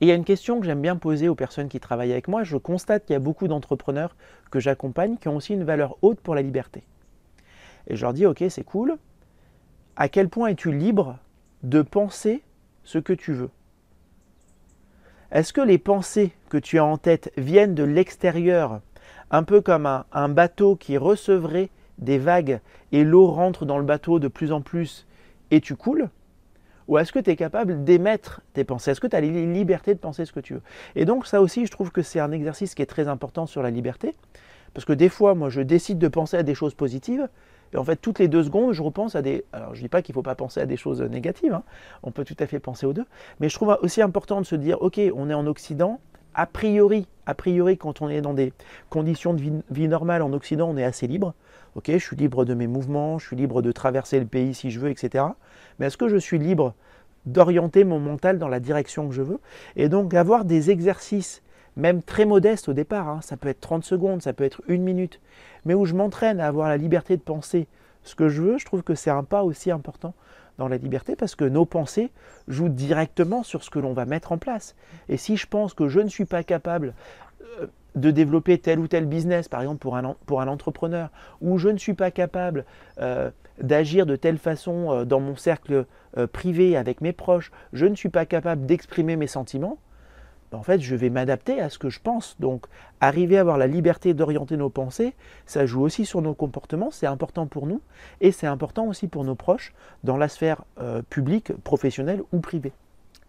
Et 0.00 0.06
il 0.06 0.08
y 0.08 0.12
a 0.12 0.14
une 0.14 0.24
question 0.24 0.60
que 0.60 0.66
j'aime 0.66 0.80
bien 0.80 0.96
poser 0.96 1.28
aux 1.28 1.34
personnes 1.34 1.68
qui 1.68 1.78
travaillent 1.78 2.12
avec 2.12 2.26
moi. 2.26 2.42
Je 2.42 2.56
constate 2.56 3.04
qu'il 3.04 3.12
y 3.12 3.16
a 3.16 3.20
beaucoup 3.20 3.48
d'entrepreneurs 3.48 4.16
que 4.50 4.58
j'accompagne 4.58 5.16
qui 5.18 5.28
ont 5.28 5.36
aussi 5.36 5.52
une 5.52 5.64
valeur 5.64 5.96
haute 6.00 6.20
pour 6.20 6.34
la 6.34 6.42
liberté. 6.42 6.82
Et 7.86 7.96
je 7.96 8.02
leur 8.02 8.14
dis, 8.14 8.24
ok, 8.24 8.42
c'est 8.48 8.64
cool. 8.64 8.96
À 9.96 10.08
quel 10.08 10.28
point 10.28 10.48
es-tu 10.48 10.72
libre 10.72 11.18
de 11.62 11.82
penser 11.82 12.42
ce 12.84 12.98
que 12.98 13.12
tu 13.12 13.32
veux? 13.32 13.50
Est-ce 15.32 15.52
que 15.52 15.60
les 15.60 15.78
pensées 15.78 16.32
que 16.48 16.56
tu 16.56 16.78
as 16.78 16.84
en 16.84 16.96
tête 16.96 17.30
viennent 17.36 17.74
de 17.74 17.84
l'extérieur, 17.84 18.80
un 19.30 19.42
peu 19.42 19.60
comme 19.60 19.86
un, 19.86 20.28
bateau 20.28 20.76
qui 20.76 20.96
recevrait 20.96 21.68
des 21.98 22.18
vagues 22.18 22.60
et 22.90 23.04
l'eau 23.04 23.26
rentre 23.26 23.66
dans 23.66 23.78
le 23.78 23.84
bateau 23.84 24.18
de 24.18 24.28
plus 24.28 24.50
en 24.50 24.60
plus 24.60 25.06
et 25.50 25.60
tu 25.60 25.76
coules? 25.76 26.08
Ou 26.90 26.98
est-ce 26.98 27.12
que 27.12 27.20
tu 27.20 27.30
es 27.30 27.36
capable 27.36 27.84
d'émettre 27.84 28.40
tes 28.52 28.64
pensées? 28.64 28.90
Est-ce 28.90 29.00
que 29.00 29.06
tu 29.06 29.14
as 29.14 29.20
la 29.20 29.28
liberté 29.28 29.94
de 29.94 30.00
penser 30.00 30.24
ce 30.24 30.32
que 30.32 30.40
tu 30.40 30.54
veux? 30.54 30.62
Et 30.96 31.04
donc 31.04 31.24
ça 31.24 31.40
aussi, 31.40 31.64
je 31.64 31.70
trouve 31.70 31.92
que 31.92 32.02
c'est 32.02 32.18
un 32.18 32.32
exercice 32.32 32.74
qui 32.74 32.82
est 32.82 32.86
très 32.86 33.06
important 33.06 33.46
sur 33.46 33.62
la 33.62 33.70
liberté. 33.70 34.16
Parce 34.74 34.84
que 34.84 34.92
des 34.92 35.08
fois, 35.08 35.36
moi, 35.36 35.50
je 35.50 35.60
décide 35.60 35.98
de 35.98 36.08
penser 36.08 36.36
à 36.36 36.42
des 36.42 36.54
choses 36.54 36.74
positives. 36.74 37.28
Et 37.72 37.76
en 37.76 37.84
fait, 37.84 37.94
toutes 37.94 38.18
les 38.18 38.26
deux 38.26 38.42
secondes, 38.42 38.72
je 38.72 38.82
repense 38.82 39.14
à 39.14 39.22
des... 39.22 39.44
Alors, 39.52 39.74
je 39.74 39.80
ne 39.80 39.84
dis 39.84 39.88
pas 39.88 40.02
qu'il 40.02 40.12
ne 40.12 40.14
faut 40.14 40.22
pas 40.22 40.34
penser 40.34 40.60
à 40.60 40.66
des 40.66 40.76
choses 40.76 41.00
négatives. 41.00 41.54
Hein. 41.54 41.62
On 42.02 42.10
peut 42.10 42.24
tout 42.24 42.36
à 42.40 42.46
fait 42.46 42.58
penser 42.58 42.86
aux 42.86 42.92
deux. 42.92 43.06
Mais 43.38 43.48
je 43.48 43.54
trouve 43.54 43.78
aussi 43.82 44.02
important 44.02 44.40
de 44.40 44.46
se 44.46 44.56
dire, 44.56 44.82
OK, 44.82 45.00
on 45.14 45.30
est 45.30 45.34
en 45.34 45.46
Occident. 45.46 46.00
A 46.34 46.46
priori, 46.46 47.06
a 47.26 47.34
priori, 47.34 47.78
quand 47.78 48.02
on 48.02 48.08
est 48.08 48.20
dans 48.20 48.34
des 48.34 48.52
conditions 48.88 49.32
de 49.32 49.40
vie, 49.40 49.52
vie 49.70 49.88
normale 49.88 50.22
en 50.22 50.32
Occident, 50.32 50.68
on 50.68 50.76
est 50.76 50.84
assez 50.84 51.06
libre. 51.06 51.34
Ok, 51.76 51.84
je 51.86 51.98
suis 51.98 52.16
libre 52.16 52.44
de 52.44 52.54
mes 52.54 52.66
mouvements, 52.66 53.18
je 53.18 53.26
suis 53.28 53.36
libre 53.36 53.62
de 53.62 53.70
traverser 53.70 54.18
le 54.18 54.26
pays 54.26 54.54
si 54.54 54.70
je 54.70 54.80
veux, 54.80 54.90
etc. 54.90 55.24
Mais 55.78 55.86
est-ce 55.86 55.96
que 55.96 56.08
je 56.08 56.16
suis 56.16 56.38
libre 56.38 56.74
d'orienter 57.26 57.84
mon 57.84 58.00
mental 58.00 58.38
dans 58.38 58.48
la 58.48 58.58
direction 58.58 59.08
que 59.08 59.14
je 59.14 59.22
veux? 59.22 59.38
Et 59.76 59.88
donc 59.88 60.12
avoir 60.14 60.44
des 60.44 60.70
exercices, 60.70 61.42
même 61.76 62.02
très 62.02 62.24
modestes 62.24 62.68
au 62.68 62.72
départ, 62.72 63.08
hein, 63.08 63.20
ça 63.22 63.36
peut 63.36 63.48
être 63.48 63.60
30 63.60 63.84
secondes, 63.84 64.20
ça 64.20 64.32
peut 64.32 64.42
être 64.42 64.62
une 64.66 64.82
minute, 64.82 65.20
mais 65.64 65.74
où 65.74 65.84
je 65.84 65.94
m'entraîne 65.94 66.40
à 66.40 66.48
avoir 66.48 66.68
la 66.68 66.76
liberté 66.76 67.16
de 67.16 67.22
penser 67.22 67.68
ce 68.02 68.16
que 68.16 68.28
je 68.28 68.42
veux, 68.42 68.58
je 68.58 68.64
trouve 68.64 68.82
que 68.82 68.96
c'est 68.96 69.10
un 69.10 69.22
pas 69.22 69.44
aussi 69.44 69.70
important 69.70 70.14
dans 70.58 70.68
la 70.68 70.76
liberté 70.76 71.16
parce 71.16 71.36
que 71.36 71.44
nos 71.44 71.64
pensées 71.64 72.10
jouent 72.48 72.68
directement 72.68 73.42
sur 73.42 73.62
ce 73.62 73.70
que 73.70 73.78
l'on 73.78 73.92
va 73.92 74.06
mettre 74.06 74.32
en 74.32 74.38
place. 74.38 74.74
Et 75.08 75.16
si 75.16 75.36
je 75.36 75.46
pense 75.46 75.72
que 75.72 75.88
je 75.88 76.00
ne 76.00 76.08
suis 76.08 76.24
pas 76.24 76.42
capable 76.42 76.94
de 77.94 78.10
développer 78.10 78.58
tel 78.58 78.78
ou 78.78 78.88
tel 78.88 79.06
business, 79.06 79.48
par 79.48 79.60
exemple 79.60 79.78
pour 79.78 80.40
un, 80.40 80.48
entrepreneur, 80.48 81.10
ou 81.40 81.58
je 81.58 81.68
ne 81.68 81.78
suis 81.78 81.94
pas 81.94 82.10
capable 82.10 82.64
euh, 83.00 83.30
d'agir 83.60 84.06
de 84.06 84.16
telle 84.16 84.38
façon 84.38 84.90
euh, 84.90 85.04
dans 85.04 85.20
mon 85.20 85.36
cercle 85.36 85.86
euh, 86.16 86.26
privé 86.26 86.76
avec 86.76 87.00
mes 87.00 87.12
proches, 87.12 87.50
je 87.72 87.86
ne 87.86 87.94
suis 87.94 88.08
pas 88.08 88.26
capable 88.26 88.66
d'exprimer 88.66 89.16
mes 89.16 89.26
sentiments, 89.26 89.78
ben, 90.50 90.58
en 90.58 90.62
fait 90.62 90.80
je 90.80 90.96
vais 90.96 91.10
m'adapter 91.10 91.60
à 91.60 91.68
ce 91.68 91.78
que 91.78 91.90
je 91.90 92.00
pense. 92.00 92.36
Donc 92.40 92.66
arriver 93.00 93.38
à 93.38 93.40
avoir 93.40 93.58
la 93.58 93.66
liberté 93.66 94.14
d'orienter 94.14 94.56
nos 94.56 94.70
pensées, 94.70 95.14
ça 95.46 95.66
joue 95.66 95.82
aussi 95.82 96.04
sur 96.04 96.22
nos 96.22 96.34
comportements, 96.34 96.90
c'est 96.90 97.06
important 97.06 97.46
pour 97.46 97.66
nous, 97.66 97.80
et 98.20 98.32
c'est 98.32 98.46
important 98.46 98.86
aussi 98.86 99.08
pour 99.08 99.24
nos 99.24 99.34
proches 99.34 99.72
dans 100.04 100.16
la 100.16 100.28
sphère 100.28 100.64
publique, 101.08 101.52
professionnelle 101.62 102.22
ou 102.32 102.40
privée. 102.40 102.72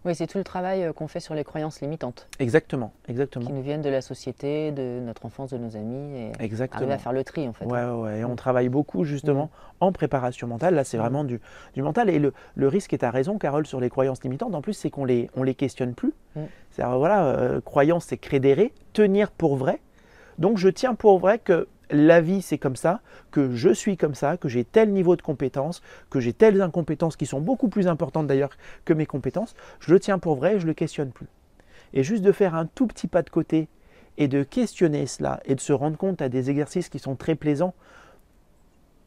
Oui, 0.04 0.16
c'est 0.16 0.26
tout 0.26 0.40
le 0.40 0.44
travail 0.44 0.84
euh, 0.84 0.94
qu'on 0.94 1.08
fait 1.08 1.20
sur 1.20 1.36
les 1.36 1.44
croyances 1.44 1.80
limitantes. 1.82 2.28
Exactement, 2.40 2.92
exactement. 3.08 3.46
Qui 3.46 3.54
nous 3.54 3.62
viennent 3.62 3.84
de 3.84 3.90
la 3.90 4.02
société, 4.02 4.72
de 4.72 5.00
notre 5.00 5.26
enfance, 5.26 5.52
de 5.52 5.58
nos 5.58 5.76
amis, 5.76 6.18
et 6.18 6.32
exactement. 6.40 6.80
arriver 6.80 6.94
à 6.94 6.98
faire 6.98 7.14
le 7.14 7.24
tri 7.24 7.48
en 7.48 7.54
fait. 7.54 7.66
Ouais, 7.66 7.86
ouais, 7.86 8.20
et 8.20 8.26
on 8.26 8.36
travaille 8.36 8.70
beaucoup 8.70 9.04
justement 9.04 9.46
mm. 9.46 9.76
en 9.82 9.92
préparation 9.92 10.48
mentale. 10.48 10.74
Là, 10.74 10.84
c'est 10.84 10.98
mm. 10.98 11.02
vraiment 11.02 11.24
du, 11.24 11.40
du, 11.76 11.84
mental. 11.84 12.10
Et 12.10 12.18
le, 12.18 12.34
le 12.56 12.68
risque, 12.68 12.98
tu 12.98 13.06
as 13.06 13.12
raison, 13.12 13.38
Carole, 13.38 13.68
sur 13.68 13.80
les 13.80 13.90
croyances 13.90 14.24
limitantes, 14.24 14.56
en 14.56 14.62
plus, 14.62 14.74
c'est 14.74 14.90
qu'on 14.90 15.06
les, 15.06 15.30
on 15.36 15.44
les 15.44 15.54
questionne 15.56 15.94
plus. 15.94 16.14
Mm. 16.36 16.42
C'est-à-dire, 16.72 16.98
voilà, 16.98 17.26
euh, 17.26 17.62
croyance, 17.62 18.06
c'est 18.06 18.18
crédérer, 18.18 18.74
tenir 18.94 19.30
pour 19.30 19.56
vrai. 19.56 19.82
Donc, 20.40 20.58
je 20.58 20.70
tiens 20.70 20.96
pour 20.96 21.20
vrai 21.20 21.38
que 21.38 21.68
la 21.92 22.22
vie 22.22 22.42
c'est 22.42 22.58
comme 22.58 22.76
ça, 22.76 23.02
que 23.32 23.56
je 23.56 23.70
suis 23.70 23.98
comme 23.98 24.16
ça, 24.16 24.38
que 24.38 24.50
j'ai 24.50 24.64
tel 24.64 24.92
niveau 24.92 25.16
de 25.16 25.22
compétence, 25.22 25.82
que 26.10 26.20
j'ai 26.20 26.34
telles 26.34 26.62
incompétences 26.62 27.16
qui 27.16 27.26
sont 27.26 27.42
beaucoup 27.42 27.68
plus 27.68 27.88
importantes 27.88 28.28
d'ailleurs 28.28 28.52
que 28.86 28.94
mes 28.94 29.06
compétences, 29.06 29.56
je 29.80 29.94
le 29.94 30.00
tiens 30.00 30.20
pour 30.20 30.36
vrai 30.36 30.56
et 30.56 30.60
je 30.60 30.64
ne 30.64 30.70
le 30.70 30.74
questionne 30.74 31.12
plus. 31.12 31.28
Et 31.94 32.04
juste 32.04 32.24
de 32.24 32.32
faire 32.32 32.56
un 32.56 32.66
tout 32.66 32.88
petit 32.88 33.08
pas 33.08 33.22
de 33.22 33.30
côté 33.30 33.68
et 34.18 34.28
de 34.28 34.44
questionner 34.44 35.06
cela 35.06 35.42
et 35.46 35.56
de 35.56 35.60
se 35.60 35.74
rendre 35.74 35.98
compte 35.98 36.22
à 36.22 36.30
des 36.30 36.50
exercices 36.50 36.90
qui 36.90 37.00
sont 37.00 37.16
très 37.16 37.36
plaisants. 37.36 37.74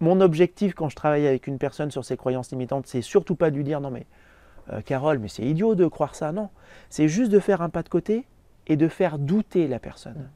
Mon 0.00 0.20
objectif 0.20 0.74
quand 0.74 0.88
je 0.88 0.96
travaille 0.96 1.26
avec 1.26 1.46
une 1.46 1.58
personne 1.58 1.90
sur 1.90 2.04
ses 2.04 2.16
croyances 2.16 2.50
limitantes, 2.50 2.86
c'est 2.86 3.02
surtout 3.02 3.36
pas 3.36 3.50
de 3.50 3.56
lui 3.56 3.64
dire 3.64 3.80
non 3.80 3.90
mais 3.90 4.06
euh, 4.72 4.80
Carole, 4.80 5.18
mais 5.18 5.28
c'est 5.28 5.44
idiot 5.44 5.74
de 5.74 5.86
croire 5.86 6.14
ça, 6.14 6.32
non. 6.32 6.48
C'est 6.88 7.08
juste 7.08 7.30
de 7.30 7.38
faire 7.38 7.62
un 7.62 7.68
pas 7.68 7.82
de 7.82 7.88
côté 7.88 8.26
et 8.66 8.76
de 8.76 8.88
faire 8.88 9.18
douter 9.18 9.68
la 9.68 9.78
personne. 9.78 10.30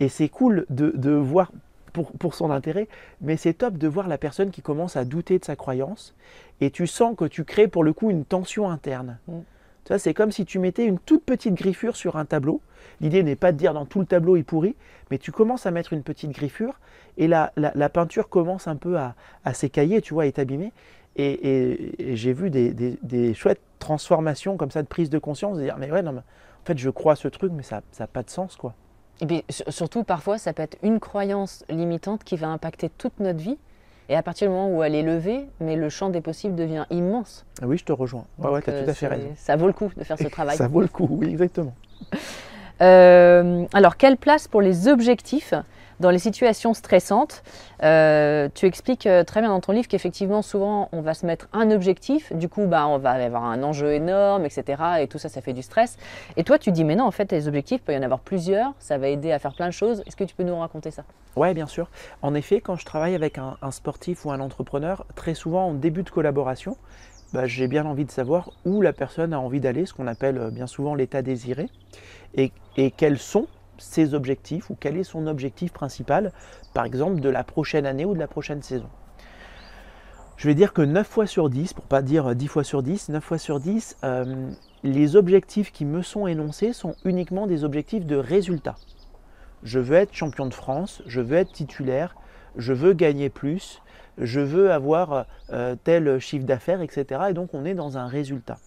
Et 0.00 0.08
c'est 0.08 0.28
cool 0.28 0.66
de, 0.70 1.10
voir 1.10 1.50
pour, 1.92 2.34
son 2.34 2.50
intérêt, 2.50 2.88
mais 3.20 3.36
c'est 3.36 3.54
top 3.54 3.76
de 3.76 3.88
voir 3.88 4.08
la 4.08 4.18
personne 4.18 4.50
qui 4.50 4.62
commence 4.62 4.96
à 4.96 5.04
douter 5.04 5.38
de 5.38 5.44
sa 5.44 5.56
croyance 5.56 6.14
et 6.60 6.70
tu 6.70 6.86
sens 6.86 7.16
que 7.16 7.24
tu 7.24 7.44
crées 7.44 7.68
pour 7.68 7.82
le 7.82 7.92
coup 7.92 8.10
une 8.10 8.24
tension 8.24 8.70
interne. 8.70 9.18
Mm. 9.26 9.98
c'est 9.98 10.14
comme 10.14 10.30
si 10.30 10.44
tu 10.44 10.58
mettais 10.58 10.86
une 10.86 10.98
toute 10.98 11.24
petite 11.24 11.54
griffure 11.54 11.96
sur 11.96 12.16
un 12.16 12.24
tableau. 12.24 12.60
L'idée 13.00 13.22
n'est 13.22 13.36
pas 13.36 13.52
de 13.52 13.56
dire 13.56 13.74
dans 13.74 13.86
tout 13.86 14.00
le 14.00 14.06
tableau 14.06 14.36
est 14.36 14.42
pourri, 14.42 14.76
mais 15.10 15.18
tu 15.18 15.32
commences 15.32 15.66
à 15.66 15.70
mettre 15.70 15.92
une 15.92 16.02
petite 16.02 16.30
griffure 16.30 16.78
et 17.16 17.26
la, 17.26 17.52
la, 17.56 17.88
peinture 17.88 18.28
commence 18.28 18.68
un 18.68 18.76
peu 18.76 18.96
à, 18.96 19.14
s'écailler, 19.52 20.00
tu 20.00 20.14
vois, 20.14 20.26
et 20.26 20.32
t'abîmer. 20.32 20.72
Et, 21.16 22.14
j'ai 22.14 22.32
vu 22.32 22.50
des, 22.50 23.34
chouettes 23.34 23.60
transformations 23.80 24.56
comme 24.56 24.70
ça 24.70 24.82
de 24.82 24.88
prise 24.88 25.10
de 25.10 25.18
conscience, 25.18 25.58
de 25.58 25.64
dire 25.64 25.76
mais 25.78 25.90
ouais, 25.90 26.02
non, 26.02 26.12
mais 26.12 26.20
en 26.20 26.66
fait 26.66 26.78
je 26.78 26.90
crois 26.90 27.16
ce 27.16 27.26
truc, 27.26 27.52
mais 27.52 27.64
ça 27.64 27.82
n'a 27.98 28.06
pas 28.06 28.22
de 28.22 28.30
sens 28.30 28.54
quoi. 28.54 28.74
Et 29.20 29.26
puis 29.26 29.44
surtout, 29.48 30.04
parfois, 30.04 30.38
ça 30.38 30.52
peut 30.52 30.62
être 30.62 30.78
une 30.82 31.00
croyance 31.00 31.64
limitante 31.68 32.24
qui 32.24 32.36
va 32.36 32.48
impacter 32.48 32.88
toute 32.88 33.18
notre 33.20 33.40
vie. 33.40 33.58
Et 34.10 34.16
à 34.16 34.22
partir 34.22 34.48
du 34.48 34.54
moment 34.54 34.74
où 34.74 34.82
elle 34.82 34.94
est 34.94 35.02
levée, 35.02 35.46
mais 35.60 35.76
le 35.76 35.90
champ 35.90 36.08
des 36.08 36.22
possibles 36.22 36.54
devient 36.54 36.86
immense. 36.90 37.44
Ah 37.60 37.66
oui, 37.66 37.76
je 37.76 37.84
te 37.84 37.92
rejoins. 37.92 38.24
Ouais, 38.38 38.48
ouais, 38.48 38.62
tu 38.62 38.70
as 38.70 38.82
tout 38.82 38.90
à 38.90 38.94
fait 38.94 39.06
raison. 39.06 39.28
Ça 39.36 39.56
vaut 39.56 39.66
le 39.66 39.74
coup 39.74 39.90
de 39.94 40.02
faire 40.02 40.16
ce 40.18 40.28
travail. 40.28 40.56
ça 40.56 40.66
vaut 40.66 40.80
le 40.80 40.88
coup, 40.88 41.08
oui, 41.10 41.28
exactement. 41.28 41.74
alors, 42.80 43.96
quelle 43.98 44.16
place 44.16 44.48
pour 44.48 44.62
les 44.62 44.88
objectifs 44.88 45.52
dans 46.00 46.10
les 46.10 46.18
situations 46.18 46.74
stressantes, 46.74 47.42
euh, 47.82 48.48
tu 48.54 48.66
expliques 48.66 49.06
euh, 49.06 49.24
très 49.24 49.40
bien 49.40 49.50
dans 49.50 49.60
ton 49.60 49.72
livre 49.72 49.88
qu'effectivement, 49.88 50.42
souvent, 50.42 50.88
on 50.92 51.00
va 51.00 51.14
se 51.14 51.26
mettre 51.26 51.48
un 51.52 51.70
objectif, 51.70 52.32
du 52.32 52.48
coup, 52.48 52.66
bah, 52.66 52.86
on 52.86 52.98
va 52.98 53.10
avoir 53.10 53.44
un 53.44 53.62
enjeu 53.62 53.92
énorme, 53.92 54.44
etc. 54.44 54.82
Et 55.00 55.08
tout 55.08 55.18
ça, 55.18 55.28
ça 55.28 55.40
fait 55.40 55.52
du 55.52 55.62
stress. 55.62 55.96
Et 56.36 56.44
toi, 56.44 56.58
tu 56.58 56.70
dis, 56.70 56.84
mais 56.84 56.94
non, 56.94 57.04
en 57.04 57.10
fait, 57.10 57.32
les 57.32 57.48
objectifs, 57.48 57.80
il 57.80 57.84
peut 57.84 57.92
y 57.94 57.98
en 57.98 58.02
avoir 58.02 58.20
plusieurs, 58.20 58.72
ça 58.78 58.98
va 58.98 59.08
aider 59.08 59.32
à 59.32 59.38
faire 59.38 59.54
plein 59.54 59.66
de 59.66 59.72
choses. 59.72 60.02
Est-ce 60.06 60.16
que 60.16 60.24
tu 60.24 60.34
peux 60.34 60.44
nous 60.44 60.58
raconter 60.58 60.90
ça? 60.90 61.02
Oui, 61.36 61.52
bien 61.54 61.66
sûr. 61.66 61.90
En 62.22 62.34
effet, 62.34 62.60
quand 62.60 62.76
je 62.76 62.84
travaille 62.84 63.14
avec 63.14 63.38
un, 63.38 63.56
sportif 63.70 64.24
ou 64.24 64.30
un 64.30 64.40
entrepreneur, 64.40 65.04
très 65.14 65.34
souvent, 65.34 65.68
en 65.68 65.74
début 65.74 66.02
de 66.02 66.10
collaboration, 66.10 66.76
bah, 67.32 67.46
j'ai 67.46 67.68
bien 67.68 67.84
envie 67.86 68.04
de 68.04 68.10
savoir 68.10 68.50
où 68.64 68.80
la 68.80 68.92
personne 68.92 69.32
a 69.34 69.40
envie 69.40 69.60
d'aller, 69.60 69.84
ce 69.84 69.94
qu'on 69.94 70.06
appelle 70.06 70.38
euh, 70.38 70.50
bien 70.50 70.66
souvent 70.66 70.94
l'état 70.94 71.22
désiré, 71.22 71.68
et, 72.34 72.52
et 72.76 72.90
quels 72.90 73.18
sont 73.18 73.46
ses 73.78 74.14
objectifs 74.14 74.70
ou 74.70 74.76
quel 74.78 74.96
est 74.96 75.04
son 75.04 75.26
objectif 75.26 75.72
principal, 75.72 76.32
par 76.74 76.84
exemple 76.84 77.20
de 77.20 77.28
la 77.28 77.44
prochaine 77.44 77.86
année 77.86 78.04
ou 78.04 78.14
de 78.14 78.18
la 78.18 78.28
prochaine 78.28 78.62
saison. 78.62 78.88
Je 80.36 80.46
vais 80.46 80.54
dire 80.54 80.72
que 80.72 80.82
9 80.82 81.06
fois 81.06 81.26
sur 81.26 81.50
10, 81.50 81.72
pour 81.72 81.84
pas 81.84 82.00
dire 82.00 82.36
10 82.36 82.46
fois 82.46 82.62
sur 82.62 82.82
10, 82.82 83.08
9 83.08 83.24
fois 83.24 83.38
sur 83.38 83.58
10, 83.58 83.96
euh, 84.04 84.50
les 84.84 85.16
objectifs 85.16 85.72
qui 85.72 85.84
me 85.84 86.02
sont 86.02 86.28
énoncés 86.28 86.72
sont 86.72 86.94
uniquement 87.04 87.48
des 87.48 87.64
objectifs 87.64 88.06
de 88.06 88.14
résultat. 88.14 88.76
Je 89.64 89.80
veux 89.80 89.96
être 89.96 90.14
champion 90.14 90.46
de 90.46 90.54
France, 90.54 91.02
je 91.06 91.20
veux 91.20 91.36
être 91.36 91.52
titulaire, 91.52 92.14
je 92.56 92.72
veux 92.72 92.92
gagner 92.92 93.30
plus, 93.30 93.82
je 94.16 94.40
veux 94.40 94.70
avoir 94.70 95.26
euh, 95.50 95.74
tel 95.82 96.20
chiffre 96.20 96.46
d'affaires, 96.46 96.82
etc. 96.82 97.22
Et 97.30 97.32
donc 97.32 97.50
on 97.52 97.64
est 97.64 97.74
dans 97.74 97.98
un 97.98 98.06
résultat. 98.06 98.58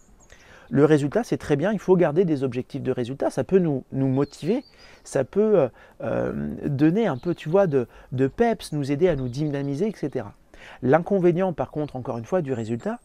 Le 0.69 0.85
résultat, 0.85 1.23
c'est 1.23 1.37
très 1.37 1.57
bien, 1.57 1.73
il 1.73 1.79
faut 1.79 1.97
garder 1.97 2.23
des 2.23 2.43
objectifs 2.43 2.81
de 2.81 2.91
résultat, 2.91 3.29
ça 3.29 3.43
peut 3.43 3.59
nous, 3.59 3.83
nous 3.91 4.07
motiver, 4.07 4.63
ça 5.03 5.23
peut 5.23 5.59
euh, 5.59 5.67
euh, 6.01 6.55
donner 6.65 7.07
un 7.07 7.17
peu, 7.17 7.35
tu 7.35 7.49
vois, 7.49 7.67
de, 7.67 7.87
peps, 8.27 8.71
nous 8.73 8.91
aider 8.91 9.07
à 9.07 9.15
nous 9.15 9.27
dynamiser, 9.27 9.87
etc. 9.87 10.25
L'inconvénient, 10.81 11.53
par 11.53 11.71
contre, 11.71 11.95
encore 11.95 12.17
une 12.17 12.25
fois, 12.25 12.41
du 12.41 12.53
résultat, 12.53 12.99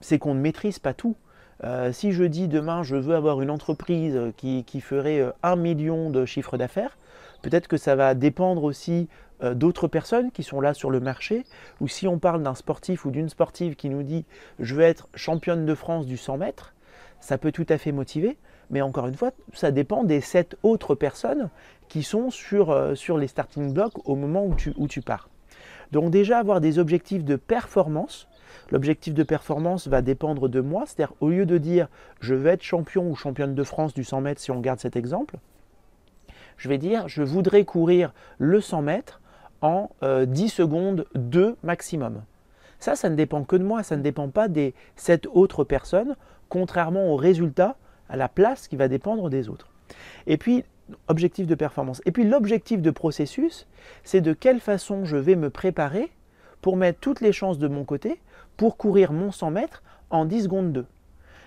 c'est 0.00 0.18
qu'on 0.18 0.34
ne 0.34 0.40
maîtrise 0.40 0.78
pas 0.78 0.94
tout. 0.94 1.16
Euh, 1.64 1.90
si 1.90 2.12
je 2.12 2.24
dis 2.24 2.48
demain, 2.48 2.82
je 2.82 2.96
veux 2.96 3.14
avoir 3.14 3.40
une 3.40 3.50
entreprise 3.50 4.18
qui, 4.36 4.64
ferait 4.80 5.24
un 5.42 5.56
million 5.56 6.10
de 6.10 6.24
chiffre 6.26 6.56
d'affaires, 6.56 6.98
peut-être 7.42 7.68
que 7.68 7.76
ça 7.76 7.96
va 7.96 8.14
dépendre 8.14 8.64
aussi 8.64 9.08
d'autres 9.52 9.86
personnes 9.86 10.30
qui 10.30 10.42
sont 10.42 10.62
là 10.62 10.72
sur 10.72 10.90
le 10.90 10.98
marché, 10.98 11.44
ou 11.80 11.88
si 11.88 12.08
on 12.08 12.18
parle 12.18 12.42
d'un 12.42 12.54
sportif 12.54 13.04
ou 13.04 13.10
d'une 13.10 13.28
sportive 13.28 13.76
qui 13.76 13.90
nous 13.90 14.02
dit 14.02 14.24
je 14.58 14.74
veux 14.74 14.82
être 14.82 15.08
championne 15.14 15.66
de 15.66 15.74
France 15.74 16.06
du 16.06 16.16
100 16.16 16.38
mètres, 16.38 16.74
ça 17.20 17.36
peut 17.36 17.52
tout 17.52 17.66
à 17.68 17.76
fait 17.76 17.92
motiver, 17.92 18.38
mais 18.70 18.82
encore 18.82 19.06
une 19.06 19.14
fois, 19.14 19.30
ça 19.52 19.70
dépend 19.70 20.04
des 20.04 20.20
sept 20.20 20.56
autres 20.62 20.94
personnes 20.94 21.50
qui 21.88 22.02
sont 22.02 22.30
sur, 22.30 22.70
euh, 22.70 22.94
sur 22.94 23.18
les 23.18 23.28
starting 23.28 23.72
blocks 23.72 24.06
au 24.08 24.16
moment 24.16 24.44
où 24.44 24.54
tu, 24.54 24.74
où 24.76 24.88
tu 24.88 25.02
pars. 25.02 25.28
Donc 25.92 26.10
déjà 26.10 26.38
avoir 26.38 26.60
des 26.60 26.78
objectifs 26.78 27.24
de 27.24 27.36
performance. 27.36 28.28
L'objectif 28.70 29.14
de 29.14 29.22
performance 29.22 29.86
va 29.86 30.02
dépendre 30.02 30.48
de 30.48 30.60
moi, 30.60 30.84
c'est-à-dire 30.86 31.14
au 31.20 31.28
lieu 31.28 31.46
de 31.46 31.58
dire 31.58 31.88
je 32.20 32.34
veux 32.34 32.48
être 32.48 32.62
champion 32.62 33.08
ou 33.08 33.14
championne 33.14 33.54
de 33.54 33.62
France 33.62 33.94
du 33.94 34.02
100 34.02 34.20
mètres 34.22 34.40
si 34.40 34.50
on 34.50 34.60
garde 34.60 34.80
cet 34.80 34.96
exemple, 34.96 35.36
je 36.56 36.68
vais 36.68 36.78
dire 36.78 37.06
je 37.06 37.22
voudrais 37.22 37.64
courir 37.64 38.12
le 38.38 38.60
100 38.60 38.82
mètres 38.82 39.20
en 39.62 39.90
10 40.02 40.02
euh, 40.02 40.48
secondes 40.48 41.06
2 41.14 41.56
maximum. 41.62 42.22
Ça, 42.78 42.96
ça 42.96 43.08
ne 43.08 43.14
dépend 43.14 43.44
que 43.44 43.56
de 43.56 43.64
moi, 43.64 43.82
ça 43.82 43.96
ne 43.96 44.02
dépend 44.02 44.28
pas 44.28 44.48
des 44.48 44.74
sept 44.96 45.26
autres 45.32 45.64
personnes, 45.64 46.16
contrairement 46.48 47.12
au 47.12 47.16
résultat 47.16 47.76
à 48.08 48.16
la 48.16 48.28
place 48.28 48.68
qui 48.68 48.76
va 48.76 48.88
dépendre 48.88 49.30
des 49.30 49.48
autres. 49.48 49.68
Et 50.26 50.36
puis, 50.36 50.64
objectif 51.08 51.46
de 51.46 51.54
performance. 51.54 52.02
Et 52.06 52.12
puis 52.12 52.24
l'objectif 52.24 52.80
de 52.80 52.90
processus, 52.90 53.66
c'est 54.04 54.20
de 54.20 54.32
quelle 54.32 54.60
façon 54.60 55.04
je 55.04 55.16
vais 55.16 55.36
me 55.36 55.50
préparer 55.50 56.12
pour 56.62 56.76
mettre 56.76 57.00
toutes 57.00 57.20
les 57.20 57.32
chances 57.32 57.58
de 57.58 57.68
mon 57.68 57.84
côté 57.84 58.20
pour 58.56 58.76
courir 58.76 59.12
mon 59.12 59.32
100 59.32 59.50
mètres 59.50 59.82
en 60.10 60.24
10 60.24 60.44
secondes 60.44 60.72
2. 60.72 60.86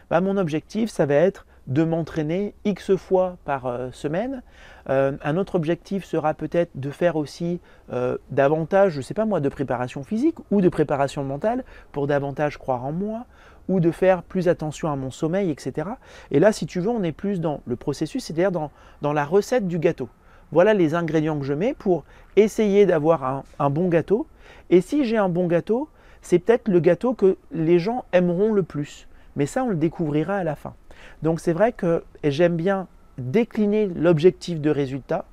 Bah, 0.10 0.22
mon 0.22 0.38
objectif, 0.38 0.90
ça 0.90 1.06
va 1.06 1.16
être 1.16 1.46
de 1.68 1.84
m'entraîner 1.84 2.56
X 2.66 2.96
fois 2.96 3.38
par 3.46 3.68
euh, 3.68 3.92
semaine. 3.92 4.42
Euh, 4.90 5.16
un 5.24 5.38
autre 5.38 5.54
objectif 5.54 6.04
sera 6.04 6.34
peut-être 6.34 6.72
de 6.74 6.90
faire 6.90 7.16
aussi 7.16 7.60
euh, 7.94 8.18
davantage, 8.32 8.94
je 8.94 8.98
ne 8.98 9.02
sais 9.04 9.14
pas 9.14 9.26
moi, 9.26 9.40
de 9.40 9.50
préparation 9.50 10.04
physique 10.04 10.36
ou 10.50 10.62
de 10.62 10.70
préparation 10.70 11.24
mentale 11.24 11.64
pour 11.92 12.08
davantage 12.08 12.58
croire 12.58 12.86
en 12.86 12.92
moi 12.92 13.26
ou 13.70 13.80
de 13.80 13.92
faire 13.92 14.24
plus 14.24 14.50
attention 14.50 14.92
à 14.92 14.98
mon 14.98 15.12
sommeil, 15.12 15.50
etc. 15.50 15.88
Et 16.32 16.40
là, 16.40 16.52
si 16.52 16.66
tu 16.66 16.82
veux, 16.82 16.90
on 16.90 17.04
est 17.04 17.14
plus 17.14 17.40
dans 17.40 17.62
le 17.66 17.78
processus, 17.78 18.26
c'est-à-dire 18.26 18.52
dans, 18.52 19.14
la 19.14 19.24
recette 19.24 19.68
du 19.68 19.80
gâteau. 19.80 20.10
Voilà 20.52 20.74
les 20.74 20.96
ingrédients 20.96 21.40
que 21.40 21.46
je 21.46 21.54
mets 21.54 21.76
pour 21.76 22.04
essayer 22.36 22.86
d'avoir 22.86 23.24
un, 23.24 23.44
un 23.60 23.70
bon 23.70 23.88
gâteau. 23.88 24.28
Et 24.72 24.82
si 24.82 25.06
j'ai 25.06 25.18
un 25.18 25.30
bon 25.30 25.48
gâteau, 25.48 25.88
c'est 26.22 26.40
peut-être 26.40 26.68
le 26.68 26.80
gâteau 26.80 27.14
que 27.14 27.38
les 27.52 27.80
gens 27.80 28.04
aimeront 28.12 28.52
le 28.52 28.64
plus. 28.64 29.08
Mais 29.36 29.46
ça, 29.46 29.64
on 29.64 29.70
le 29.70 29.76
découvrira 29.76 30.36
à 30.36 30.44
la 30.44 30.56
fin. 30.56 30.74
Donc 31.22 31.40
c'est 31.40 31.54
vrai 31.54 31.72
que 31.72 32.04
j'aime 32.24 32.56
bien 32.56 32.88
décliner 33.18 33.88
l'objectif 33.88 34.60
de 34.60 34.70
résultat 34.70 35.26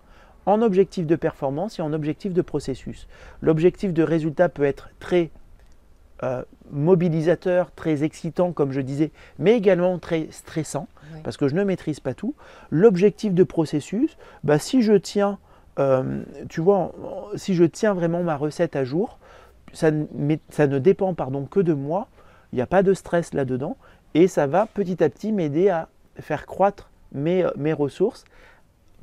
en 0.45 0.62
objectif 0.62 1.07
de 1.07 1.16
performance 1.16 1.78
et 1.78 1.82
en 1.82 1.93
objectif 1.93 2.32
de 2.32 2.43
processus. 2.43 3.09
L'objectif 3.41 3.93
de 3.93 4.03
résultat 4.03 4.49
peut 4.49 4.64
être 4.64 4.91
très 5.01 5.30
euh, 6.22 6.42
mobilisateur, 6.70 7.70
très 7.72 8.02
excitant, 8.02 8.52
comme 8.52 8.72
je 8.72 8.80
disais, 8.80 9.10
mais 9.38 9.54
également 9.54 9.98
très 9.98 10.28
stressant, 10.30 10.88
parce 11.22 11.36
que 11.36 11.46
je 11.46 11.54
ne 11.54 11.62
maîtrise 11.62 12.00
pas 12.00 12.14
tout. 12.14 12.34
L'objectif 12.70 13.34
de 13.34 13.44
processus, 13.44 14.16
bah, 14.42 14.58
si 14.58 14.80
je 14.80 14.94
tiens, 14.94 15.38
euh, 15.78 16.22
tu 16.48 16.62
vois, 16.62 16.92
si 17.34 17.54
je 17.54 17.64
tiens 17.64 17.92
vraiment 17.92 18.22
ma 18.22 18.36
recette 18.36 18.76
à 18.76 18.84
jour, 18.84 19.18
ça, 19.74 19.90
ne 19.90 20.78
dépend 20.78 21.12
pardon, 21.12 21.44
que 21.44 21.60
de 21.60 21.74
moi, 21.74 22.08
il 22.52 22.56
n'y 22.56 22.62
a 22.62 22.66
pas 22.66 22.82
de 22.82 22.94
stress 22.94 23.34
là-dedans, 23.34 23.76
et 24.14 24.26
ça 24.26 24.46
va 24.46 24.66
petit 24.66 25.04
à 25.04 25.10
petit 25.10 25.32
m'aider 25.32 25.68
à 25.68 25.88
faire 26.18 26.46
croître 26.46 26.90
mes, 27.12 27.46
mes 27.56 27.74
ressources, 27.74 28.24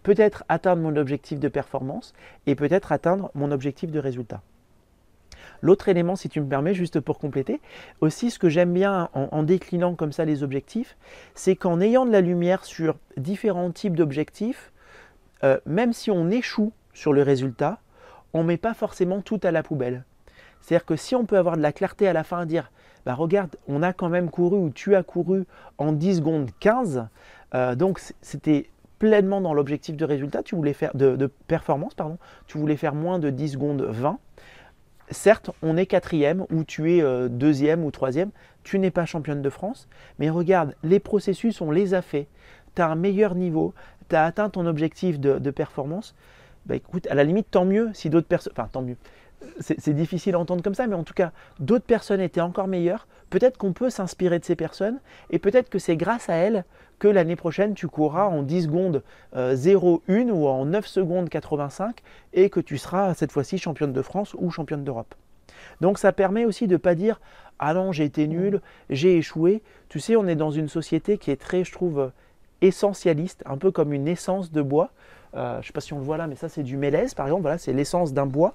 peut-être 0.02 0.44
atteindre 0.50 0.82
mon 0.82 0.96
objectif 0.96 1.40
de 1.40 1.48
performance, 1.48 2.14
et 2.48 2.56
peut-être 2.56 2.92
atteindre 2.92 3.30
mon 3.36 3.52
objectif 3.52 3.92
de 3.92 4.00
résultat. 4.00 4.42
L'autre 5.64 5.88
élément, 5.88 6.18
si 6.18 6.28
tu 6.28 6.42
me 6.42 6.46
permets, 6.46 6.74
juste 6.74 7.00
pour 7.00 7.18
compléter, 7.18 7.62
aussi 8.02 8.30
ce 8.30 8.38
que 8.38 8.50
j'aime 8.50 8.74
bien 8.74 9.10
en, 9.14 9.44
déclinant 9.44 9.96
comme 9.96 10.12
ça 10.12 10.26
les 10.26 10.44
objectifs, 10.44 10.98
c'est 11.36 11.56
qu'en 11.56 11.80
ayant 11.80 12.06
de 12.06 12.12
la 12.12 12.20
lumière 12.20 12.66
sur 12.66 12.98
différents 13.16 13.72
types 13.72 13.96
d'objectifs, 13.96 14.74
euh, 15.46 15.58
même 15.66 15.94
si 15.94 16.12
on 16.12 16.30
échoue 16.30 16.74
sur 16.94 17.14
le 17.14 17.24
résultat, 17.24 17.80
on 18.34 18.44
ne 18.44 18.50
met 18.50 18.58
pas 18.58 18.74
forcément 18.74 19.22
tout 19.22 19.40
à 19.42 19.52
la 19.52 19.64
poubelle. 19.64 20.04
C'est-à-dire 20.60 20.86
que 20.86 20.98
si 20.98 21.16
on 21.16 21.26
peut 21.26 21.38
avoir 21.38 21.56
de 21.56 21.62
la 21.62 21.72
clarté 21.72 22.10
à 22.10 22.14
la 22.14 22.26
fin 22.26 22.46
dire, 22.46 22.70
bah 23.06 23.14
regarde, 23.14 23.56
on 23.70 23.84
a 23.84 23.94
quand 23.94 24.10
même 24.10 24.30
couru 24.30 24.58
ou 24.58 24.70
tu 24.70 24.96
as 24.96 25.04
couru 25.04 25.46
en 25.78 25.94
10 25.94 26.18
secondes 26.18 26.50
15, 26.60 27.08
euh, 27.56 27.76
donc 27.76 28.02
c'était 28.22 28.70
pleinement 29.00 29.40
dans 29.40 29.54
l'objectif 29.54 29.96
de 29.96 30.04
résultat, 30.04 30.44
tu 30.44 30.56
voulais 30.56 30.74
faire 30.74 30.92
de, 30.94 31.16
de, 31.16 31.28
performance, 31.28 31.94
pardon, 31.94 32.18
tu 32.48 32.58
voulais 32.58 32.78
faire 32.78 32.96
moins 32.96 33.20
de 33.20 33.30
10 33.30 33.54
secondes 33.54 33.82
20, 33.82 34.20
certes, 35.14 35.52
on 35.62 35.78
est 35.78 35.86
quatrième 35.86 36.46
ou 36.52 36.64
tu 36.64 36.96
es 36.96 37.02
euh, 37.02 37.30
deuxième 37.30 37.84
ou 37.84 37.92
troisième, 37.92 38.32
tu 38.64 38.80
n'es 38.80 38.92
pas 38.92 39.06
championne 39.06 39.42
de 39.42 39.50
France, 39.50 39.88
mais 40.20 40.30
regarde, 40.30 40.76
les 40.84 41.00
processus, 41.00 41.62
on 41.62 41.72
les 41.72 41.94
a 41.94 42.02
faits. 42.02 42.28
Tu 42.76 42.82
as 42.82 42.90
un 42.90 42.96
meilleur 42.96 43.36
niveau, 43.36 43.74
tu 44.10 44.16
as 44.16 44.26
atteint 44.26 44.50
ton 44.50 44.66
objectif 44.66 45.20
de, 45.20 45.52
performance. 45.52 46.16
Bah 46.66 46.76
écoute, 46.76 47.08
à 47.08 47.16
la 47.16 47.24
limite, 47.24 47.48
tant 47.52 47.66
mieux 47.66 47.92
si 47.94 48.10
d'autres 48.10 48.28
personnes. 48.28 48.54
Enfin, 48.56 48.70
tant 48.72 48.82
mieux 48.82 48.98
c'est 49.60 49.94
difficile 49.94 50.36
à 50.36 50.40
entendre 50.40 50.64
comme 50.64 50.76
ça, 50.76 50.88
mais 50.88 50.96
en 50.96 51.04
tout 51.04 51.14
cas, 51.14 51.32
d'autres 51.60 51.86
personnes 51.86 52.22
étaient 52.22 52.42
encore 52.42 52.68
meilleures. 52.68 53.08
Peut-être 53.30 53.58
qu'on 53.58 53.74
peut, 53.74 53.90
s'inspirer 53.90 54.40
de 54.40 54.46
ces 54.46 54.56
personnes 54.56 55.00
et 55.30 55.40
peut-être 55.40 55.70
que 55.70 55.80
c'est 55.80 55.98
grâce 55.98 56.30
à 56.30 56.36
elles 56.36 56.66
que 57.00 57.08
l'année 57.08 57.36
prochaine, 57.36 57.74
tu 57.74 57.88
courras 57.88 58.26
en 58.26 58.44
10 58.44 58.64
secondes 58.64 59.04
0,1 59.36 60.02
euh, 60.10 60.32
ou 60.32 60.48
en 60.48 60.66
9 60.66 60.88
secondes 60.88 61.30
85 61.30 62.02
et 62.34 62.50
que 62.50 62.60
tu 62.60 62.78
seras 62.78 63.14
cette 63.14 63.32
fois-ci 63.32 63.58
championne 63.58 63.94
de 63.94 64.02
France 64.02 64.36
ou 64.38 64.50
championne 64.52 64.84
d'Europe. 64.84 65.16
Donc 65.82 66.00
ça 66.00 66.12
permet 66.12 66.46
aussi 66.46 66.68
de 66.68 66.74
ne 66.74 66.78
pas 66.78 66.96
dire 66.96 67.20
Ah 67.60 67.74
non, 67.74 67.92
j'ai 67.92 68.06
été 68.06 68.28
nul, 68.28 68.62
j'ai 68.90 69.18
échoué. 69.18 69.62
Tu 69.90 70.00
sais, 70.00 70.16
on 70.16 70.28
est 70.28 70.36
dans 70.36 70.52
une 70.52 70.70
société 70.70 71.18
qui 71.18 71.32
est 71.32 71.40
très, 71.40 71.64
je 71.64 71.72
trouve, 71.72 72.12
essentialiste, 72.62 73.44
un 73.46 73.58
peu 73.58 73.72
comme 73.72 73.94
une 73.94 74.08
essence 74.08 74.52
de 74.52 74.62
bois. 74.62 74.92
Je 75.36 75.58
ne 75.58 75.62
sais 75.64 75.72
pas 75.74 75.82
si 75.82 75.94
on 75.94 75.98
le 75.98 76.04
voit 76.04 76.18
là, 76.18 76.28
mais 76.28 76.36
ça 76.36 76.50
c'est 76.50 76.64
du 76.64 76.78
mélèze 76.78 77.14
par 77.14 77.26
exemple, 77.26 77.42
voilà, 77.44 77.58
c'est 77.58 77.74
l'essence 77.74 78.14
d'un 78.14 78.26
bois. 78.26 78.54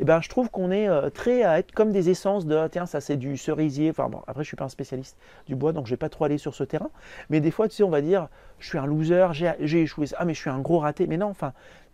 Et 0.00 0.04
ben 0.04 0.20
je 0.20 0.28
trouve 0.28 0.50
qu'on 0.50 0.70
est 0.70 0.88
très 1.10 1.42
à 1.42 1.58
être 1.58 1.72
comme 1.72 1.92
des 1.92 2.10
essences 2.10 2.46
de 2.46 2.68
tiens 2.68 2.86
ça 2.86 3.00
c'est 3.00 3.16
du 3.16 3.36
cerisier. 3.36 3.90
Enfin 3.90 4.08
bon, 4.08 4.20
après 4.26 4.42
je 4.42 4.48
suis 4.48 4.56
pas 4.56 4.64
un 4.64 4.68
spécialiste 4.68 5.16
du 5.46 5.54
bois 5.54 5.72
donc 5.72 5.86
je 5.86 5.90
vais 5.90 5.96
pas 5.96 6.08
trop 6.08 6.24
aller 6.24 6.38
sur 6.38 6.54
ce 6.54 6.64
terrain. 6.64 6.90
Mais 7.30 7.40
des 7.40 7.50
fois 7.50 7.68
tu 7.68 7.76
sais 7.76 7.82
on 7.82 7.90
va 7.90 8.00
dire 8.00 8.28
je 8.58 8.68
suis 8.68 8.78
un 8.78 8.86
loser, 8.86 9.28
j'ai 9.32 9.82
échoué, 9.82 10.06
ah 10.16 10.24
mais 10.24 10.34
je 10.34 10.40
suis 10.40 10.50
un 10.50 10.60
gros 10.60 10.78
raté. 10.78 11.06
Mais 11.06 11.16
non, 11.16 11.26
enfin 11.28 11.52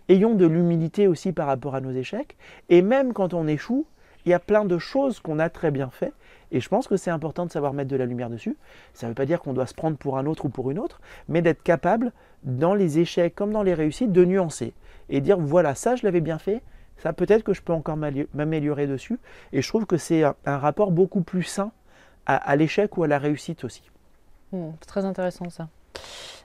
ayons 0.09 0.35
de 0.35 0.47
l'humilité 0.47 1.07
aussi 1.07 1.33
par 1.33 1.47
rapport 1.47 1.75
à 1.75 1.81
nos 1.81 1.93
échecs. 1.93 2.37
Et 2.69 2.83
même 2.83 3.13
quand 3.13 3.35
on 3.35 3.47
échoue, 3.47 3.87
il 4.25 4.31
y 4.31 4.35
a 4.35 4.39
plein 4.39 4.65
de 4.65 4.79
choses 4.79 5.21
qu'on 5.21 5.39
a 5.39 5.51
très 5.51 5.71
bien 5.71 5.91
fait. 5.91 6.13
Et 6.53 6.61
je 6.61 6.69
pense 6.69 6.87
que 6.87 6.97
c'est 6.97 7.11
important 7.11 7.47
de 7.47 7.51
savoir 7.51 7.73
mettre 7.73 7.91
de 7.91 7.97
la 7.97 8.07
lumière 8.07 8.31
dessus. 8.31 8.57
Ça 8.93 9.07
ne 9.07 9.11
veut 9.11 9.15
pas 9.15 9.27
dire 9.27 9.41
qu'on 9.41 9.55
doit 9.55 9.67
se 9.67 9.75
prendre 9.75 9.97
pour 9.97 10.19
un 10.19 10.27
autre 10.27 10.45
ou 10.45 10.49
pour 10.51 10.71
une 10.71 10.79
autre, 10.79 11.01
mais 11.29 11.43
d'être 11.43 11.63
capable, 11.63 12.13
dans 12.45 12.75
les 12.75 12.99
échecs 12.99 13.35
comme 13.35 13.53
dans 13.53 13.63
les 13.63 13.75
réussites, 13.75 14.13
de 14.13 14.25
nuancer 14.25 14.75
et 15.09 15.21
dire 15.21 15.39
voilà, 15.39 15.75
ça 15.75 15.97
je 15.97 16.05
l'avais 16.05 16.21
bien 16.21 16.39
fait, 16.39 16.63
ça 16.99 17.13
peut-être 17.13 17.43
que 17.43 17.55
je 17.55 17.63
peux 17.63 17.73
encore 17.73 17.97
m'améliorer 17.97 18.87
dessus. 18.87 19.19
Et 19.53 19.63
je 19.63 19.69
trouve 19.69 19.87
que 19.87 19.97
c'est 19.97 20.23
un, 20.23 20.35
rapport 20.59 20.93
beaucoup 20.93 21.23
plus 21.23 21.43
sain 21.43 21.73
à, 22.27 22.55
l'échec 22.55 22.97
ou 22.97 23.03
à 23.03 23.09
la 23.09 23.19
réussite 23.19 23.65
aussi. 23.65 23.83
Hmm, 24.53 24.71
c'est 24.81 24.87
très 24.87 25.05
intéressant 25.05 25.51
ça. 25.51 25.69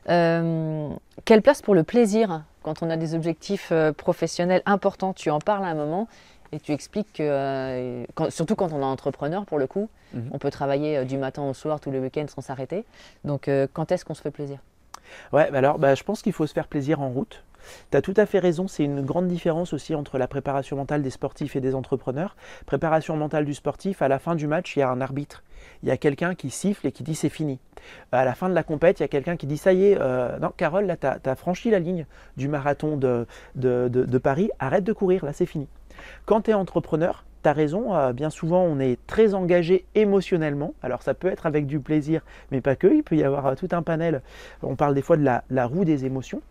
Euh, 0.09 0.89
quelle 1.25 1.41
place 1.41 1.61
pour 1.61 1.75
le 1.75 1.83
plaisir 1.83 2.43
quand 2.63 2.81
on 2.81 2.89
a 2.89 2.97
des 2.97 3.13
objectifs 3.13 3.69
euh, 3.71 3.91
professionnels 3.91 4.61
importants? 4.65 5.13
Tu 5.13 5.29
en 5.29 5.39
parles 5.39 5.65
à 5.65 5.67
un 5.67 5.75
moment 5.75 6.07
et 6.51 6.59
tu 6.59 6.71
expliques 6.71 7.13
que, 7.13 7.23
euh, 7.23 8.29
surtout 8.29 8.55
quand 8.55 8.71
on 8.73 8.81
est 8.81 8.85
entrepreneur 8.85 9.45
pour 9.45 9.59
le 9.59 9.67
coup, 9.67 9.89
mhm. 10.13 10.29
on 10.31 10.37
peut 10.37 10.51
travailler 10.51 11.05
du 11.05 11.17
matin 11.17 11.43
au 11.43 11.53
soir, 11.53 11.79
tous 11.79 11.91
les 11.91 11.99
week-ends 11.99 12.27
sans 12.27 12.41
s'arrêter. 12.41 12.85
Donc 13.23 13.49
quand 13.73 13.91
est-ce 13.91 14.05
qu'on 14.05 14.13
se 14.13 14.21
fait 14.21 14.31
plaisir? 14.31 14.59
Ouais, 15.31 15.49
bah 15.51 15.59
alors 15.59 15.79
bah, 15.79 15.95
je 15.95 16.03
pense 16.03 16.21
qu'il 16.21 16.33
faut 16.33 16.47
se 16.47 16.53
faire 16.53 16.67
plaisir 16.67 17.01
en 17.01 17.09
route. 17.09 17.43
Tu 17.91 17.97
as 17.97 18.01
tout 18.01 18.13
à 18.15 18.25
fait 18.25 18.39
raison, 18.39 18.67
c'est 18.67 18.83
une 18.83 19.01
grande 19.01 19.27
différence 19.27 19.73
aussi 19.73 19.93
entre 19.93 20.17
la 20.17 20.27
préparation 20.27 20.77
mentale 20.77 21.01
des 21.01 21.09
sportifs 21.09 21.55
et 21.55 21.61
des 21.61 21.75
entrepreneurs. 21.75 22.35
Préparation 22.65 23.17
mentale 23.17 23.45
du 23.45 23.53
sportif, 23.53 24.01
à 24.01 24.07
la 24.07 24.19
fin 24.19 24.35
du 24.35 24.47
match, 24.47 24.75
il 24.75 24.79
y 24.79 24.83
a 24.83 24.89
un 24.89 25.01
arbitre 25.01 25.43
il 25.83 25.89
y 25.89 25.91
a 25.91 25.97
quelqu'un 25.97 26.35
qui 26.35 26.49
siffle 26.49 26.87
et 26.87 26.91
qui 26.91 27.03
dit 27.03 27.15
c'est 27.15 27.29
fini. 27.29 27.59
À 28.11 28.25
la 28.25 28.33
fin 28.33 28.49
de 28.49 28.53
la 28.53 28.63
compète, 28.63 28.99
il 28.99 29.03
y 29.03 29.05
a 29.05 29.07
quelqu'un 29.07 29.37
qui 29.37 29.47
dit 29.47 29.57
ça 29.57 29.73
y 29.73 29.85
est, 29.85 29.97
euh, 29.99 30.37
non, 30.39 30.51
Carole, 30.55 30.85
là, 30.85 30.97
tu 30.97 31.07
as, 31.07 31.35
franchi 31.35 31.69
la 31.69 31.79
ligne 31.79 32.05
du 32.35 32.47
marathon 32.47 32.97
de, 32.97 33.25
de, 33.55 34.17
Paris, 34.17 34.49
arrête 34.59 34.83
de 34.83 34.93
courir, 34.93 35.25
là, 35.25 35.33
c'est 35.33 35.45
fini. 35.45 35.67
Quand 36.25 36.41
tu 36.41 36.51
es 36.51 36.53
entrepreneur, 36.53 37.23
tu 37.43 37.49
as 37.49 37.53
raison, 37.53 37.95
euh, 37.95 38.13
bien 38.13 38.29
souvent, 38.29 38.61
on 38.61 38.79
est 38.79 38.99
très 39.07 39.33
engagé 39.33 39.85
émotionnellement. 39.95 40.73
Alors, 40.81 41.01
ça 41.01 41.13
peut 41.13 41.27
être 41.27 41.45
avec 41.45 41.65
du 41.67 41.79
plaisir, 41.79 42.21
mais 42.51 42.61
pas 42.61 42.75
que, 42.75 42.87
il 42.87 43.03
peut 43.03 43.15
y 43.15 43.23
avoir 43.23 43.45
euh, 43.45 43.55
tout 43.55 43.69
un 43.71 43.83
panel. 43.83 44.21
On 44.63 44.75
parle 44.75 44.95
des 44.95 45.01
fois 45.01 45.17
de 45.17 45.23
la, 45.23 45.65
roue 45.65 45.85
des 45.85 46.05
émotions 46.05 46.41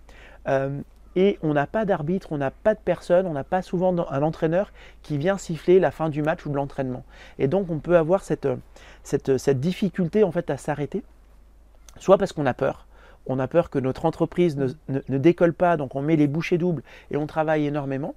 et 1.17 1.39
on 1.43 1.55
n'a 1.55 1.67
pas 1.67 1.85
d'arbitre, 1.87 2.29
on 2.31 2.37
n'a 2.37 2.51
pas 2.51 2.75
de 2.75 2.79
personne, 2.79 3.27
on 3.27 3.33
n'a 3.33 3.43
pas 3.43 3.63
souvent 3.63 3.97
un 4.11 4.23
entraîneur 4.23 4.71
qui 5.03 5.17
vient 5.17 5.39
siffler 5.39 5.81
la 5.81 5.91
fin 5.91 6.11
du 6.11 6.23
match 6.23 6.45
ou 6.45 6.51
de 6.51 6.55
l'entraînement. 6.55 7.05
Et 7.39 7.49
donc 7.49 7.71
on 7.71 7.79
peut 7.79 7.97
avoir 7.97 8.23
cette, 8.23 8.47
cette, 9.03 9.59
difficulté 9.59 10.23
en 10.23 10.31
fait 10.31 10.51
à 10.51 10.59
s'arrêter, 10.59 11.03
soit 11.99 12.19
parce 12.19 12.35
qu'on 12.35 12.47
a 12.47 12.55
peur, 12.55 12.86
on 13.27 13.39
a 13.39 13.49
peur 13.49 13.71
que 13.71 13.79
notre 13.79 14.05
entreprise 14.05 14.57
ne, 14.57 15.19
décolle 15.19 15.53
pas, 15.53 15.77
donc 15.77 15.95
on 15.95 16.03
met 16.03 16.17
les 16.17 16.27
bouchées 16.27 16.59
doubles 16.59 16.83
et 17.11 17.17
on 17.17 17.27
travaille 17.27 17.67
énormément, 17.67 18.15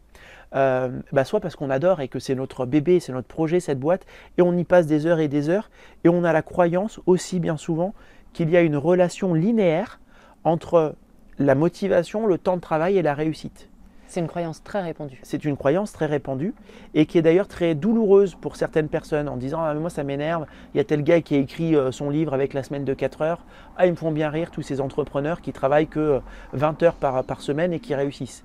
euh, 0.56 0.90
bah, 1.12 1.24
soit 1.26 1.40
parce 1.40 1.56
qu'on 1.56 1.70
adore 1.70 2.02
et 2.02 2.08
que 2.08 2.20
c'est 2.20 2.36
notre 2.36 2.66
bébé, 2.66 3.00
c'est 3.00 3.12
notre 3.12 3.28
projet, 3.28 3.60
cette 3.60 3.80
boîte, 3.80 4.06
et 4.38 4.42
on 4.42 4.56
y 4.58 4.64
passe 4.64 4.88
des 4.88 5.06
heures 5.06 5.20
et 5.20 5.28
des 5.28 5.50
heures, 5.50 5.70
et 6.04 6.10
on 6.10 6.24
a 6.24 6.34
la 6.34 6.42
croyance 6.42 7.00
aussi 7.06 7.40
bien 7.40 7.58
souvent 7.58 7.94
qu'il 8.34 8.50
y 8.50 8.58
a 8.58 8.62
une 8.62 8.78
relation 8.78 9.34
linéaire 9.34 10.00
entre 10.44 10.96
la 11.38 11.56
motivation, 11.56 12.28
le 12.28 12.38
temps 12.38 12.56
de 12.56 12.62
travail 12.62 12.98
et 12.98 13.02
la 13.02 13.14
réussite. 13.14 13.70
C'est 14.10 14.22
une 14.22 14.28
croyance 14.28 14.64
très 14.64 14.82
répandue. 14.82 15.20
C'est 15.22 15.46
une 15.46 15.56
croyance 15.56 15.94
très 15.94 16.08
répandue 16.08 16.56
et 16.96 17.06
qui 17.06 17.20
est 17.20 17.22
d'ailleurs 17.22 17.48
très 17.48 17.76
douloureuse 17.76 18.34
pour 18.34 18.56
certaines 18.56 18.88
personnes 18.88 19.30
en 19.30 19.38
disant 19.38 19.62
ah, 19.62 19.72
moi 19.76 19.92
ça 19.92 20.04
m'énerve, 20.04 20.48
il 20.74 20.78
y 20.78 20.80
a 20.82 20.84
tel 20.84 21.04
gars 21.04 21.22
qui 21.22 21.36
a 21.36 21.38
écrit 21.38 21.76
euh, 21.76 21.92
son 21.92 22.10
livre 22.10 22.34
avec 22.34 22.56
la 22.56 22.64
semaine 22.64 22.86
de 22.86 22.96
4 22.96 23.22
heures. 23.22 23.46
Ah, 23.78 23.86
ils 23.86 23.92
me 23.92 23.96
font 23.96 24.12
bien 24.12 24.32
rire 24.32 24.50
tous 24.50 24.64
ces 24.64 24.82
entrepreneurs 24.82 25.42
qui 25.42 25.54
travaillent 25.54 25.86
que 25.86 26.22
20 26.54 26.82
euh, 26.82 26.86
heures 26.88 26.96
par, 26.96 27.42
semaine 27.42 27.72
et 27.72 27.80
qui 27.80 27.94
réussissent. 27.94 28.44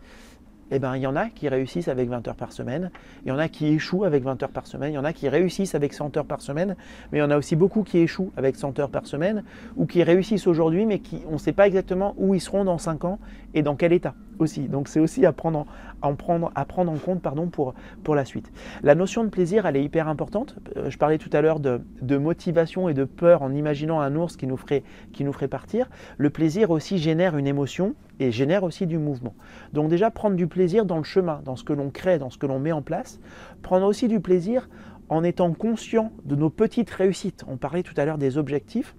Eh 0.70 0.78
ben, 0.78 0.96
il 0.96 1.02
y 1.02 1.06
en 1.06 1.16
a 1.16 1.30
qui 1.30 1.48
réussissent 1.48 1.88
avec 1.88 2.08
20 2.08 2.26
heures 2.28 2.36
par 2.36 2.52
semaine, 2.52 2.90
il 3.24 3.28
y 3.28 3.32
en 3.32 3.38
a 3.38 3.48
qui 3.48 3.68
échouent 3.68 4.04
avec 4.04 4.22
20 4.22 4.42
heures 4.42 4.50
par 4.50 4.66
semaine, 4.66 4.92
il 4.92 4.96
y 4.96 4.98
en 4.98 5.04
a 5.04 5.12
qui 5.12 5.28
réussissent 5.28 5.74
avec 5.74 5.92
100 5.92 6.16
heures 6.16 6.24
par 6.24 6.40
semaine, 6.40 6.74
mais 7.12 7.18
il 7.18 7.20
y 7.20 7.24
en 7.24 7.30
a 7.30 7.36
aussi 7.36 7.54
beaucoup 7.54 7.82
qui 7.82 7.98
échouent 7.98 8.32
avec 8.36 8.56
100 8.56 8.78
heures 8.78 8.90
par 8.90 9.06
semaine, 9.06 9.44
ou 9.76 9.86
qui 9.86 10.02
réussissent 10.02 10.46
aujourd'hui, 10.46 10.86
mais 10.86 11.00
qui, 11.00 11.22
on 11.28 11.34
ne 11.34 11.38
sait 11.38 11.52
pas 11.52 11.66
exactement 11.66 12.14
où 12.16 12.34
ils 12.34 12.40
seront 12.40 12.64
dans 12.64 12.78
5 12.78 13.04
ans 13.04 13.18
et 13.54 13.62
dans 13.62 13.76
quel 13.76 13.92
état 13.92 14.14
aussi. 14.38 14.68
Donc 14.68 14.88
c'est 14.88 15.00
aussi 15.00 15.24
à 15.24 15.32
prendre, 15.32 15.66
en, 16.02 16.14
prendre, 16.14 16.50
à 16.54 16.64
prendre 16.64 16.90
en 16.90 16.96
compte 16.96 17.22
pardon, 17.22 17.48
pour, 17.48 17.74
pour 18.02 18.14
la 18.14 18.24
suite. 18.24 18.52
La 18.82 18.94
notion 18.94 19.24
de 19.24 19.28
plaisir, 19.28 19.64
elle 19.66 19.76
est 19.76 19.84
hyper 19.84 20.08
importante. 20.08 20.56
Euh, 20.76 20.90
je 20.90 20.98
parlais 20.98 21.18
tout 21.18 21.30
à 21.32 21.40
l'heure 21.40 21.60
de, 21.60 21.80
de, 22.02 22.16
motivation 22.16 22.88
et 22.88 22.94
de 22.94 23.04
peur 23.04 23.42
en 23.42 23.52
imaginant 23.52 24.00
un 24.00 24.14
ours 24.16 24.36
qui 24.36 24.46
nous, 24.46 24.56
ferait, 24.56 24.82
qui 25.12 25.24
nous 25.24 25.32
ferait 25.32 25.48
partir. 25.48 25.88
Le 26.18 26.30
plaisir 26.30 26.70
aussi 26.70 26.98
génère 26.98 27.36
une 27.36 27.46
émotion 27.46 27.94
et 28.20 28.30
génère 28.30 28.64
aussi 28.64 28.86
du 28.86 28.98
mouvement. 28.98 29.34
Donc 29.72 29.88
déjà 29.88 30.10
prendre 30.10 30.36
du 30.36 30.46
plaisir 30.46 30.84
dans 30.84 30.98
le 30.98 31.04
chemin, 31.04 31.40
dans 31.44 31.56
ce 31.56 31.64
que 31.64 31.72
l'on 31.72 31.90
crée, 31.90 32.18
dans 32.18 32.30
ce 32.30 32.38
que 32.38 32.46
l'on 32.46 32.58
met 32.58 32.72
en 32.72 32.82
place. 32.82 33.20
Prendre 33.62 33.86
aussi 33.86 34.08
du 34.08 34.20
plaisir 34.20 34.68
en 35.08 35.22
étant 35.22 35.52
conscient 35.52 36.12
de 36.24 36.34
nos 36.34 36.50
petites 36.50 36.90
réussites. 36.90 37.44
On 37.48 37.56
parlait 37.56 37.82
tout 37.82 37.94
à 37.96 38.04
l'heure 38.04 38.18
des 38.18 38.38
objectifs. 38.38 38.96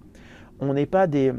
On 0.60 0.72
n'est 0.72 0.86
pas 0.86 1.06
des, 1.06 1.32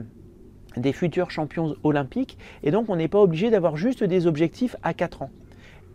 des 0.78 0.94
futurs 0.94 1.32
champions 1.32 1.76
olympiques 1.84 2.38
et 2.64 2.72
donc 2.72 2.90
on 2.90 2.96
n'est 2.96 3.08
pas 3.08 3.20
obligé 3.20 3.50
d'avoir 3.50 3.78
juste 3.78 4.04
des 4.04 4.28
objectifs 4.28 4.76
à 4.84 4.94
4 4.94 5.24
ans. 5.24 5.32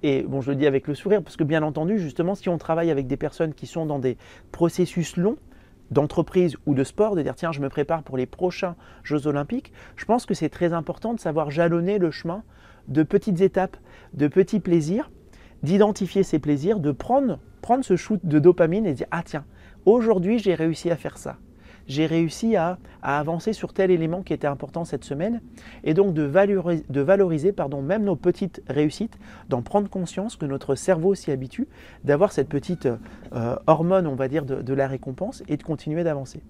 Et 0.02 0.22
bon, 0.22 0.40
je 0.40 0.50
le 0.50 0.56
dis 0.56 0.66
avec 0.66 0.88
le 0.88 0.94
sourire 0.94 1.22
parce 1.22 1.36
que 1.36 1.44
bien 1.44 1.62
entendu, 1.62 1.98
justement, 1.98 2.34
si 2.34 2.48
on 2.48 2.58
travaille 2.58 2.90
avec 2.90 3.06
des 3.06 3.16
personnes 3.16 3.54
qui 3.54 3.66
sont 3.66 3.86
dans 3.86 4.00
des 4.00 4.16
processus 4.50 5.16
longs, 5.16 5.36
d'entreprise 5.92 6.56
ou 6.66 6.74
de 6.74 6.84
sport, 6.84 7.14
de 7.14 7.22
dire 7.22 7.34
tiens, 7.34 7.52
je 7.52 7.60
me 7.60 7.68
prépare 7.68 8.02
pour 8.02 8.16
les 8.16 8.26
prochains 8.26 8.74
Jeux 9.04 9.26
olympiques, 9.26 9.72
je 9.96 10.04
pense 10.04 10.26
que 10.26 10.34
c'est 10.34 10.48
très 10.48 10.72
important 10.72 11.12
de 11.14 11.20
savoir 11.20 11.50
jalonner 11.50 11.98
le 11.98 12.10
chemin 12.10 12.42
de 12.88 13.02
petites 13.02 13.40
étapes, 13.40 13.76
de 14.14 14.26
petits 14.26 14.58
plaisirs, 14.58 15.10
d'identifier 15.62 16.22
ces 16.22 16.38
plaisirs, 16.38 16.80
de 16.80 16.90
prendre, 16.90 17.38
prendre 17.60 17.84
ce 17.84 17.94
shoot 17.94 18.20
de 18.24 18.38
dopamine 18.38 18.86
et 18.86 18.94
dire 18.94 19.06
ah 19.10 19.22
tiens, 19.24 19.44
aujourd'hui 19.84 20.38
j'ai 20.38 20.54
réussi 20.54 20.90
à 20.90 20.96
faire 20.96 21.18
ça 21.18 21.36
j'ai 21.88 22.06
réussi 22.06 22.56
à, 22.56 22.78
avancer 23.02 23.52
sur 23.52 23.72
tel 23.72 23.90
élément 23.90 24.22
qui 24.22 24.32
était 24.32 24.46
important 24.46 24.84
cette 24.84 25.04
semaine, 25.04 25.40
et 25.84 25.94
donc 25.94 26.14
de 26.14 26.22
valoriser, 26.22 27.54
même 27.82 28.04
nos 28.04 28.16
petites 28.16 28.62
réussites, 28.68 29.18
d'en 29.48 29.62
prendre 29.62 29.88
conscience 29.88 30.36
que 30.36 30.46
notre 30.46 30.74
cerveau 30.74 31.14
s'y 31.14 31.30
habitue, 31.30 31.66
d'avoir 32.04 32.32
cette 32.32 32.48
petite 32.48 32.86
euh, 33.32 33.56
hormone, 33.66 34.06
on 34.06 34.14
va 34.14 34.28
dire, 34.28 34.44
de 34.44 34.74
la 34.74 34.86
récompense, 34.86 35.42
et 35.48 35.56
de 35.56 35.62
continuer 35.62 36.04
d'avancer. 36.04 36.42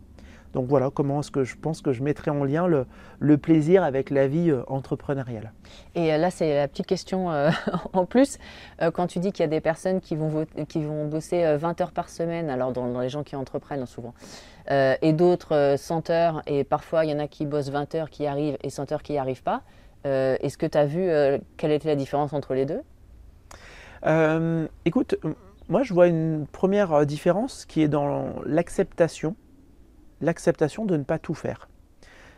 Donc 0.53 0.67
voilà 0.67 0.91
comment 0.91 1.21
est-ce 1.21 1.31
que 1.31 1.45
je 1.45 1.57
pense 1.57 1.81
que 1.81 1.93
je 1.93 2.03
mettrai 2.03 2.31
en 2.31 2.45
lien 2.45 2.67
le, 2.67 3.39
plaisir 3.39 3.83
avec 3.83 4.11
la 4.11 4.27
vie 4.29 4.51
euh, 4.51 4.63
entrepreneuriale. 4.69 5.53
Et 5.95 6.13
euh, 6.13 6.19
là, 6.19 6.31
c'est 6.31 6.55
la 6.55 6.69
petite 6.69 6.87
question 6.87 7.31
euh, 7.31 7.51
en 7.93 8.05
plus. 8.05 8.39
quand 8.95 9.07
tu 9.07 9.19
dis 9.19 9.33
qu'il 9.33 9.41
y 9.41 9.45
a 9.45 9.49
des 9.49 9.61
personnes 9.61 10.01
qui 10.01 10.17
vont, 10.17 10.47
qui 10.69 10.85
vont 10.85 11.07
bosser 11.07 11.57
20 11.57 11.81
heures 11.81 11.93
par 11.93 12.09
semaine, 12.09 12.51
alors 12.51 12.73
dans, 12.73 13.01
les 13.01 13.09
gens 13.09 13.23
qui 13.23 13.37
entreprennent 13.37 13.87
souvent, 13.87 14.15
et 14.71 15.13
d'autres 15.13 15.75
100 15.77 16.11
heures, 16.11 16.43
et 16.47 16.65
parfois 16.65 17.05
il 17.05 17.11
y 17.11 17.15
en 17.15 17.19
a 17.19 17.29
qui 17.29 17.47
bossent 17.47 17.71
20 17.71 17.95
heures 17.95 18.11
qui 18.11 18.27
arrivent 18.27 18.57
et 18.63 18.71
100 18.71 18.93
heures 18.93 19.03
qui 19.03 19.13
n'y 19.13 19.19
arrivent 19.19 19.43
pas, 19.43 19.63
est-ce 20.05 20.59
que 20.59 20.67
tu 20.67 20.79
as 20.79 20.87
vu 20.87 21.09
quelle 21.57 21.73
était 21.73 21.89
la 21.89 21.97
différence 21.97 22.33
entre 22.33 22.55
les 22.55 22.67
deux? 22.67 22.83
Écoute, 24.85 25.17
moi 25.69 25.83
je 25.83 25.95
vois 25.95 26.09
une 26.09 26.47
première 26.47 27.07
différence 27.07 27.65
qui 27.65 27.83
est 27.83 27.89
dans 27.89 28.35
l'acceptation 28.45 29.37
l'acceptation 30.23 30.85
de 30.87 30.97
ne 30.97 31.03
pas 31.03 31.19
tout 31.19 31.35
faire. 31.35 31.69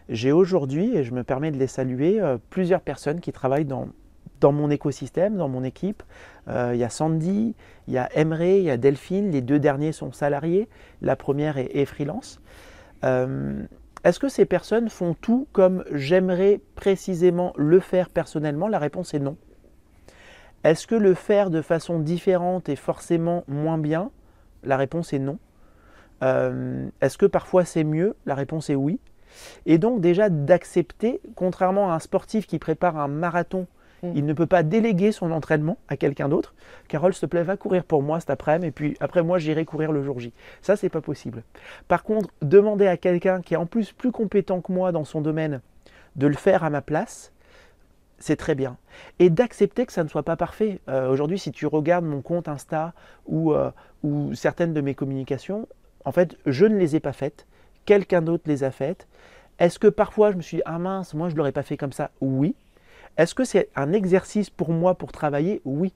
J'ai 0.09 0.33
aujourd'hui, 0.33 0.97
et 0.97 1.05
je 1.05 1.15
me 1.15 1.23
permets 1.23 1.51
de 1.51 1.59
les 1.59 1.67
saluer, 1.67 2.21
euh, 2.21 2.37
plusieurs 2.51 2.81
personnes 2.81 3.21
qui 3.21 3.33
travaillent 3.33 3.65
dans, 3.65 3.89
mon 4.43 4.69
écosystème, 4.69 5.37
dans 5.37 5.49
mon 5.49 5.65
équipe. 5.65 6.03
Euh, 6.49 6.73
il 6.75 6.81
y 6.81 6.85
a 6.85 6.91
Sandy, 6.91 7.55
il 7.89 7.95
y 7.95 7.99
a 7.99 8.11
Emre, 8.15 8.43
il 8.43 8.65
y 8.65 8.71
a 8.71 8.77
Delphine, 8.77 9.31
les 9.31 9.41
deux 9.41 9.59
derniers 9.59 9.93
sont 9.93 10.13
salariés, 10.13 10.69
la 11.01 11.17
première 11.17 11.57
est, 11.57 11.85
freelance. 11.87 12.41
Euh, 13.05 13.63
est-ce 14.05 14.21
que 14.21 14.29
ces 14.29 14.45
personnes 14.45 14.91
font 14.91 15.15
tout 15.19 15.47
comme 15.53 15.83
j'aimerais 15.93 16.61
précisément 16.75 17.55
le 17.57 17.81
faire 17.81 18.11
personnellement? 18.11 18.69
La 18.69 18.79
réponse 18.79 19.15
est 19.15 19.19
non. 19.19 19.39
Est-ce 20.63 20.87
que 20.87 20.95
le 20.95 21.15
faire 21.15 21.49
de 21.49 21.63
façon 21.63 21.99
différente 21.99 22.69
est 22.69 22.77
forcément 22.77 23.45
moins 23.49 23.79
bien? 23.79 24.11
La 24.63 24.77
réponse 24.77 25.15
est 25.15 25.19
non. 25.19 25.39
Euh, 26.25 26.89
est-ce 27.01 27.19
que 27.19 27.27
parfois 27.27 27.65
c'est 27.65 27.85
mieux? 27.85 28.17
La 28.27 28.35
réponse 28.35 28.71
est 28.71 28.75
oui. 28.75 28.99
Et 29.67 29.79
donc 29.79 30.01
déjà 30.01 30.29
d'accepter, 30.29 31.21
contrairement 31.35 31.93
à 31.93 31.95
un 31.95 31.99
sportif 31.99 32.47
qui 32.47 32.59
prépare 32.59 32.97
un 32.97 33.09
marathon, 33.09 33.67
mm. 34.03 34.13
il 34.15 34.25
ne 34.25 34.33
peut 34.33 34.47
pas 34.47 34.63
déléguer 34.63 35.13
son 35.13 35.31
entraînement 35.33 35.77
à 35.89 35.97
quelqu'un 35.97 36.29
d'autre. 36.29 36.55
Carole, 36.89 37.13
s'il 37.13 37.23
te 37.23 37.27
plaît, 37.27 37.43
va 37.43 37.57
courir 37.57 37.85
pour 37.85 38.03
moi 38.03 38.21
cet 38.21 38.31
après-midi, 38.31 38.69
et 38.69 38.71
puis 38.71 38.97
après 39.01 39.23
moi 39.23 39.39
j'irai 39.39 39.65
courir 39.65 39.93
le 39.93 40.03
jour 40.03 40.19
J. 40.19 40.33
Ça, 40.63 40.77
c'est 40.77 40.89
pas 40.89 41.01
possible. 41.01 41.43
Par 41.89 42.05
contre, 42.05 42.31
demander 42.43 42.87
à 42.87 42.97
quelqu'un 42.97 43.43
qui 43.43 43.55
est 43.55 43.59
en 43.59 43.67
plus 43.67 43.93
plus 43.93 44.13
compétent 44.13 44.61
que 44.61 44.73
moi 44.73 44.93
dans 44.93 45.05
son 45.05 45.21
domaine 45.21 45.61
de 46.17 46.27
le 46.27 46.35
faire 46.35 46.65
à 46.65 46.71
ma 46.71 46.81
place, 46.81 47.33
c'est 48.19 48.37
très 48.37 48.55
bien. 48.55 48.77
Et 49.19 49.31
d'accepter 49.31 49.85
que 49.85 49.93
ça 49.93 50.05
ne 50.05 50.09
soit 50.09 50.23
pas 50.23 50.37
parfait. 50.37 50.81
Euh, 50.89 51.11
aujourd'hui, 51.11 51.39
si 51.39 51.51
tu 51.51 51.67
regardes 51.67 52.05
mon 52.05 52.23
compte 52.23 52.49
Insta 52.49 52.95
ou, 53.27 53.53
euh, 53.53 53.71
ou 54.05 54.33
certaines 54.35 54.73
de 54.73 54.81
mes 54.81 54.95
communications, 54.95 55.67
en 56.05 56.13
fait, 56.13 56.37
je 56.47 56.67
ne 56.67 56.77
les 56.77 56.97
ai 56.97 57.01
pas 57.01 57.13
faites. 57.13 57.47
Quelqu'un 57.85 58.23
d'autre 58.23 58.45
les 58.47 58.65
a 58.65 58.71
faites. 58.71 59.07
Est-ce 59.59 59.79
que 59.79 59.89
parfois 59.89 60.33
je 60.33 60.37
me 60.37 60.43
suis 60.43 60.59
dit, 60.59 60.63
ah 60.67 60.79
mince, 60.79 61.15
moi 61.15 61.29
je 61.29 61.35
ne 61.35 61.39
l'aurais 61.39 61.53
pas 61.53 61.63
fait 61.63 61.77
comme 61.77 61.93
ça? 61.93 62.11
Oui. 62.21 62.55
Est-ce 63.17 63.35
que 63.35 63.45
c'est 63.45 63.69
un 63.77 63.93
exercice 63.93 64.51
pour 64.51 64.71
moi 64.71 64.95
pour 64.95 65.13
travailler? 65.13 65.61
Oui. 65.65 65.93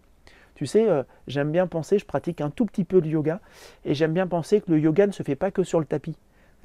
Tu 0.55 0.67
sais, 0.67 0.89
euh, 0.89 1.03
j'aime 1.27 1.53
bien 1.53 1.67
penser, 1.67 1.99
je 1.99 2.05
pratique 2.05 2.41
un 2.41 2.51
tout 2.51 2.67
petit 2.67 2.85
peu 2.85 3.01
de 3.01 3.09
yoga, 3.09 3.41
et 3.85 3.95
j'aime 3.95 4.13
bien 4.13 4.27
penser 4.27 4.61
que 4.61 4.71
le 4.73 4.81
yoga 4.81 5.07
ne 5.07 5.13
se 5.13 5.23
fait 5.23 5.37
pas 5.37 5.51
que 5.51 5.63
sur 5.63 5.79
le 5.81 5.87
tapis. 5.87 6.17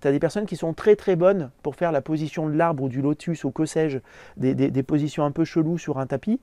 Tu 0.04 0.10
as 0.10 0.12
des 0.12 0.20
personnes 0.20 0.46
qui 0.46 0.58
sont 0.58 0.74
très 0.74 0.98
très 0.98 1.16
bonnes 1.16 1.50
pour 1.62 1.78
faire 1.78 1.94
la 1.94 2.02
position 2.02 2.50
de 2.50 2.58
l'arbre 2.58 2.84
ou 2.84 2.90
du 2.90 3.02
lotus 3.02 3.46
ou 3.46 3.52
que 3.52 3.66
sais-je, 3.66 4.00
des, 4.36 4.84
positions 4.84 5.24
un 5.24 5.32
peu 5.32 5.46
cheloues 5.46 5.78
sur 5.78 5.98
un 5.98 6.08
tapis, 6.08 6.42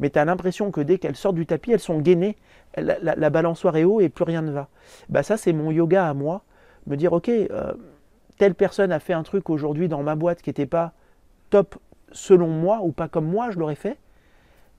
mais 0.00 0.08
tu 0.08 0.18
as 0.18 0.24
l'impression 0.24 0.70
que 0.70 0.80
dès 0.80 0.96
qu'elles 0.96 1.14
sortent 1.14 1.34
du 1.34 1.44
tapis, 1.44 1.72
elles 1.72 1.78
sont 1.78 1.98
gainées, 1.98 2.38
la, 2.78 3.28
balançoire 3.28 3.76
est 3.76 3.84
haut 3.84 4.00
et 4.00 4.08
plus 4.08 4.24
rien 4.24 4.40
ne 4.40 4.50
va. 4.50 4.70
Bah 5.10 5.22
ça 5.22 5.36
c'est 5.36 5.52
mon 5.52 5.70
yoga 5.70 6.08
à 6.08 6.14
moi, 6.14 6.44
me 6.86 6.96
dire 6.96 7.12
ok, 7.12 7.28
euh, 7.28 7.74
telle 8.38 8.54
personne 8.54 8.92
a 8.92 8.98
fait 8.98 9.12
un 9.12 9.24
truc 9.24 9.50
aujourd'hui 9.50 9.88
dans 9.88 10.02
ma 10.02 10.14
boîte 10.14 10.40
qui 10.40 10.48
n'était 10.48 10.64
pas 10.64 10.94
top 11.50 11.76
selon 12.12 12.48
moi 12.48 12.80
ou 12.82 12.92
pas 12.92 13.08
comme 13.08 13.26
moi 13.26 13.50
je 13.50 13.58
l'aurais 13.58 13.74
fait, 13.74 13.98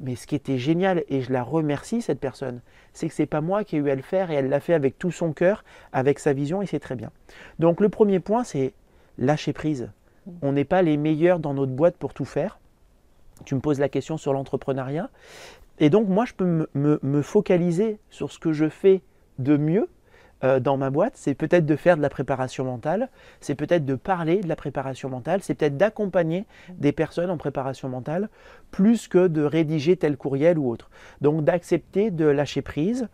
mais 0.04 0.16
ce 0.16 0.28
qui 0.28 0.36
était 0.36 0.58
génial, 0.58 1.04
et 1.08 1.22
je 1.22 1.32
la 1.32 1.42
remercie 1.42 2.02
cette 2.02 2.20
personne, 2.20 2.62
c'est 2.92 3.08
que 3.08 3.14
c'est 3.14 3.26
pas 3.26 3.42
moi 3.42 3.64
qui 3.64 3.78
ai 3.78 3.80
eu 3.80 3.90
à 3.90 3.96
le 3.96 4.02
faire 4.02 4.30
et 4.30 4.36
elle 4.36 4.50
l'a 4.50 4.60
fait 4.60 4.74
avec 4.74 5.00
tout 5.00 5.12
son 5.12 5.34
cœur, 5.34 5.64
avec 5.94 6.20
sa 6.20 6.34
vision 6.34 6.62
et 6.62 6.66
c'est 6.66 6.80
très 6.80 6.96
bien. 6.96 7.10
Donc 7.58 7.80
le 7.80 7.90
premier 7.90 8.20
point, 8.20 8.44
c'est 8.44 8.74
lâcher 9.18 9.54
prise. 9.54 9.92
On 10.42 10.52
n'est 10.52 10.66
pas 10.66 10.82
les 10.82 10.98
meilleurs 10.98 11.40
dans 11.40 11.54
notre 11.54 11.72
boîte 11.72 11.98
pour 11.98 12.14
tout 12.14 12.26
faire. 12.26 12.60
Tu 13.46 13.56
me 13.56 13.62
poses 13.62 13.80
la 13.80 13.90
question 13.90 14.18
sur 14.18 14.34
l'entrepreneuriat. 14.34 15.10
Et 15.80 15.90
donc 15.90 16.08
moi, 16.08 16.26
je 16.26 16.34
peux 16.34 16.68
me 16.74 17.22
focaliser 17.22 17.98
sur 18.10 18.32
ce 18.32 18.40
que 18.40 18.54
je 18.54 18.70
fais 18.70 19.02
de 19.40 19.58
mieux 19.58 19.90
euh, 20.44 20.60
dans 20.60 20.78
ma 20.78 20.90
boîte, 20.90 21.14
c'est 21.16 21.34
peut-être 21.34 21.66
de 21.66 21.76
faire 21.76 21.98
de 21.98 22.02
la 22.02 22.10
préparation 22.10 22.66
mentale, 22.66 23.10
c'est 23.40 23.56
peut-être 23.56 23.86
de 23.86 23.96
parler 23.96 24.42
de 24.42 24.48
la 24.48 24.56
préparation 24.56 25.10
mentale, 25.10 25.42
c'est 25.42 25.56
peut-être 25.56 25.78
d'accompagner 25.78 26.46
des 26.70 26.92
personnes 26.92 27.30
en 27.30 27.38
préparation 27.38 27.90
mentale, 27.90 28.30
plus 28.72 29.08
que 29.08 29.28
de 29.28 29.44
rédiger 29.44 29.96
tel 29.96 30.18
courriel 30.18 30.58
ou 30.58 30.70
autre. 30.70 30.90
Donc 31.22 31.44
d'accepter 31.44 32.12
de 32.12 32.26
lâcher 32.26 32.62
prise. 32.62 33.08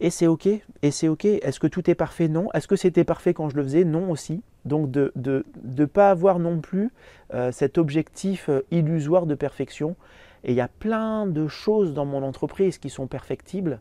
Et 0.00 0.10
c'est 0.10 0.26
OK. 0.26 0.46
Et 0.46 0.90
c'est 0.90 1.06
OK. 1.06 1.24
Est-ce 1.24 1.60
que 1.60 1.68
tout 1.68 1.88
est 1.88 1.94
parfait? 1.94 2.26
Non. 2.26 2.48
Est-ce 2.54 2.66
que 2.66 2.74
c'était 2.74 3.04
parfait 3.04 3.34
quand 3.34 3.48
je 3.48 3.56
le 3.56 3.62
faisais? 3.62 3.84
Non 3.84 4.10
aussi. 4.10 4.42
Donc 4.64 4.90
de 4.90 5.12
ne 5.14 5.44
de, 5.62 5.84
pas 5.84 6.10
avoir 6.10 6.40
non 6.40 6.60
plus 6.60 6.90
euh, 7.34 7.52
cet 7.52 7.78
objectif 7.78 8.48
euh, 8.48 8.62
illusoire 8.72 9.26
de 9.26 9.36
perfection. 9.36 9.94
Et 10.42 10.52
il 10.52 10.56
y 10.56 10.60
a 10.60 10.68
plein 10.68 11.26
de 11.26 11.46
choses 11.46 11.94
dans 11.94 12.04
mon 12.04 12.24
entreprise 12.24 12.78
qui 12.78 12.90
sont 12.90 13.06
perfectibles 13.06 13.78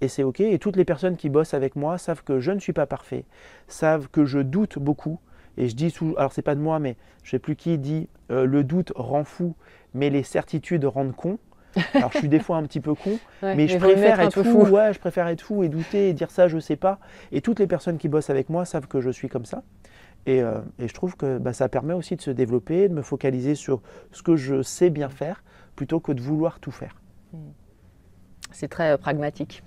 et 0.00 0.08
c'est 0.08 0.22
ok. 0.22 0.40
Et 0.40 0.58
toutes 0.58 0.76
les 0.76 0.84
personnes 0.84 1.16
qui 1.16 1.28
bossent 1.28 1.54
avec 1.54 1.76
moi 1.76 1.98
savent 1.98 2.22
que 2.24 2.40
je 2.40 2.52
ne 2.52 2.58
suis 2.58 2.72
pas 2.72 2.86
parfait, 2.86 3.24
savent 3.68 4.08
que 4.08 4.24
je 4.24 4.38
doute 4.38 4.78
beaucoup. 4.78 5.20
Et 5.56 5.68
je 5.68 5.74
dis, 5.74 5.94
alors 6.16 6.32
c'est 6.32 6.42
pas 6.42 6.54
de 6.54 6.60
moi, 6.60 6.78
mais 6.78 6.96
je 7.22 7.28
ne 7.28 7.30
sais 7.32 7.38
plus 7.38 7.56
qui 7.56 7.76
dit, 7.76 8.08
euh, 8.30 8.46
le 8.46 8.64
doute 8.64 8.92
rend 8.96 9.24
fou, 9.24 9.54
mais 9.94 10.08
les 10.08 10.22
certitudes 10.22 10.84
rendent 10.84 11.14
con. 11.14 11.38
Alors 11.94 12.10
je 12.12 12.18
suis 12.18 12.28
des 12.28 12.40
fois 12.40 12.56
un 12.56 12.64
petit 12.64 12.80
peu 12.80 12.94
con, 12.94 13.18
mais, 13.42 13.68
je 13.68 13.78
préfère 13.78 14.20
être 14.20 14.42
fou. 14.42 14.66
Ouais, 14.66 14.92
je 14.92 14.98
préfère 14.98 15.28
être 15.28 15.42
fou 15.42 15.62
et 15.62 15.68
douter 15.68 16.08
et 16.08 16.12
dire 16.14 16.30
ça, 16.30 16.48
je 16.48 16.58
sais 16.58 16.76
pas. 16.76 16.98
Et 17.30 17.40
toutes 17.40 17.58
les 17.58 17.66
personnes 17.66 17.98
qui 17.98 18.08
bossent 18.08 18.30
avec 18.30 18.48
moi 18.48 18.64
savent 18.64 18.88
que 18.88 19.00
je 19.00 19.10
suis 19.10 19.28
comme 19.28 19.44
ça. 19.44 19.62
Et, 20.26 20.42
euh, 20.42 20.60
et 20.78 20.88
je 20.88 20.94
trouve 20.94 21.16
que 21.16 21.38
bah, 21.38 21.52
ça 21.52 21.68
permet 21.68 21.94
aussi 21.94 22.16
de 22.16 22.22
se 22.22 22.30
développer, 22.30 22.88
de 22.88 22.94
me 22.94 23.02
focaliser 23.02 23.54
sur 23.54 23.80
ce 24.12 24.22
que 24.22 24.36
je 24.36 24.62
sais 24.62 24.90
bien 24.90 25.08
faire, 25.08 25.42
plutôt 25.76 26.00
que 26.00 26.12
de 26.12 26.20
vouloir 26.20 26.60
tout 26.60 26.72
faire. 26.72 26.96
C'est 28.52 28.68
très 28.68 28.92
euh, 28.92 28.96
pragmatique. 28.96 29.62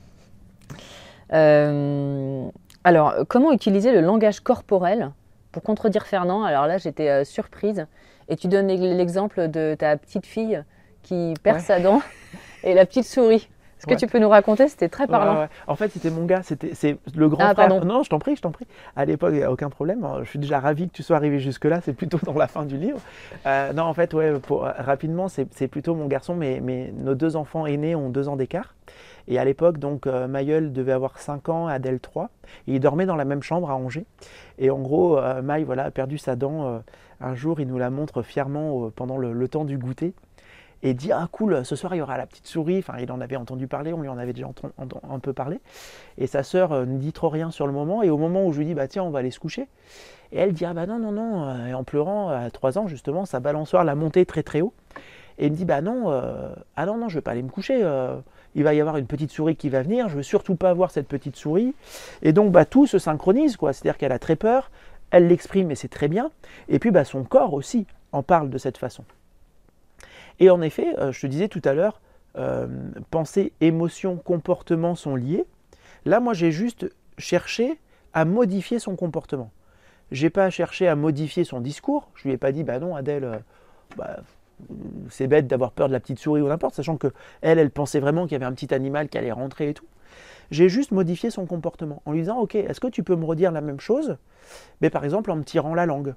Euh, 1.33 2.47
alors, 2.83 3.15
comment 3.27 3.51
utiliser 3.51 3.91
le 3.91 4.01
langage 4.01 4.39
corporel 4.39 5.11
pour 5.51 5.63
contredire 5.63 6.05
Fernand? 6.05 6.43
Alors 6.43 6.67
là, 6.67 6.77
j'étais 6.77 7.09
euh, 7.09 7.23
surprise. 7.23 7.87
Et 8.29 8.35
tu 8.35 8.47
donnes 8.47 8.67
l'exemple 8.67 9.49
de 9.49 9.75
ta 9.77 9.97
petite 9.97 10.25
fille 10.25 10.63
qui 11.01 11.33
perd 11.43 11.59
sa 11.59 11.79
dent 11.79 12.01
et 12.63 12.73
la 12.73 12.85
petite 12.85 13.05
souris. 13.05 13.49
Est-ce 13.79 13.95
que 13.95 13.99
tu 13.99 14.07
peux 14.07 14.19
nous 14.19 14.29
raconter? 14.29 14.69
C'était 14.69 14.87
très 14.87 15.07
parlant. 15.07 15.47
en 15.67 15.75
fait, 15.75 15.91
c'était 15.91 16.09
mon 16.09 16.25
gars, 16.25 16.41
c'était 16.41 16.73
c'est 16.73 16.97
le 17.15 17.27
grand 17.27 17.43
ah, 17.43 17.53
frère. 17.53 17.83
Non, 17.83 18.03
je 18.03 18.09
t'en 18.09 18.19
prie, 18.19 18.35
je 18.35 18.41
t'en 18.41 18.51
prie. 18.51 18.65
À 18.95 19.03
l'époque, 19.03 19.31
il 19.33 19.39
n'y 19.39 19.43
a 19.43 19.51
aucun 19.51 19.69
problème. 19.69 20.07
Je 20.23 20.29
suis 20.29 20.39
déjà 20.39 20.59
ravi 20.59 20.87
que 20.87 20.93
tu 20.93 21.03
sois 21.03 21.17
arrivé 21.17 21.39
jusque-là. 21.39 21.81
C'est 21.81 21.93
plutôt 21.93 22.19
dans 22.23 22.33
la 22.33 22.47
fin 22.47 22.63
du 22.63 22.77
livre. 22.77 22.99
Euh, 23.45 23.73
non, 23.73 23.83
en 23.83 23.93
fait, 23.93 24.13
ouais, 24.13 24.39
pour, 24.39 24.61
rapidement, 24.61 25.27
c'est 25.27 25.67
plutôt 25.67 25.95
mon 25.95 26.07
garçon. 26.07 26.33
Mais, 26.35 26.61
mais 26.63 26.93
nos 26.95 27.15
deux 27.15 27.35
enfants 27.35 27.65
aînés 27.65 27.95
ont 27.95 28.09
deux 28.09 28.29
ans 28.29 28.37
d'écart. 28.37 28.73
Et 29.27 29.39
à 29.39 29.45
l'époque, 29.45 29.77
donc, 29.77 30.07
euh, 30.07 30.27
Mayol 30.27 30.73
devait 30.73 30.91
avoir 30.91 31.19
5 31.19 31.49
ans, 31.49 31.67
Adèle 31.67 31.99
3. 31.99 32.29
Et 32.67 32.75
il 32.75 32.79
dormait 32.79 33.05
dans 33.05 33.15
la 33.15 33.25
même 33.25 33.41
chambre 33.41 33.69
à 33.69 33.75
Angers. 33.75 34.05
Et 34.57 34.69
en 34.69 34.79
gros, 34.79 35.17
euh, 35.17 35.41
Maï 35.41 35.63
voilà, 35.63 35.85
a 35.85 35.91
perdu 35.91 36.17
sa 36.17 36.35
dent. 36.35 36.67
Euh, 36.67 36.79
un 37.21 37.35
jour, 37.35 37.59
il 37.59 37.67
nous 37.67 37.77
la 37.77 37.89
montre 37.89 38.21
fièrement 38.21 38.89
pendant 38.95 39.17
le, 39.17 39.47
temps 39.47 39.63
du 39.63 39.77
goûter. 39.77 40.13
Et 40.85 40.93
dit 40.93 41.13
Ah, 41.13 41.29
cool, 41.31 41.63
ce 41.63 41.77
soir, 41.77 41.95
il 41.95 41.99
y 41.99 42.01
aura 42.01 42.17
la 42.17 42.25
petite 42.25 42.47
souris. 42.47 42.79
Enfin, 42.79 42.95
il 42.99 43.09
en 43.13 43.21
avait 43.21 43.37
entendu 43.37 43.67
parler, 43.67 43.93
on 43.93 44.01
lui 44.01 44.09
en 44.09 44.17
avait 44.17 44.33
déjà 44.33 44.49
un 45.09 45.19
peu 45.19 45.31
parlé. 45.31 45.61
Et 46.17 46.27
sa 46.27 46.43
sœur 46.43 46.85
ne 46.85 46.97
dit 46.97 47.13
trop 47.13 47.29
rien 47.29 47.49
sur 47.51 47.65
le 47.65 47.71
moment. 47.71 48.03
Et 48.03 48.09
au 48.09 48.17
moment 48.17 48.45
où 48.45 48.51
je 48.51 48.59
lui 48.59 48.65
dis 48.65 48.73
Bah, 48.73 48.89
tiens, 48.89 49.03
on 49.03 49.09
va 49.09 49.19
aller 49.19 49.31
se 49.31 49.39
coucher. 49.39 49.69
Et 50.33 50.39
elle 50.39 50.51
dit 50.51 50.65
Ah, 50.65 50.73
bah 50.73 50.85
non, 50.85 50.99
non, 50.99 51.13
non. 51.13 51.65
Et 51.67 51.73
en 51.73 51.85
pleurant, 51.85 52.27
à 52.27 52.49
3 52.49 52.77
ans, 52.77 52.87
justement, 52.87 53.25
sa 53.25 53.39
balançoire 53.39 53.85
l'a 53.85 53.95
montée 53.95 54.25
très, 54.25 54.43
très 54.43 54.59
haut. 54.59 54.73
Et 55.37 55.45
il 55.45 55.53
me 55.53 55.55
dit 55.55 55.63
Bah 55.63 55.79
non, 55.79 56.11
ah 56.75 56.85
non, 56.85 56.97
non, 56.97 57.07
je 57.07 57.15
vais 57.15 57.21
pas 57.21 57.31
aller 57.31 57.43
me 57.43 57.49
coucher 57.49 57.81
il 58.55 58.63
va 58.63 58.73
y 58.73 58.81
avoir 58.81 58.97
une 58.97 59.07
petite 59.07 59.31
souris 59.31 59.55
qui 59.55 59.69
va 59.69 59.81
venir, 59.81 60.09
je 60.09 60.15
veux 60.15 60.23
surtout 60.23 60.55
pas 60.55 60.73
voir 60.73 60.91
cette 60.91 61.07
petite 61.07 61.35
souris. 61.35 61.73
Et 62.21 62.33
donc 62.33 62.51
bah, 62.51 62.65
tout 62.65 62.87
se 62.87 62.99
synchronise, 62.99 63.57
quoi. 63.57 63.73
C'est-à-dire 63.73 63.97
qu'elle 63.97 64.11
a 64.11 64.19
très 64.19 64.35
peur, 64.35 64.71
elle 65.11 65.27
l'exprime 65.27 65.71
et 65.71 65.75
c'est 65.75 65.87
très 65.87 66.07
bien. 66.07 66.31
Et 66.69 66.79
puis 66.79 66.91
bah, 66.91 67.03
son 67.05 67.23
corps 67.23 67.53
aussi 67.53 67.85
en 68.11 68.23
parle 68.23 68.49
de 68.49 68.57
cette 68.57 68.77
façon. 68.77 69.03
Et 70.39 70.49
en 70.49 70.61
effet, 70.61 70.97
euh, 70.99 71.11
je 71.11 71.21
te 71.21 71.27
disais 71.27 71.47
tout 71.47 71.61
à 71.63 71.73
l'heure, 71.73 72.01
euh, 72.37 72.67
pensée, 73.11 73.53
émotion, 73.61 74.17
comportement 74.17 74.95
sont 74.95 75.15
liés. 75.15 75.45
Là, 76.05 76.19
moi, 76.19 76.33
j'ai 76.33 76.51
juste 76.51 76.89
cherché 77.17 77.79
à 78.13 78.25
modifier 78.25 78.79
son 78.79 78.95
comportement. 78.95 79.51
J'ai 80.11 80.29
pas 80.29 80.49
cherché 80.49 80.87
à 80.87 80.95
modifier 80.95 81.43
son 81.43 81.59
discours. 81.59 82.09
Je 82.15 82.27
lui 82.27 82.33
ai 82.33 82.37
pas 82.37 82.51
dit, 82.51 82.63
bah 82.63 82.79
non, 82.79 82.95
Adèle, 82.95 83.23
euh, 83.23 83.37
bah, 83.97 84.17
c'est 85.09 85.27
bête 85.27 85.47
d'avoir 85.47 85.71
peur 85.71 85.87
de 85.87 85.93
la 85.93 85.99
petite 85.99 86.19
souris 86.19 86.41
ou 86.41 86.47
n'importe, 86.47 86.75
sachant 86.75 86.97
que 86.97 87.07
elle, 87.41 87.59
elle 87.59 87.71
pensait 87.71 87.99
vraiment 87.99 88.23
qu'il 88.23 88.33
y 88.33 88.35
avait 88.35 88.45
un 88.45 88.53
petit 88.53 88.73
animal 88.73 89.09
qui 89.09 89.17
allait 89.17 89.31
rentrer 89.31 89.69
et 89.69 89.73
tout. 89.73 89.85
J'ai 90.51 90.69
juste 90.69 90.91
modifié 90.91 91.29
son 91.29 91.45
comportement 91.45 92.01
en 92.05 92.11
lui 92.11 92.21
disant 92.21 92.39
Ok, 92.39 92.55
est-ce 92.55 92.79
que 92.79 92.87
tu 92.87 93.03
peux 93.03 93.15
me 93.15 93.25
redire 93.25 93.51
la 93.51 93.61
même 93.61 93.79
chose 93.79 94.17
Mais 94.81 94.89
par 94.89 95.03
exemple 95.03 95.31
en 95.31 95.35
me 95.35 95.43
tirant 95.43 95.73
la 95.73 95.85
langue. 95.85 96.13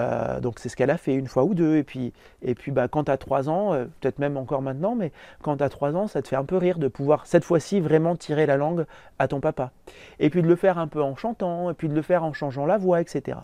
Euh, 0.00 0.38
donc 0.38 0.60
c'est 0.60 0.68
ce 0.68 0.76
qu'elle 0.76 0.90
a 0.90 0.96
fait 0.96 1.14
une 1.14 1.26
fois 1.26 1.44
ou 1.44 1.54
deux. 1.54 1.76
Et 1.76 1.82
puis, 1.82 2.12
et 2.42 2.54
puis 2.54 2.70
bah, 2.70 2.88
quand 2.88 3.04
tu 3.04 3.10
as 3.10 3.16
3 3.16 3.48
ans, 3.48 3.72
euh, 3.74 3.86
peut-être 4.00 4.18
même 4.18 4.36
encore 4.36 4.62
maintenant, 4.62 4.94
mais 4.94 5.12
quand 5.42 5.56
tu 5.56 5.64
as 5.64 5.68
3 5.68 5.96
ans, 5.96 6.06
ça 6.06 6.22
te 6.22 6.28
fait 6.28 6.36
un 6.36 6.44
peu 6.44 6.56
rire 6.56 6.78
de 6.78 6.88
pouvoir 6.88 7.26
cette 7.26 7.44
fois-ci 7.44 7.80
vraiment 7.80 8.16
tirer 8.16 8.46
la 8.46 8.56
langue 8.56 8.86
à 9.18 9.28
ton 9.28 9.40
papa. 9.40 9.72
Et 10.20 10.30
puis 10.30 10.42
de 10.42 10.48
le 10.48 10.56
faire 10.56 10.78
un 10.78 10.88
peu 10.88 11.02
en 11.02 11.16
chantant, 11.16 11.70
et 11.70 11.74
puis 11.74 11.88
de 11.88 11.94
le 11.94 12.02
faire 12.02 12.24
en 12.24 12.32
changeant 12.32 12.66
la 12.66 12.78
voix, 12.78 13.00
etc. 13.00 13.38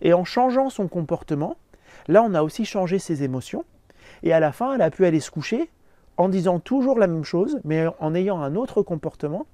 Et 0.00 0.12
en 0.12 0.24
changeant 0.24 0.70
son 0.70 0.88
comportement, 0.88 1.56
là 2.08 2.22
on 2.22 2.34
a 2.34 2.42
aussi 2.42 2.64
changé 2.64 2.98
ses 2.98 3.22
émotions. 3.22 3.64
Et 4.22 4.32
à 4.32 4.40
la 4.40 4.52
fin, 4.52 4.74
elle 4.74 4.82
a 4.82 4.90
pu 4.90 5.04
aller 5.04 5.20
se 5.20 5.30
coucher 5.30 5.70
en 6.16 6.28
disant 6.28 6.58
toujours 6.58 6.98
la 6.98 7.06
même 7.06 7.24
chose, 7.24 7.60
mais 7.64 7.86
en 8.00 8.14
ayant 8.14 8.40
un 8.40 8.54
autre 8.54 8.82
comportement. 8.82 9.46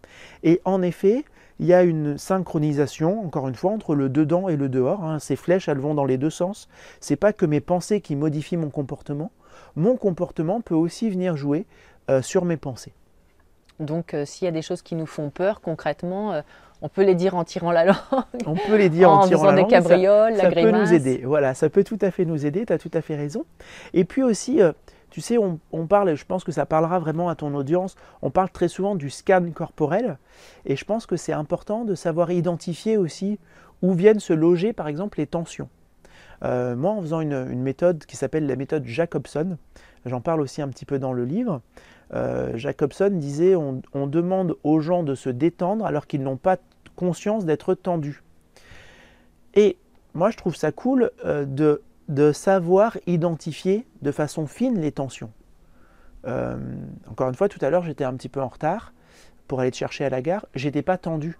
Et 0.44 0.60
en 0.64 0.80
effet, 0.82 1.24
il 1.58 1.66
y 1.66 1.74
a 1.74 1.82
une 1.82 2.18
synchronisation, 2.18 3.24
encore 3.24 3.48
une 3.48 3.54
fois, 3.54 3.72
entre 3.72 3.94
le 3.94 4.08
dedans 4.08 4.48
et 4.48 4.56
le 4.56 4.68
dehors. 4.68 5.04
Hein. 5.04 5.18
Ces 5.18 5.36
flèches, 5.36 5.68
elles 5.68 5.78
vont 5.78 5.94
dans 5.94 6.04
les 6.04 6.18
deux 6.18 6.30
sens. 6.30 6.68
C'est 7.00 7.16
pas 7.16 7.32
que 7.32 7.46
mes 7.46 7.60
pensées 7.60 8.00
qui 8.00 8.16
modifient 8.16 8.56
mon 8.56 8.70
comportement. 8.70 9.30
Mon 9.76 9.96
comportement 9.96 10.60
peut 10.60 10.74
aussi 10.74 11.10
venir 11.10 11.36
jouer 11.36 11.66
euh, 12.10 12.22
sur 12.22 12.44
mes 12.44 12.56
pensées. 12.56 12.92
Donc, 13.80 14.14
euh, 14.14 14.24
s'il 14.24 14.44
y 14.44 14.48
a 14.48 14.52
des 14.52 14.62
choses 14.62 14.82
qui 14.82 14.94
nous 14.94 15.06
font 15.06 15.30
peur, 15.30 15.60
concrètement, 15.60 16.32
euh, 16.32 16.42
on 16.82 16.88
peut 16.88 17.04
les 17.04 17.14
dire 17.14 17.36
en 17.36 17.44
tirant 17.44 17.70
la 17.70 17.84
langue. 17.84 17.96
On 18.44 18.54
peut 18.54 18.76
les 18.76 18.88
dire 18.88 19.08
en, 19.10 19.20
tirant 19.26 19.44
la 19.44 19.52
langue. 19.52 19.64
des 19.64 19.70
cabrioles, 19.70 20.36
ça, 20.36 20.50
la 20.50 20.50
ça 20.50 20.60
peut 20.62 20.70
nous 20.70 20.92
aider. 20.92 21.22
Voilà, 21.24 21.54
ça 21.54 21.70
peut 21.70 21.84
tout 21.84 21.98
à 22.00 22.10
fait 22.10 22.24
nous 22.24 22.44
aider. 22.44 22.66
Tu 22.66 22.72
as 22.72 22.78
tout 22.78 22.90
à 22.92 23.00
fait 23.00 23.14
raison. 23.14 23.44
Et 23.94 24.04
puis 24.04 24.22
aussi, 24.22 24.60
euh, 24.60 24.72
tu 25.10 25.20
sais, 25.20 25.38
on, 25.38 25.86
parle, 25.86 26.10
et 26.10 26.16
je 26.16 26.26
pense 26.26 26.42
que 26.42 26.52
ça 26.52 26.66
parlera 26.66 26.98
vraiment 26.98 27.28
à 27.28 27.36
ton 27.36 27.54
audience, 27.54 27.94
on 28.20 28.30
parle 28.30 28.50
très 28.50 28.68
souvent 28.68 28.96
du 28.96 29.10
scan 29.10 29.50
corporel. 29.54 30.18
Et 30.66 30.74
je 30.74 30.84
pense 30.84 31.06
que 31.06 31.16
c'est 31.16 31.32
important 31.32 31.84
de 31.84 31.94
savoir 31.94 32.32
identifier 32.32 32.96
aussi 32.96 33.38
où 33.80 33.94
viennent 33.94 34.20
se 34.20 34.32
loger, 34.32 34.72
par 34.72 34.88
exemple, 34.88 35.18
les 35.18 35.26
tensions. 35.26 35.68
moi, 36.42 36.90
en 36.90 37.00
faisant 37.00 37.20
une, 37.20 37.62
méthode 37.62 38.04
qui 38.06 38.16
s'appelle 38.16 38.46
la 38.46 38.56
méthode 38.56 38.84
Jacobson, 38.86 39.56
j'en 40.06 40.20
parle 40.20 40.40
aussi 40.40 40.62
un 40.62 40.68
petit 40.68 40.86
peu 40.86 40.98
dans 40.98 41.12
le 41.12 41.24
livre, 41.24 41.60
euh, 42.14 42.56
Jacobson 42.56 43.10
disait 43.10 43.56
on, 43.56 44.06
demande 44.06 44.56
aux 44.64 44.80
gens 44.80 45.02
de 45.02 45.14
se 45.14 45.30
détendre 45.30 45.86
alors 45.86 46.06
qu'ils 46.06 46.22
n'ont 46.22 46.36
pas 46.36 46.58
conscience 46.96 47.44
d'être 47.44 47.74
tendus. 47.74 48.22
Et 49.54 49.76
moi 50.14 50.30
je 50.30 50.36
trouve 50.36 50.56
ça 50.56 50.72
cool 50.72 51.10
euh, 51.24 51.44
de 51.44 51.82
de 52.08 52.32
savoir 52.32 52.98
identifier 53.06 53.86
de 54.02 54.12
façon 54.12 54.46
fine 54.46 54.80
les 54.80 54.92
tensions. 54.92 55.30
Euh, 56.26 56.56
encore 57.08 57.28
une 57.28 57.34
fois, 57.34 57.48
tout 57.48 57.58
à 57.64 57.70
l'heure, 57.70 57.84
j'étais 57.84 58.04
un 58.04 58.14
petit 58.14 58.28
peu 58.28 58.40
en 58.40 58.48
retard 58.48 58.92
pour 59.48 59.60
aller 59.60 59.70
te 59.70 59.76
chercher 59.76 60.04
à 60.04 60.10
la 60.10 60.22
gare. 60.22 60.46
J'étais 60.54 60.82
pas 60.82 60.98
tendu. 60.98 61.38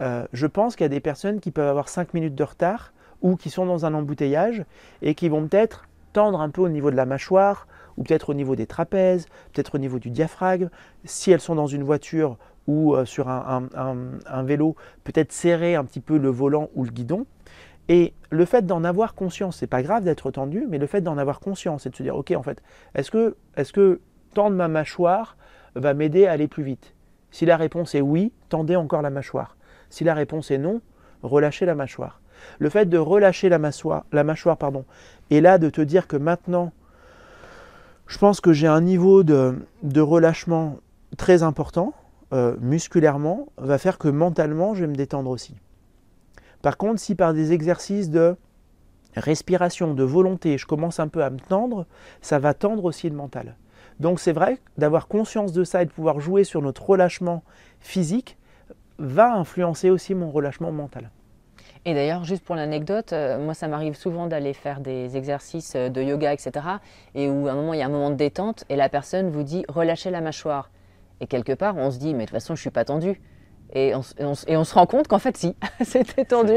Euh, 0.00 0.26
je 0.32 0.46
pense 0.46 0.76
qu'il 0.76 0.84
y 0.84 0.86
a 0.86 0.90
des 0.90 1.00
personnes 1.00 1.40
qui 1.40 1.50
peuvent 1.50 1.68
avoir 1.68 1.88
5 1.88 2.14
minutes 2.14 2.34
de 2.34 2.44
retard 2.44 2.92
ou 3.22 3.36
qui 3.36 3.50
sont 3.50 3.66
dans 3.66 3.86
un 3.86 3.94
embouteillage 3.94 4.64
et 5.02 5.14
qui 5.14 5.28
vont 5.28 5.46
peut-être 5.46 5.88
tendre 6.12 6.40
un 6.40 6.50
peu 6.50 6.60
au 6.60 6.68
niveau 6.68 6.90
de 6.90 6.96
la 6.96 7.06
mâchoire 7.06 7.66
ou 7.96 8.02
peut-être 8.02 8.30
au 8.30 8.34
niveau 8.34 8.56
des 8.56 8.66
trapèzes, 8.66 9.26
peut-être 9.52 9.76
au 9.76 9.78
niveau 9.78 9.98
du 9.98 10.10
diaphragme. 10.10 10.68
Si 11.04 11.30
elles 11.30 11.40
sont 11.40 11.54
dans 11.54 11.66
une 11.66 11.82
voiture 11.82 12.36
ou 12.66 12.94
euh, 12.94 13.04
sur 13.04 13.28
un, 13.28 14.42
vélo, 14.44 14.76
peut-être 15.04 15.32
serrer 15.32 15.74
un 15.74 15.84
petit 15.84 16.00
peu 16.00 16.18
le 16.18 16.28
volant 16.28 16.68
ou 16.74 16.84
le 16.84 16.90
guidon. 16.90 17.26
Et 17.88 18.14
le 18.30 18.44
fait 18.44 18.66
d'en 18.66 18.82
avoir 18.82 19.14
conscience, 19.14 19.58
c'est 19.58 19.68
pas 19.68 19.82
grave 19.82 20.02
d'être 20.04 20.30
tendu, 20.30 20.66
mais 20.68 20.78
le 20.78 20.86
fait 20.86 21.00
d'en 21.00 21.18
avoir 21.18 21.38
conscience 21.38 21.86
et 21.86 21.90
de 21.90 21.96
se 21.96 22.02
dire, 22.02 22.16
ok, 22.16 22.32
en 22.32 22.42
fait, 22.42 22.62
est-ce 22.94 23.10
que, 23.10 24.00
tendre 24.34 24.56
ma 24.56 24.68
mâchoire 24.68 25.36
va 25.76 25.94
m'aider 25.94 26.26
à 26.26 26.32
aller 26.32 26.48
plus 26.48 26.64
vite? 26.64 26.94
Si 27.30 27.46
la 27.46 27.56
réponse 27.56 27.94
est 27.94 28.00
oui, 28.00 28.32
tendez 28.48 28.76
encore 28.76 29.02
la 29.02 29.10
mâchoire. 29.10 29.56
Si 29.88 30.04
la 30.04 30.14
réponse 30.14 30.50
est 30.50 30.58
non, 30.58 30.80
relâchez 31.22 31.64
la 31.64 31.74
mâchoire. 31.74 32.20
Le 32.58 32.68
fait 32.68 32.86
de 32.86 32.98
relâcher 32.98 33.48
la 33.48 33.58
mâchoire, 33.58 34.04
la 34.12 34.24
mâchoire 34.24 34.56
pardon, 34.56 34.84
et 35.30 35.40
là 35.40 35.58
de 35.58 35.70
te 35.70 35.80
dire 35.80 36.06
que 36.06 36.16
maintenant, 36.16 36.72
je 38.06 38.18
pense 38.18 38.40
que 38.40 38.52
j'ai 38.52 38.66
un 38.66 38.80
niveau 38.80 39.24
de, 39.24 39.56
relâchement 39.96 40.78
très 41.16 41.42
important, 41.42 41.92
euh, 42.32 42.56
musculairement, 42.60 43.46
va 43.56 43.78
faire 43.78 43.98
que 43.98 44.08
mentalement, 44.08 44.74
je 44.74 44.82
vais 44.82 44.90
me 44.90 44.96
détendre 44.96 45.30
aussi. 45.30 45.54
Par 46.62 46.76
contre, 46.76 47.00
si 47.00 47.14
par 47.14 47.34
des 47.34 47.52
exercices 47.52 48.10
de 48.10 48.36
respiration, 49.14 49.94
de 49.94 50.02
volonté, 50.02 50.58
je 50.58 50.66
commence 50.66 51.00
un 51.00 51.08
peu 51.08 51.22
à 51.22 51.30
me 51.30 51.38
tendre, 51.38 51.86
ça 52.20 52.38
va 52.38 52.54
tendre 52.54 52.84
aussi 52.84 53.08
le 53.08 53.16
mental. 53.16 53.56
Donc 54.00 54.20
c'est 54.20 54.32
vrai 54.32 54.58
d'avoir 54.76 55.08
conscience 55.08 55.52
de 55.52 55.64
ça 55.64 55.82
et 55.82 55.86
de 55.86 55.90
pouvoir 55.90 56.20
jouer 56.20 56.44
sur 56.44 56.60
notre 56.60 56.84
relâchement 56.84 57.42
physique 57.80 58.36
va 58.98 59.32
influencer 59.34 59.90
aussi 59.90 60.14
mon 60.14 60.30
relâchement 60.30 60.72
mental. 60.72 61.10
Et 61.84 61.94
d'ailleurs, 61.94 62.24
juste 62.24 62.42
pour 62.42 62.56
l'anecdote, 62.56 63.12
euh, 63.12 63.38
moi 63.38 63.54
ça 63.54 63.68
m'arrive 63.68 63.94
souvent 63.94 64.26
d'aller 64.26 64.52
faire 64.52 64.80
des 64.80 65.16
exercices 65.16 65.74
euh, 65.76 65.88
de 65.88 66.02
yoga, 66.02 66.32
etc. 66.32 66.66
Et 67.14 67.28
où 67.28 67.46
à 67.46 67.52
un 67.52 67.54
moment 67.54 67.74
il 67.74 67.78
y 67.78 67.82
a 67.82 67.86
un 67.86 67.90
moment 67.90 68.10
de 68.10 68.16
détente 68.16 68.64
et 68.68 68.76
la 68.76 68.88
personne 68.88 69.30
vous 69.30 69.44
dit 69.44 69.64
relâchez 69.68 70.10
la 70.10 70.20
mâchoire. 70.20 70.70
Et 71.20 71.26
quelque 71.26 71.52
part 71.52 71.76
on 71.76 71.90
se 71.90 71.98
dit 71.98 72.14
mais 72.14 72.24
de 72.24 72.30
toute 72.30 72.36
façon 72.36 72.54
je 72.54 72.60
suis 72.60 72.70
pas 72.70 72.84
tendu. 72.84 73.20
Et 73.74 73.94
on, 73.94 74.02
se 74.34 74.74
rend 74.74 74.86
compte 74.86 75.08
qu'en 75.08 75.18
fait, 75.18 75.36
si, 75.36 75.56
c'est 75.82 76.04
tendu. 76.28 76.54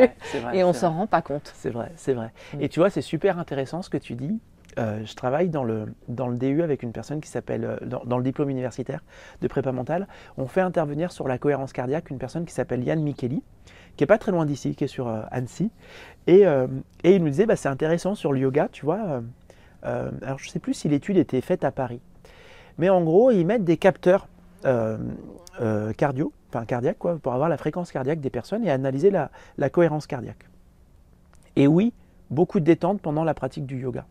et 0.54 0.64
on 0.64 0.74
s'en 0.74 0.94
rend 0.94 1.08
pas 1.08 1.22
compte. 1.22 1.52
C'est 1.56 1.72
vrai, 1.72 1.92
c'est 1.96 2.14
vrai. 2.14 2.32
Mm. 2.54 2.62
Et 2.62 2.70
tu 2.70 2.80
vois, 2.80 2.90
c'est 2.90 3.02
super 3.02 3.40
intéressant 3.40 3.82
ce 3.82 3.90
que 3.90 3.98
tu 3.98 4.16
dis. 4.16 4.40
Euh, 4.78 5.04
je 5.04 5.16
travaille 5.16 5.50
dans 5.50 5.64
le, 5.64 5.94
dans 6.08 6.28
le 6.28 6.38
DU 6.38 6.62
avec 6.62 6.84
une 6.84 6.92
personne 6.92 7.20
qui 7.20 7.30
s'appelle, 7.30 7.66
euh, 7.66 7.78
dans, 8.06 8.18
le 8.18 8.24
diplôme 8.24 8.50
universitaire 8.50 9.04
de 9.42 9.48
prépa 9.48 9.72
mentale. 9.72 10.08
On 10.38 10.48
fait 10.48 10.62
intervenir 10.62 11.12
sur 11.12 11.28
la 11.28 11.38
cohérence 11.38 11.74
cardiaque 11.74 12.12
une 12.12 12.20
personne 12.20 12.46
qui 12.46 12.54
s'appelle 12.54 12.84
Yann 12.84 13.02
Micheli, 13.02 13.42
qui 13.98 14.04
est 14.04 14.08
pas 14.08 14.20
très 14.20 14.32
loin 14.32 14.46
d'ici, 14.46 14.76
qui 14.76 14.84
est 14.84 14.88
sur 14.88 15.08
euh, 15.08 15.22
Annecy. 15.32 15.72
Et, 16.28 16.44
et, 17.04 17.16
il 17.16 17.24
nous 17.24 17.30
disait, 17.30 17.48
bah, 17.48 17.56
c'est 17.56 17.70
intéressant 17.70 18.14
sur 18.14 18.32
le 18.32 18.40
yoga, 18.40 18.70
tu 18.72 18.86
vois. 18.86 19.24
alors, 19.82 20.38
je 20.38 20.48
sais 20.48 20.60
plus 20.60 20.76
si 20.76 20.88
l'étude 20.88 21.18
était 21.18 21.42
faite 21.42 21.64
à 21.64 21.72
Paris. 21.72 22.02
Mais 22.78 22.90
en 22.90 23.02
gros, 23.02 23.32
ils 23.32 23.46
mettent 23.46 23.64
des 23.64 23.78
capteurs 23.78 24.29
cardio 25.98 26.34
enfin 26.50 26.66
cardiaque, 26.66 26.98
quoi, 26.98 27.18
pour 27.18 27.34
avoir 27.34 27.50
la 27.50 27.58
fréquence 27.58 27.92
cardiaque 27.92 28.20
des 28.20 28.30
personnes 28.30 28.66
et 28.66 28.72
analyser 28.72 29.12
la, 29.12 29.70
cohérence 29.70 30.08
cardiaque. 30.08 30.50
Et 31.56 31.68
oui, 31.68 31.94
beaucoup 32.30 32.60
de 32.60 32.66
détente 32.66 33.02
pendant 33.02 33.24
la 33.24 33.34
pratique 33.34 33.66
du 33.66 33.80
yoga. 33.80 34.06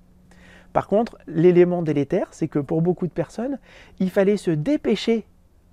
Par 0.73 0.87
contre, 0.87 1.19
l'élément 1.27 1.83
délétère, 1.83 2.29
c'est 2.31 2.49
que 2.49 2.59
pour 2.59 2.83
beaucoup 2.83 3.07
de 3.07 3.13
personnes, 3.13 3.59
il 3.99 4.11
fallait 4.11 4.37
se 4.37 4.51
dépêcher 4.51 5.25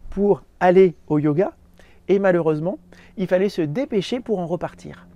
pour 0.10 0.44
aller 0.60 0.96
au 1.08 1.20
yoga, 1.20 1.54
et 2.08 2.20
malheureusement, 2.20 2.78
il 3.18 3.28
fallait 3.28 3.50
se 3.50 3.62
dépêcher 3.62 4.20
pour 4.20 4.40
en 4.40 4.46
repartir. 4.46 5.08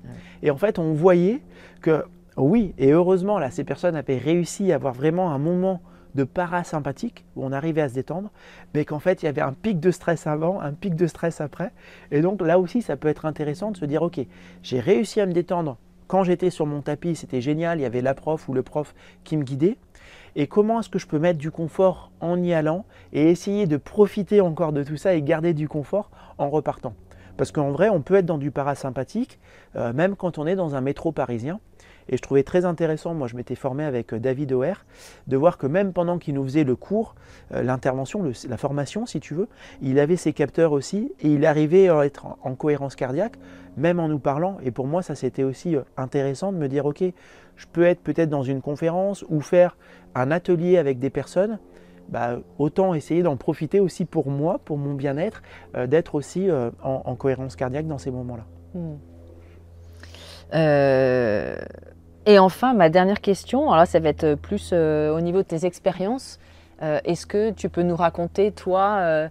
Et 0.41 0.51
en 0.51 0.57
fait, 0.57 0.80
on 0.80 0.93
voyait 0.93 1.41
que 1.82 2.03
oui, 2.36 2.74
et 2.78 2.91
heureusement, 2.91 3.39
là, 3.39 3.51
ces 3.51 3.64
personnes 3.64 3.95
avaient 3.95 4.18
réussi 4.18 4.72
à 4.72 4.76
avoir 4.76 4.93
vraiment 4.93 5.32
un 5.32 5.38
moment 5.38 5.82
de 6.16 6.24
parasympathique, 6.24 7.26
où 7.36 7.45
on 7.45 7.51
arrivait 7.51 7.82
à 7.82 7.89
se 7.89 7.93
détendre, 7.93 8.32
mais 8.74 8.86
qu'en 8.86 8.99
fait 8.99 9.22
il 9.22 9.26
y 9.26 9.30
avait 9.30 9.41
un 9.41 9.53
pic 9.53 9.80
de 9.80 9.91
stress 9.91 10.28
avant, 10.28 10.60
un 10.62 10.74
pic 10.74 10.95
de 10.95 11.07
stress 11.07 11.41
après. 11.41 11.72
Et 12.12 12.22
donc 12.22 12.41
là 12.41 12.60
aussi, 12.60 12.82
ça 12.82 12.97
peut 12.97 13.07
être 13.07 13.26
intéressant 13.26 13.72
de 13.72 13.78
se 13.78 13.86
dire, 13.86 14.01
ok, 14.01 14.20
j'ai 14.64 14.80
réussi 14.80 15.22
à 15.22 15.26
me 15.26 15.34
détendre 15.34 15.78
quand 16.10 16.24
j'étais 16.24 16.49
sur 16.49 16.66
mon 16.66 16.82
tapis, 16.82 17.16
c'était 17.16 17.39
génial, 17.39 17.78
il 17.78 17.84
y 17.84 17.86
avait 17.86 18.01
la 18.01 18.16
prof 18.16 18.49
ou 18.49 18.53
le 18.53 18.64
prof 18.64 18.95
qui 19.24 19.38
me 19.38 19.43
guidait. 19.43 19.78
Et 20.36 20.47
comment 20.47 20.80
est-ce 20.80 20.89
que 20.89 20.97
je 20.97 21.05
peux 21.05 21.20
mettre 21.20 21.38
du 21.38 21.51
confort 21.51 22.12
en 22.20 22.41
y 22.41 22.51
allant 22.51 22.86
et 23.14 23.30
essayer 23.30 23.68
de 23.68 23.78
profiter 23.78 24.41
encore 24.41 24.74
de 24.74 24.84
tout 24.84 24.97
ça 24.97 25.14
et 25.14 25.22
garder 25.22 25.53
du 25.53 25.68
confort 25.68 26.10
en 26.39 26.49
repartant? 26.49 26.95
Parce 27.38 27.51
qu'en 27.51 27.70
vrai, 27.70 27.89
on 27.89 28.01
peut 28.01 28.16
être 28.16 28.26
dans 28.26 28.39
du 28.39 28.49
parasympathique, 28.49 29.39
euh, 29.76 29.93
même 29.93 30.16
quand 30.16 30.39
on 30.39 30.47
est 30.47 30.55
dans 30.55 30.74
un 30.74 30.82
métro 30.82 31.12
parisien. 31.12 31.60
Et 32.10 32.18
je 32.18 32.22
trouvais 32.22 32.43
très 32.43 32.66
intéressant, 32.66 33.14
moi 33.14 33.28
je 33.28 33.36
m'étais 33.36 33.55
formé 33.55 33.84
avec 33.84 34.14
euh, 34.14 34.20
David 34.20 34.51
O'Hare, 34.51 34.86
de 35.28 35.38
voir 35.38 35.57
que 35.57 35.68
même 35.68 35.93
pendant 35.93 36.18
qu'il 36.18 36.34
nous 36.34 36.43
faisait 36.43 36.64
le 36.64 36.76
cours, 36.76 37.16
euh, 37.53 37.62
l'intervention, 37.62 38.24
la 38.47 38.57
formation 38.57 39.05
si 39.05 39.20
tu 39.20 39.36
veux, 39.36 39.47
il 39.82 39.99
avait 39.99 40.18
ses 40.18 40.34
capteurs 40.34 40.72
aussi 40.72 41.14
et 41.22 41.30
il 41.30 41.45
arrivait 41.45 41.89
à 41.89 42.05
être 42.05 42.26
en, 42.41 42.55
cohérence 42.55 42.95
cardiaque, 42.95 43.38
même 43.78 43.99
en 43.99 44.07
nous 44.07 44.20
parlant. 44.20 44.57
Et 44.64 44.72
pour 44.72 44.88
moi 44.88 45.03
ça 45.03 45.14
c'était 45.14 45.43
aussi 45.43 45.76
euh, 45.76 45.82
intéressant 45.97 46.51
de 46.51 46.57
me 46.57 46.68
dire 46.68 46.88
ok, 46.88 47.03
je 47.55 47.66
peux 47.72 47.84
être 47.84 48.01
peut-être 48.01 48.30
dans 48.30 48.43
une 48.43 48.62
conférence 48.62 49.24
ou 49.30 49.39
faire 49.39 49.78
un 50.16 50.32
atelier 50.32 50.78
avec 50.78 50.97
des 50.99 51.12
personnes. 51.12 51.60
Bah, 52.07 52.39
autant 52.57 52.95
essayer 52.95 53.22
d'en 53.22 53.38
profiter 53.38 53.80
aussi 53.80 54.03
pour 54.03 54.32
moi, 54.32 54.57
pour 54.66 54.80
mon 54.80 54.95
bien-être, 54.95 55.43
d'être 55.88 56.16
aussi 56.16 56.49
en, 56.82 57.16
cohérence 57.16 57.55
cardiaque 57.55 57.86
dans 57.86 57.99
ces 57.99 58.10
moments-là. 58.10 58.45
Hmm. 58.74 58.95
Et 62.30 62.38
enfin, 62.38 62.76
ma 62.76 62.90
dernière 62.90 63.22
question, 63.22 63.72
alors 63.72 63.78
là, 63.78 63.86
ça 63.88 64.00
va 64.00 64.10
être 64.10 64.36
plus 64.36 64.70
euh, 64.72 65.12
au 65.12 65.20
niveau 65.20 65.40
de 65.40 65.48
tes 65.48 65.66
expériences. 65.66 66.38
Euh, 66.84 67.00
est-ce 67.04 67.26
que 67.26 67.50
tu 67.50 67.70
peux 67.70 67.82
nous 67.82 67.96
raconter, 67.96 68.52
toi, 68.52 68.98
euh, 69.00 69.30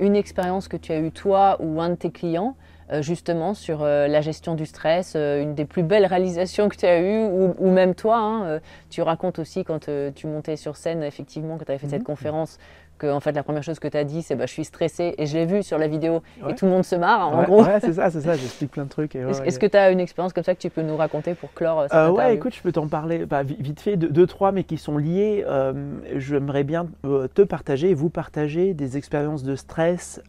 une 0.00 0.16
expérience 0.16 0.66
que 0.66 0.76
tu 0.76 0.90
as 0.90 0.98
eue, 0.98 1.12
toi 1.12 1.58
ou 1.60 1.80
un 1.80 1.90
de 1.90 1.94
tes 1.94 2.10
clients, 2.10 2.56
justement 3.02 3.54
sur 3.54 3.84
la 3.84 4.20
gestion 4.20 4.56
du 4.56 4.66
stress, 4.66 5.14
une 5.14 5.54
des 5.54 5.64
plus 5.64 5.84
belles 5.84 6.06
réalisations 6.06 6.68
que 6.68 6.74
tu 6.74 6.86
as 6.86 7.00
eues, 7.00 7.24
ou, 7.24 7.70
même 7.70 7.94
toi, 7.94 8.18
hein, 8.18 8.58
tu 8.90 9.00
racontes 9.00 9.38
aussi 9.38 9.62
quand 9.62 9.88
tu 10.16 10.26
montais 10.26 10.56
sur 10.56 10.76
scène, 10.76 11.04
effectivement, 11.04 11.56
quand 11.56 11.66
tu 11.66 11.70
avais 11.70 11.78
fait 11.78 11.88
cette 11.88 12.00
mhm. 12.00 12.06
conférence, 12.06 12.58
que 13.00 13.10
en 13.10 13.20
fait 13.20 13.32
la 13.32 13.42
première 13.42 13.64
chose 13.64 13.78
que 13.78 13.88
tu 13.88 13.96
as 13.96 14.04
dit 14.04 14.22
c'est 14.22 14.36
bah, 14.36 14.46
je 14.46 14.52
suis 14.52 14.64
stressé 14.64 15.14
et 15.18 15.26
je 15.26 15.36
l'ai 15.36 15.46
vu 15.46 15.62
sur 15.62 15.78
la 15.78 15.88
vidéo 15.88 16.22
et 16.48 16.54
tout 16.54 16.66
le 16.66 16.70
monde 16.70 16.84
se 16.84 16.94
marre 16.94 17.28
en 17.28 17.42
gros. 17.42 17.64
Ouais, 17.64 17.80
c'est 17.80 17.94
ça, 17.94 18.10
c'est 18.10 18.20
ça, 18.20 18.34
j'explique 18.34 18.70
plein 18.70 18.84
de 18.84 18.88
trucs. 18.88 19.16
Est-ce 19.16 19.58
que 19.58 19.66
tu 19.66 19.76
as 19.76 19.90
une 19.90 20.00
expérience 20.00 20.32
comme 20.32 20.44
ça 20.44 20.54
que 20.54 20.60
tu 20.60 20.70
peux 20.70 20.82
nous 20.82 20.96
raconter 20.96 21.34
pour 21.34 21.52
clore 21.52 21.82
cette 21.82 21.94
euh, 21.94 22.10
Ouais, 22.10 22.34
écoute, 22.34 22.54
je 22.54 22.62
peux 22.62 22.72
t'en 22.72 22.86
parler 22.86 23.26
bah, 23.26 23.42
vite 23.42 23.80
fait, 23.80 23.96
deux, 23.96 24.26
trois, 24.26 24.52
mais 24.52 24.64
qui 24.64 24.76
sont 24.76 24.98
liés. 24.98 25.44
Euh, 25.46 25.72
j'aimerais 26.16 26.64
bien 26.64 26.86
euh, 27.04 27.28
te 27.28 27.42
partager, 27.42 27.94
vous 27.94 28.10
partager 28.10 28.74
des 28.74 28.96
expériences 28.96 29.42
de 29.42 29.56
stress 29.56 30.20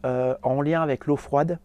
en 0.42 0.62
lien 0.62 0.82
avec 0.82 1.06
l'eau 1.06 1.16
froide. 1.16 1.58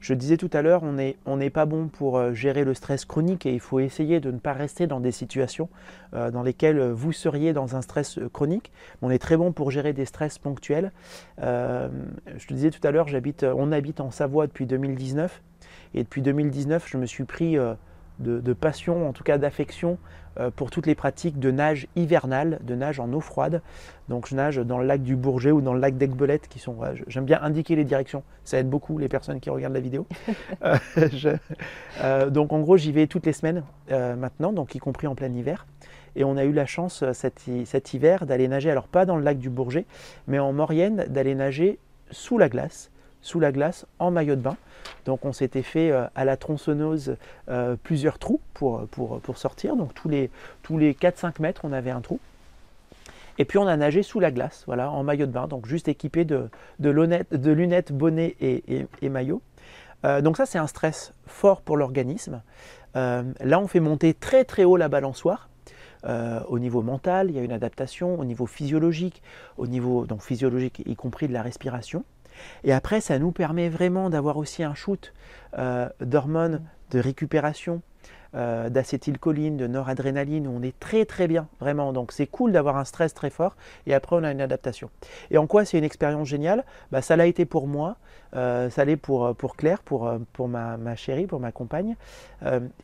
Je 0.00 0.14
disais 0.14 0.38
tout 0.38 0.48
à 0.54 0.62
l'heure, 0.62 0.82
on 0.82 1.36
n'est 1.36 1.50
pas 1.50 1.66
bon 1.66 1.88
pour 1.88 2.16
euh, 2.16 2.32
gérer 2.32 2.64
le 2.64 2.72
stress 2.72 3.04
chronique 3.04 3.44
et 3.44 3.52
il 3.52 3.60
faut 3.60 3.80
essayer 3.80 4.18
de 4.18 4.30
ne 4.30 4.38
pas 4.38 4.54
rester 4.54 4.86
dans 4.86 4.98
des 4.98 5.12
situations 5.12 5.68
euh, 6.14 6.30
dans 6.30 6.42
lesquelles 6.42 6.80
vous 6.80 7.12
seriez 7.12 7.52
dans 7.52 7.76
un 7.76 7.82
stress 7.82 8.16
euh, 8.16 8.30
chronique. 8.30 8.72
On 9.02 9.10
est 9.10 9.18
très 9.18 9.36
bon 9.36 9.52
pour 9.52 9.70
gérer 9.70 9.92
des 9.92 10.06
stress 10.06 10.38
ponctuels. 10.38 10.90
je 11.38 12.46
te 12.46 12.54
disais 12.54 12.70
tout 12.70 12.86
à 12.86 12.90
l'heure, 12.90 13.06
on 13.42 13.72
habite 13.72 14.00
en 14.00 14.10
Savoie 14.10 14.46
depuis 14.46 14.64
2019 14.64 15.42
et 15.92 16.02
depuis 16.02 16.22
2019, 16.22 16.88
je 16.88 16.96
me 16.96 17.04
suis 17.04 17.24
pris 17.24 17.58
de, 18.20 18.52
passion, 18.52 19.08
en 19.08 19.12
tout 19.12 19.24
cas 19.24 19.38
d'affection 19.38 19.98
euh, 20.38 20.50
pour 20.50 20.70
toutes 20.70 20.86
les 20.86 20.94
pratiques 20.94 21.38
de 21.38 21.50
nage 21.50 21.88
hivernale, 21.96 22.60
de 22.62 22.74
nage 22.74 23.00
en 23.00 23.12
eau 23.12 23.20
froide. 23.20 23.62
Donc 24.08 24.28
je 24.28 24.34
nage 24.34 24.58
dans 24.58 24.78
le 24.78 24.86
lac 24.86 25.02
du 25.02 25.16
Bourget 25.16 25.50
ou 25.50 25.60
dans 25.60 25.74
le 25.74 25.80
lac 25.80 25.96
d'Aigbelette 25.96 26.48
qui 26.48 26.58
sont. 26.58 26.76
J'aime 27.06 27.24
bien 27.24 27.40
indiquer 27.42 27.76
les 27.76 27.84
directions, 27.84 28.22
ça 28.44 28.58
aide 28.58 28.68
beaucoup 28.68 28.98
les 28.98 29.08
personnes 29.08 29.40
qui 29.40 29.50
regardent 29.50 29.74
la 29.74 29.80
vidéo. 29.80 30.06
Euh, 30.62 30.76
euh, 32.02 32.30
donc 32.30 32.52
en 32.52 32.60
gros 32.60 32.76
j'y 32.76 32.92
vais 32.92 33.06
toutes 33.06 33.24
les 33.24 33.32
semaines 33.32 33.62
maintenant, 33.88 34.52
donc 34.52 34.74
y 34.74 34.78
compris 34.78 35.06
en 35.06 35.14
plein 35.14 35.32
hiver. 35.32 35.66
Et 36.16 36.24
on 36.24 36.36
a 36.36 36.44
eu 36.44 36.52
la 36.52 36.66
chance 36.66 37.04
cet, 37.12 37.44
cet 37.64 37.94
hiver 37.94 38.26
d'aller 38.26 38.46
nager, 38.48 38.70
alors 38.70 38.88
pas 38.88 39.06
dans 39.06 39.16
le 39.16 39.22
lac 39.22 39.38
du 39.38 39.48
Bourget, 39.48 39.86
mais 40.26 40.38
en 40.38 40.52
Maurienne, 40.52 41.06
d'aller 41.08 41.34
nager 41.34 41.78
sous 42.10 42.36
la 42.36 42.48
glace 42.48 42.89
sous 43.22 43.40
la 43.40 43.52
glace 43.52 43.86
en 43.98 44.10
maillot 44.10 44.36
de 44.36 44.40
bain. 44.40 44.56
Donc 45.04 45.24
on 45.24 45.32
s'était 45.32 45.62
fait 45.62 45.90
euh, 45.90 46.06
à 46.14 46.24
la 46.24 46.36
tronçonneuse 46.36 47.16
euh, 47.48 47.76
plusieurs 47.82 48.18
trous 48.18 48.40
pour, 48.54 48.88
sortir. 49.34 49.76
Donc 49.76 49.94
tous 49.94 50.08
les, 50.08 50.30
tous 50.62 50.78
les 50.78 50.92
4-5 50.94 51.40
mètres, 51.40 51.62
on 51.64 51.72
avait 51.72 51.90
un 51.90 52.00
trou. 52.00 52.20
Et 53.38 53.44
puis 53.44 53.58
on 53.58 53.66
a 53.66 53.76
nagé 53.76 54.02
sous 54.02 54.20
la 54.20 54.30
glace, 54.30 54.64
voilà, 54.66 54.90
en 54.90 55.02
maillot 55.02 55.24
de 55.24 55.32
bain, 55.32 55.46
donc 55.48 55.64
juste 55.64 55.88
équipé 55.88 56.26
de, 56.26 56.50
lunettes, 56.78 57.92
bonnet 57.92 58.36
et, 58.40 58.86
et, 59.00 59.08
maillot. 59.08 59.40
Euh, 60.04 60.20
donc 60.20 60.36
ça 60.36 60.44
c'est 60.44 60.58
un 60.58 60.66
stress 60.66 61.14
fort 61.26 61.62
pour 61.62 61.78
l'organisme. 61.78 62.42
là 62.94 63.60
on 63.60 63.66
fait 63.66 63.80
monter 63.80 64.12
très 64.12 64.44
très 64.44 64.64
haut 64.64 64.76
la 64.76 64.88
balançoire. 64.88 65.48
au 66.04 66.58
niveau 66.58 66.82
mental, 66.82 67.30
il 67.30 67.36
y 67.36 67.38
a 67.38 67.42
une 67.42 67.52
adaptation 67.52 68.18
au 68.20 68.26
niveau 68.26 68.44
physiologique, 68.44 69.22
au 69.56 69.66
niveau 69.66 70.04
donc 70.04 70.22
physiologique 70.22 70.82
y 70.84 70.96
compris 70.96 71.26
de 71.26 71.32
la 71.32 71.42
respiration. 71.42 72.04
Et 72.64 72.72
après, 72.72 73.00
ça 73.00 73.18
nous 73.18 73.32
permet 73.32 73.68
vraiment 73.68 74.10
d'avoir 74.10 74.36
aussi 74.36 74.62
un 74.62 74.74
shoot 74.74 75.12
euh, 75.58 75.88
d'hormones 76.00 76.62
de 76.90 76.98
récupération, 76.98 77.82
euh, 78.36 78.68
d'acétylcholine, 78.68 79.56
de 79.56 79.66
noradrénaline, 79.66 80.46
où 80.46 80.52
on 80.56 80.62
est 80.62 80.78
très 80.78 81.04
très 81.04 81.26
bien, 81.26 81.48
vraiment. 81.58 81.92
Donc 81.92 82.12
c'est 82.12 82.28
cool 82.28 82.52
d'avoir 82.52 82.76
un 82.76 82.84
stress 82.84 83.12
très 83.12 83.30
fort 83.30 83.56
et 83.86 83.94
après 83.94 84.14
on 84.14 84.22
a 84.22 84.30
une 84.30 84.40
adaptation. 84.40 84.90
Et 85.32 85.38
en 85.38 85.48
quoi 85.48 85.64
c'est 85.64 85.78
une 85.78 85.84
expérience 85.84 86.28
géniale? 86.28 86.64
Bah, 86.92 87.02
Ça 87.02 87.16
l'a 87.16 87.26
été 87.26 87.44
pour 87.44 87.66
moi, 87.66 87.96
euh, 88.36 88.70
ça 88.70 88.84
l'est 88.84 88.96
pour, 88.96 89.34
Claire, 89.56 89.82
pour, 89.82 90.08
ma, 90.48 90.94
chérie, 90.94 91.26
pour 91.26 91.40
ma 91.40 91.50
compagne, 91.50 91.96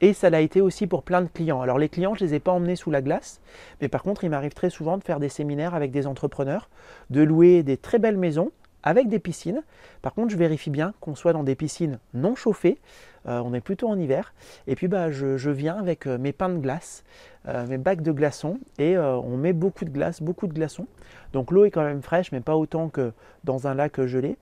et 0.00 0.12
ça 0.12 0.30
l'a 0.30 0.40
été 0.40 0.60
aussi 0.60 0.88
pour 0.88 1.04
plein 1.04 1.22
de 1.22 1.28
clients. 1.28 1.60
Alors 1.60 1.78
les 1.78 1.88
clients, 1.88 2.14
je 2.16 2.24
ne 2.24 2.28
les 2.28 2.34
ai 2.34 2.40
pas 2.40 2.50
emmenés 2.50 2.76
sous 2.76 2.90
la 2.90 3.00
glace, 3.00 3.40
mais 3.80 3.88
par 3.88 4.02
contre 4.02 4.24
il 4.24 4.30
m'arrive 4.30 4.52
très 4.52 4.70
souvent 4.70 4.98
de 4.98 5.04
faire 5.04 5.20
des 5.20 5.28
séminaires 5.28 5.76
avec 5.76 5.92
des 5.92 6.08
entrepreneurs, 6.08 6.68
de 7.10 7.22
louer 7.22 7.62
des 7.62 7.76
très 7.76 8.00
belles 8.00 8.18
maisons 8.18 8.50
avec 8.86 9.08
des 9.08 9.18
piscines. 9.18 9.62
Par 10.00 10.14
contre, 10.14 10.30
je 10.30 10.36
vérifie 10.38 10.70
bien 10.70 10.94
qu'on 11.00 11.16
soit 11.16 11.32
dans 11.32 11.42
des 11.42 11.56
piscines 11.56 11.98
non 12.14 12.36
chauffées. 12.36 12.78
Euh, 13.26 13.42
on 13.44 13.52
est 13.52 13.60
plutôt 13.60 13.88
en 13.88 13.98
hiver. 13.98 14.32
Et 14.68 14.76
puis, 14.76 14.86
bah, 14.86 15.10
je, 15.10 15.50
viens 15.50 15.76
avec 15.76 16.06
euh, 16.06 16.16
mes 16.18 16.32
pains 16.32 16.48
de 16.48 16.58
glace, 16.58 17.02
euh, 17.48 17.66
mes 17.66 17.78
bacs 17.78 18.00
de 18.00 18.12
glaçons, 18.12 18.60
et 18.78 18.96
on 18.96 19.36
met 19.36 19.52
beaucoup 19.52 19.84
de 19.84 19.90
glace, 19.90 20.22
beaucoup 20.22 20.46
de 20.46 20.54
glaçons. 20.54 20.86
Donc, 21.32 21.50
l'eau 21.50 21.64
est 21.64 21.72
quand 21.72 21.82
même 21.82 22.00
fraîche, 22.00 22.30
mais 22.30 22.40
pas 22.40 22.56
autant 22.56 22.88
que 22.88 23.12
dans 23.42 23.66
un 23.66 23.74
lac 23.74 24.00
gelé. 24.06 24.36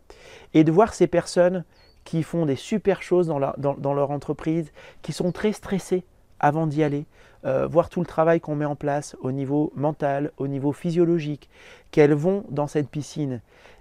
Et 0.52 0.62
de 0.62 0.70
voir 0.70 0.92
ces 0.92 1.06
personnes 1.06 1.64
qui 2.04 2.22
font 2.22 2.44
des 2.44 2.56
super 2.56 3.02
choses 3.02 3.28
dans, 3.28 3.40
dans 3.56 3.94
leur 3.94 4.10
entreprise, 4.10 4.72
qui 5.00 5.14
sont 5.14 5.32
très 5.32 5.52
stressées 5.52 6.04
avant 6.38 6.66
d'y 6.66 6.82
aller, 6.82 7.06
voir 7.44 7.88
tout 7.88 8.00
le 8.00 8.06
travail 8.06 8.40
qu'on 8.40 8.56
met 8.56 8.64
en 8.66 8.76
place 8.76 9.16
au 9.20 9.32
niveau 9.32 9.72
mental, 9.74 10.32
au 10.36 10.46
niveau 10.46 10.72
physiologique, 10.72 11.48
qu'elles 11.90 12.12
vont 12.12 12.44
dans 12.50 12.66
cette 12.66 12.90
piscine 12.90 13.40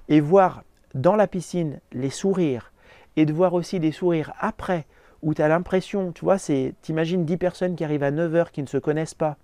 et 0.09 0.19
voir 0.19 0.63
dans 0.93 1.15
la 1.15 1.27
piscine 1.27 1.79
les 1.91 2.09
sourires 2.09 2.71
et 3.15 3.25
de 3.25 3.33
voir 3.33 3.53
aussi 3.53 3.79
des 3.79 3.91
sourires 3.91 4.33
après 4.39 4.85
où 5.21 5.33
tu 5.33 5.41
as 5.41 5.47
l'impression, 5.47 6.11
tu 6.11 6.25
vois, 6.25 6.37
c'est 6.37 6.73
t'imagines 6.81 7.23
10 7.25 7.37
personnes 7.37 7.75
qui 7.75 7.83
arrivent 7.83 8.03
à 8.03 8.11
9h 8.11 8.51
qui 8.51 8.61
ne 8.61 8.67
se 8.67 8.77
connaissent 8.77 9.13
pas 9.13 9.37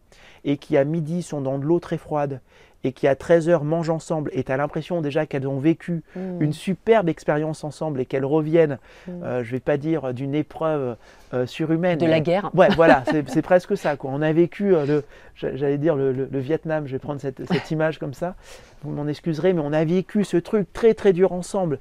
et 0.43 0.57
qui 0.57 0.77
à 0.77 0.83
midi 0.83 1.23
sont 1.23 1.41
dans 1.41 1.57
de 1.57 1.63
l'eau 1.63 1.79
très 1.79 1.97
froide 1.97 2.41
et 2.83 2.93
qui 2.93 3.07
à 3.07 3.15
13h 3.15 3.63
mangent 3.63 3.89
ensemble 3.89 4.31
et 4.33 4.43
tu 4.43 4.51
as 4.51 4.57
l'impression 4.57 5.01
déjà 5.01 5.25
qu'elles 5.25 5.47
ont 5.47 5.59
vécu 5.59 6.01
mmh. 6.15 6.41
une 6.41 6.53
superbe 6.53 7.09
expérience 7.09 7.63
ensemble 7.63 7.99
et 7.99 8.05
qu'elles 8.05 8.25
reviennent, 8.25 8.77
mmh. 9.07 9.11
euh, 9.23 9.43
je 9.43 9.51
vais 9.51 9.59
pas 9.59 9.77
dire 9.77 10.13
d'une 10.13 10.33
épreuve 10.33 10.95
euh, 11.33 11.45
surhumaine. 11.45 11.97
De 11.97 12.05
la 12.05 12.21
guerre. 12.21 12.49
Ouais, 12.53 12.69
voilà, 12.75 13.03
c'est 13.27 13.41
presque 13.41 13.75
ça. 13.75 13.97
Quoi. 13.97 14.11
On 14.13 14.21
a 14.21 14.31
vécu, 14.31 14.73
euh, 14.75 14.85
le, 14.85 15.03
j'allais 15.35 15.77
dire 15.77 15.95
le, 15.95 16.11
le, 16.11 16.39
Vietnam, 16.39 16.87
je 16.87 16.93
vais 16.93 16.99
prendre 16.99 17.19
cette, 17.19 17.45
cette 17.51 17.71
image 17.71 17.99
comme 17.99 18.13
ça, 18.13 18.35
vous 18.83 18.91
m'en 18.91 19.07
excuserez, 19.07 19.53
mais 19.53 19.61
on 19.61 19.73
a 19.73 19.83
vécu 19.83 20.23
ce 20.23 20.37
truc 20.37 20.71
très 20.71 20.93
très 20.93 21.11
dur 21.11 21.33
ensemble. 21.33 21.79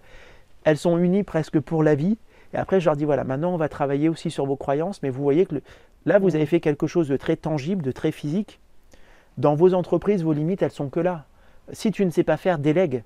Elles 0.65 0.79
sont 0.79 0.99
unies 0.99 1.23
presque 1.23 1.61
pour 1.61 1.83
la 1.83 1.95
vie. 1.95 2.19
Et 2.55 2.57
après, 2.57 2.81
je 2.81 2.87
leur 2.87 2.97
dis, 2.97 3.05
voilà, 3.05 3.25
maintenant 3.25 3.53
on 3.53 3.57
va 3.57 3.69
travailler 3.69 4.09
aussi 4.09 4.31
sur 4.31 4.47
vos 4.47 4.57
croyances, 4.57 5.03
mais 5.03 5.11
vous 5.11 5.23
voyez 5.23 5.47
que 5.47 5.57
là, 6.07 6.19
vous 6.19 6.35
avez 6.35 6.47
fait 6.47 6.61
quelque 6.61 6.87
chose 6.87 7.09
de 7.09 7.17
très 7.17 7.37
tangible, 7.37 7.83
de 7.83 7.93
très 7.93 8.11
physique. 8.11 8.59
Dans 9.39 9.55
vos 9.55 9.73
entreprises, 9.73 10.25
vos 10.25 10.33
limites, 10.33 10.63
elles 10.63 10.73
sont 10.73 10.89
que 10.89 10.99
là. 10.99 11.25
Si 11.73 11.93
tu 11.93 12.05
ne 12.05 12.11
sais 12.11 12.25
pas 12.25 12.37
faire, 12.37 12.59
délègue. 12.59 13.05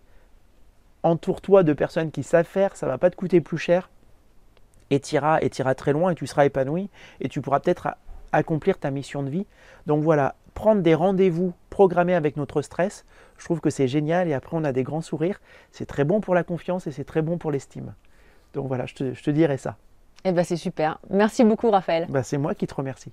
Entoure-toi 1.03 1.63
de 1.63 1.75
personnes 1.75 2.11
qui 2.11 2.23
savent 2.23 2.47
faire, 2.47 2.75
ça 2.75 2.87
ne 2.87 2.91
va 2.91 2.97
pas 2.97 3.11
te 3.11 3.17
coûter 3.17 3.43
plus 3.43 3.59
cher. 3.59 3.91
Et 4.89 4.99
tu 4.99 5.17
iras, 5.17 5.41
et 5.43 5.51
très 5.51 5.93
loin 5.93 6.11
et 6.11 6.15
tu 6.15 6.27
seras 6.27 6.47
épanoui 6.47 6.89
et 7.21 7.29
tu 7.29 7.41
pourras 7.43 7.61
peut-être 7.61 7.97
accomplir 8.33 8.79
ta 8.79 8.91
mission 8.91 9.23
de 9.23 9.29
vie. 9.29 9.47
Donc 9.87 10.03
voilà, 10.03 10.35
prendre 10.55 10.81
des 10.81 10.95
rendez-vous 10.95 11.53
programmés 11.69 12.15
avec 12.15 12.37
notre 12.37 12.63
stress, 12.63 13.05
je 13.37 13.45
trouve 13.45 13.61
que 13.61 13.71
c'est 13.71 13.89
génial 13.89 14.29
et 14.29 14.35
après 14.35 14.57
on 14.57 14.65
a 14.65 14.73
des 14.73 14.85
grands 14.85 15.01
sourires. 15.03 15.41
C'est 15.71 15.87
très 15.87 16.05
bon 16.05 16.21
pour 16.21 16.35
la 16.35 16.45
confiance 16.45 16.87
et 16.87 16.93
c'est 16.93 17.05
très 17.05 17.21
bon 17.21 17.37
pour 17.37 17.51
l'estime. 17.51 17.95
Donc 18.55 18.69
voilà, 18.69 18.87
je 18.87 18.95
te, 18.95 19.15
je 19.15 19.23
te 19.23 19.31
dirais 19.31 19.59
ça. 19.59 19.77
Eh 20.25 20.33
ben 20.33 20.45
c'est 20.45 20.57
super. 20.57 20.99
Merci 21.11 21.45
beaucoup 21.45 21.71
Raphaël. 21.71 22.07
Ben, 22.09 22.23
c'est 22.23 22.39
moi 22.39 22.55
qui 22.55 22.67
te 22.67 22.75
remercie. 22.75 23.13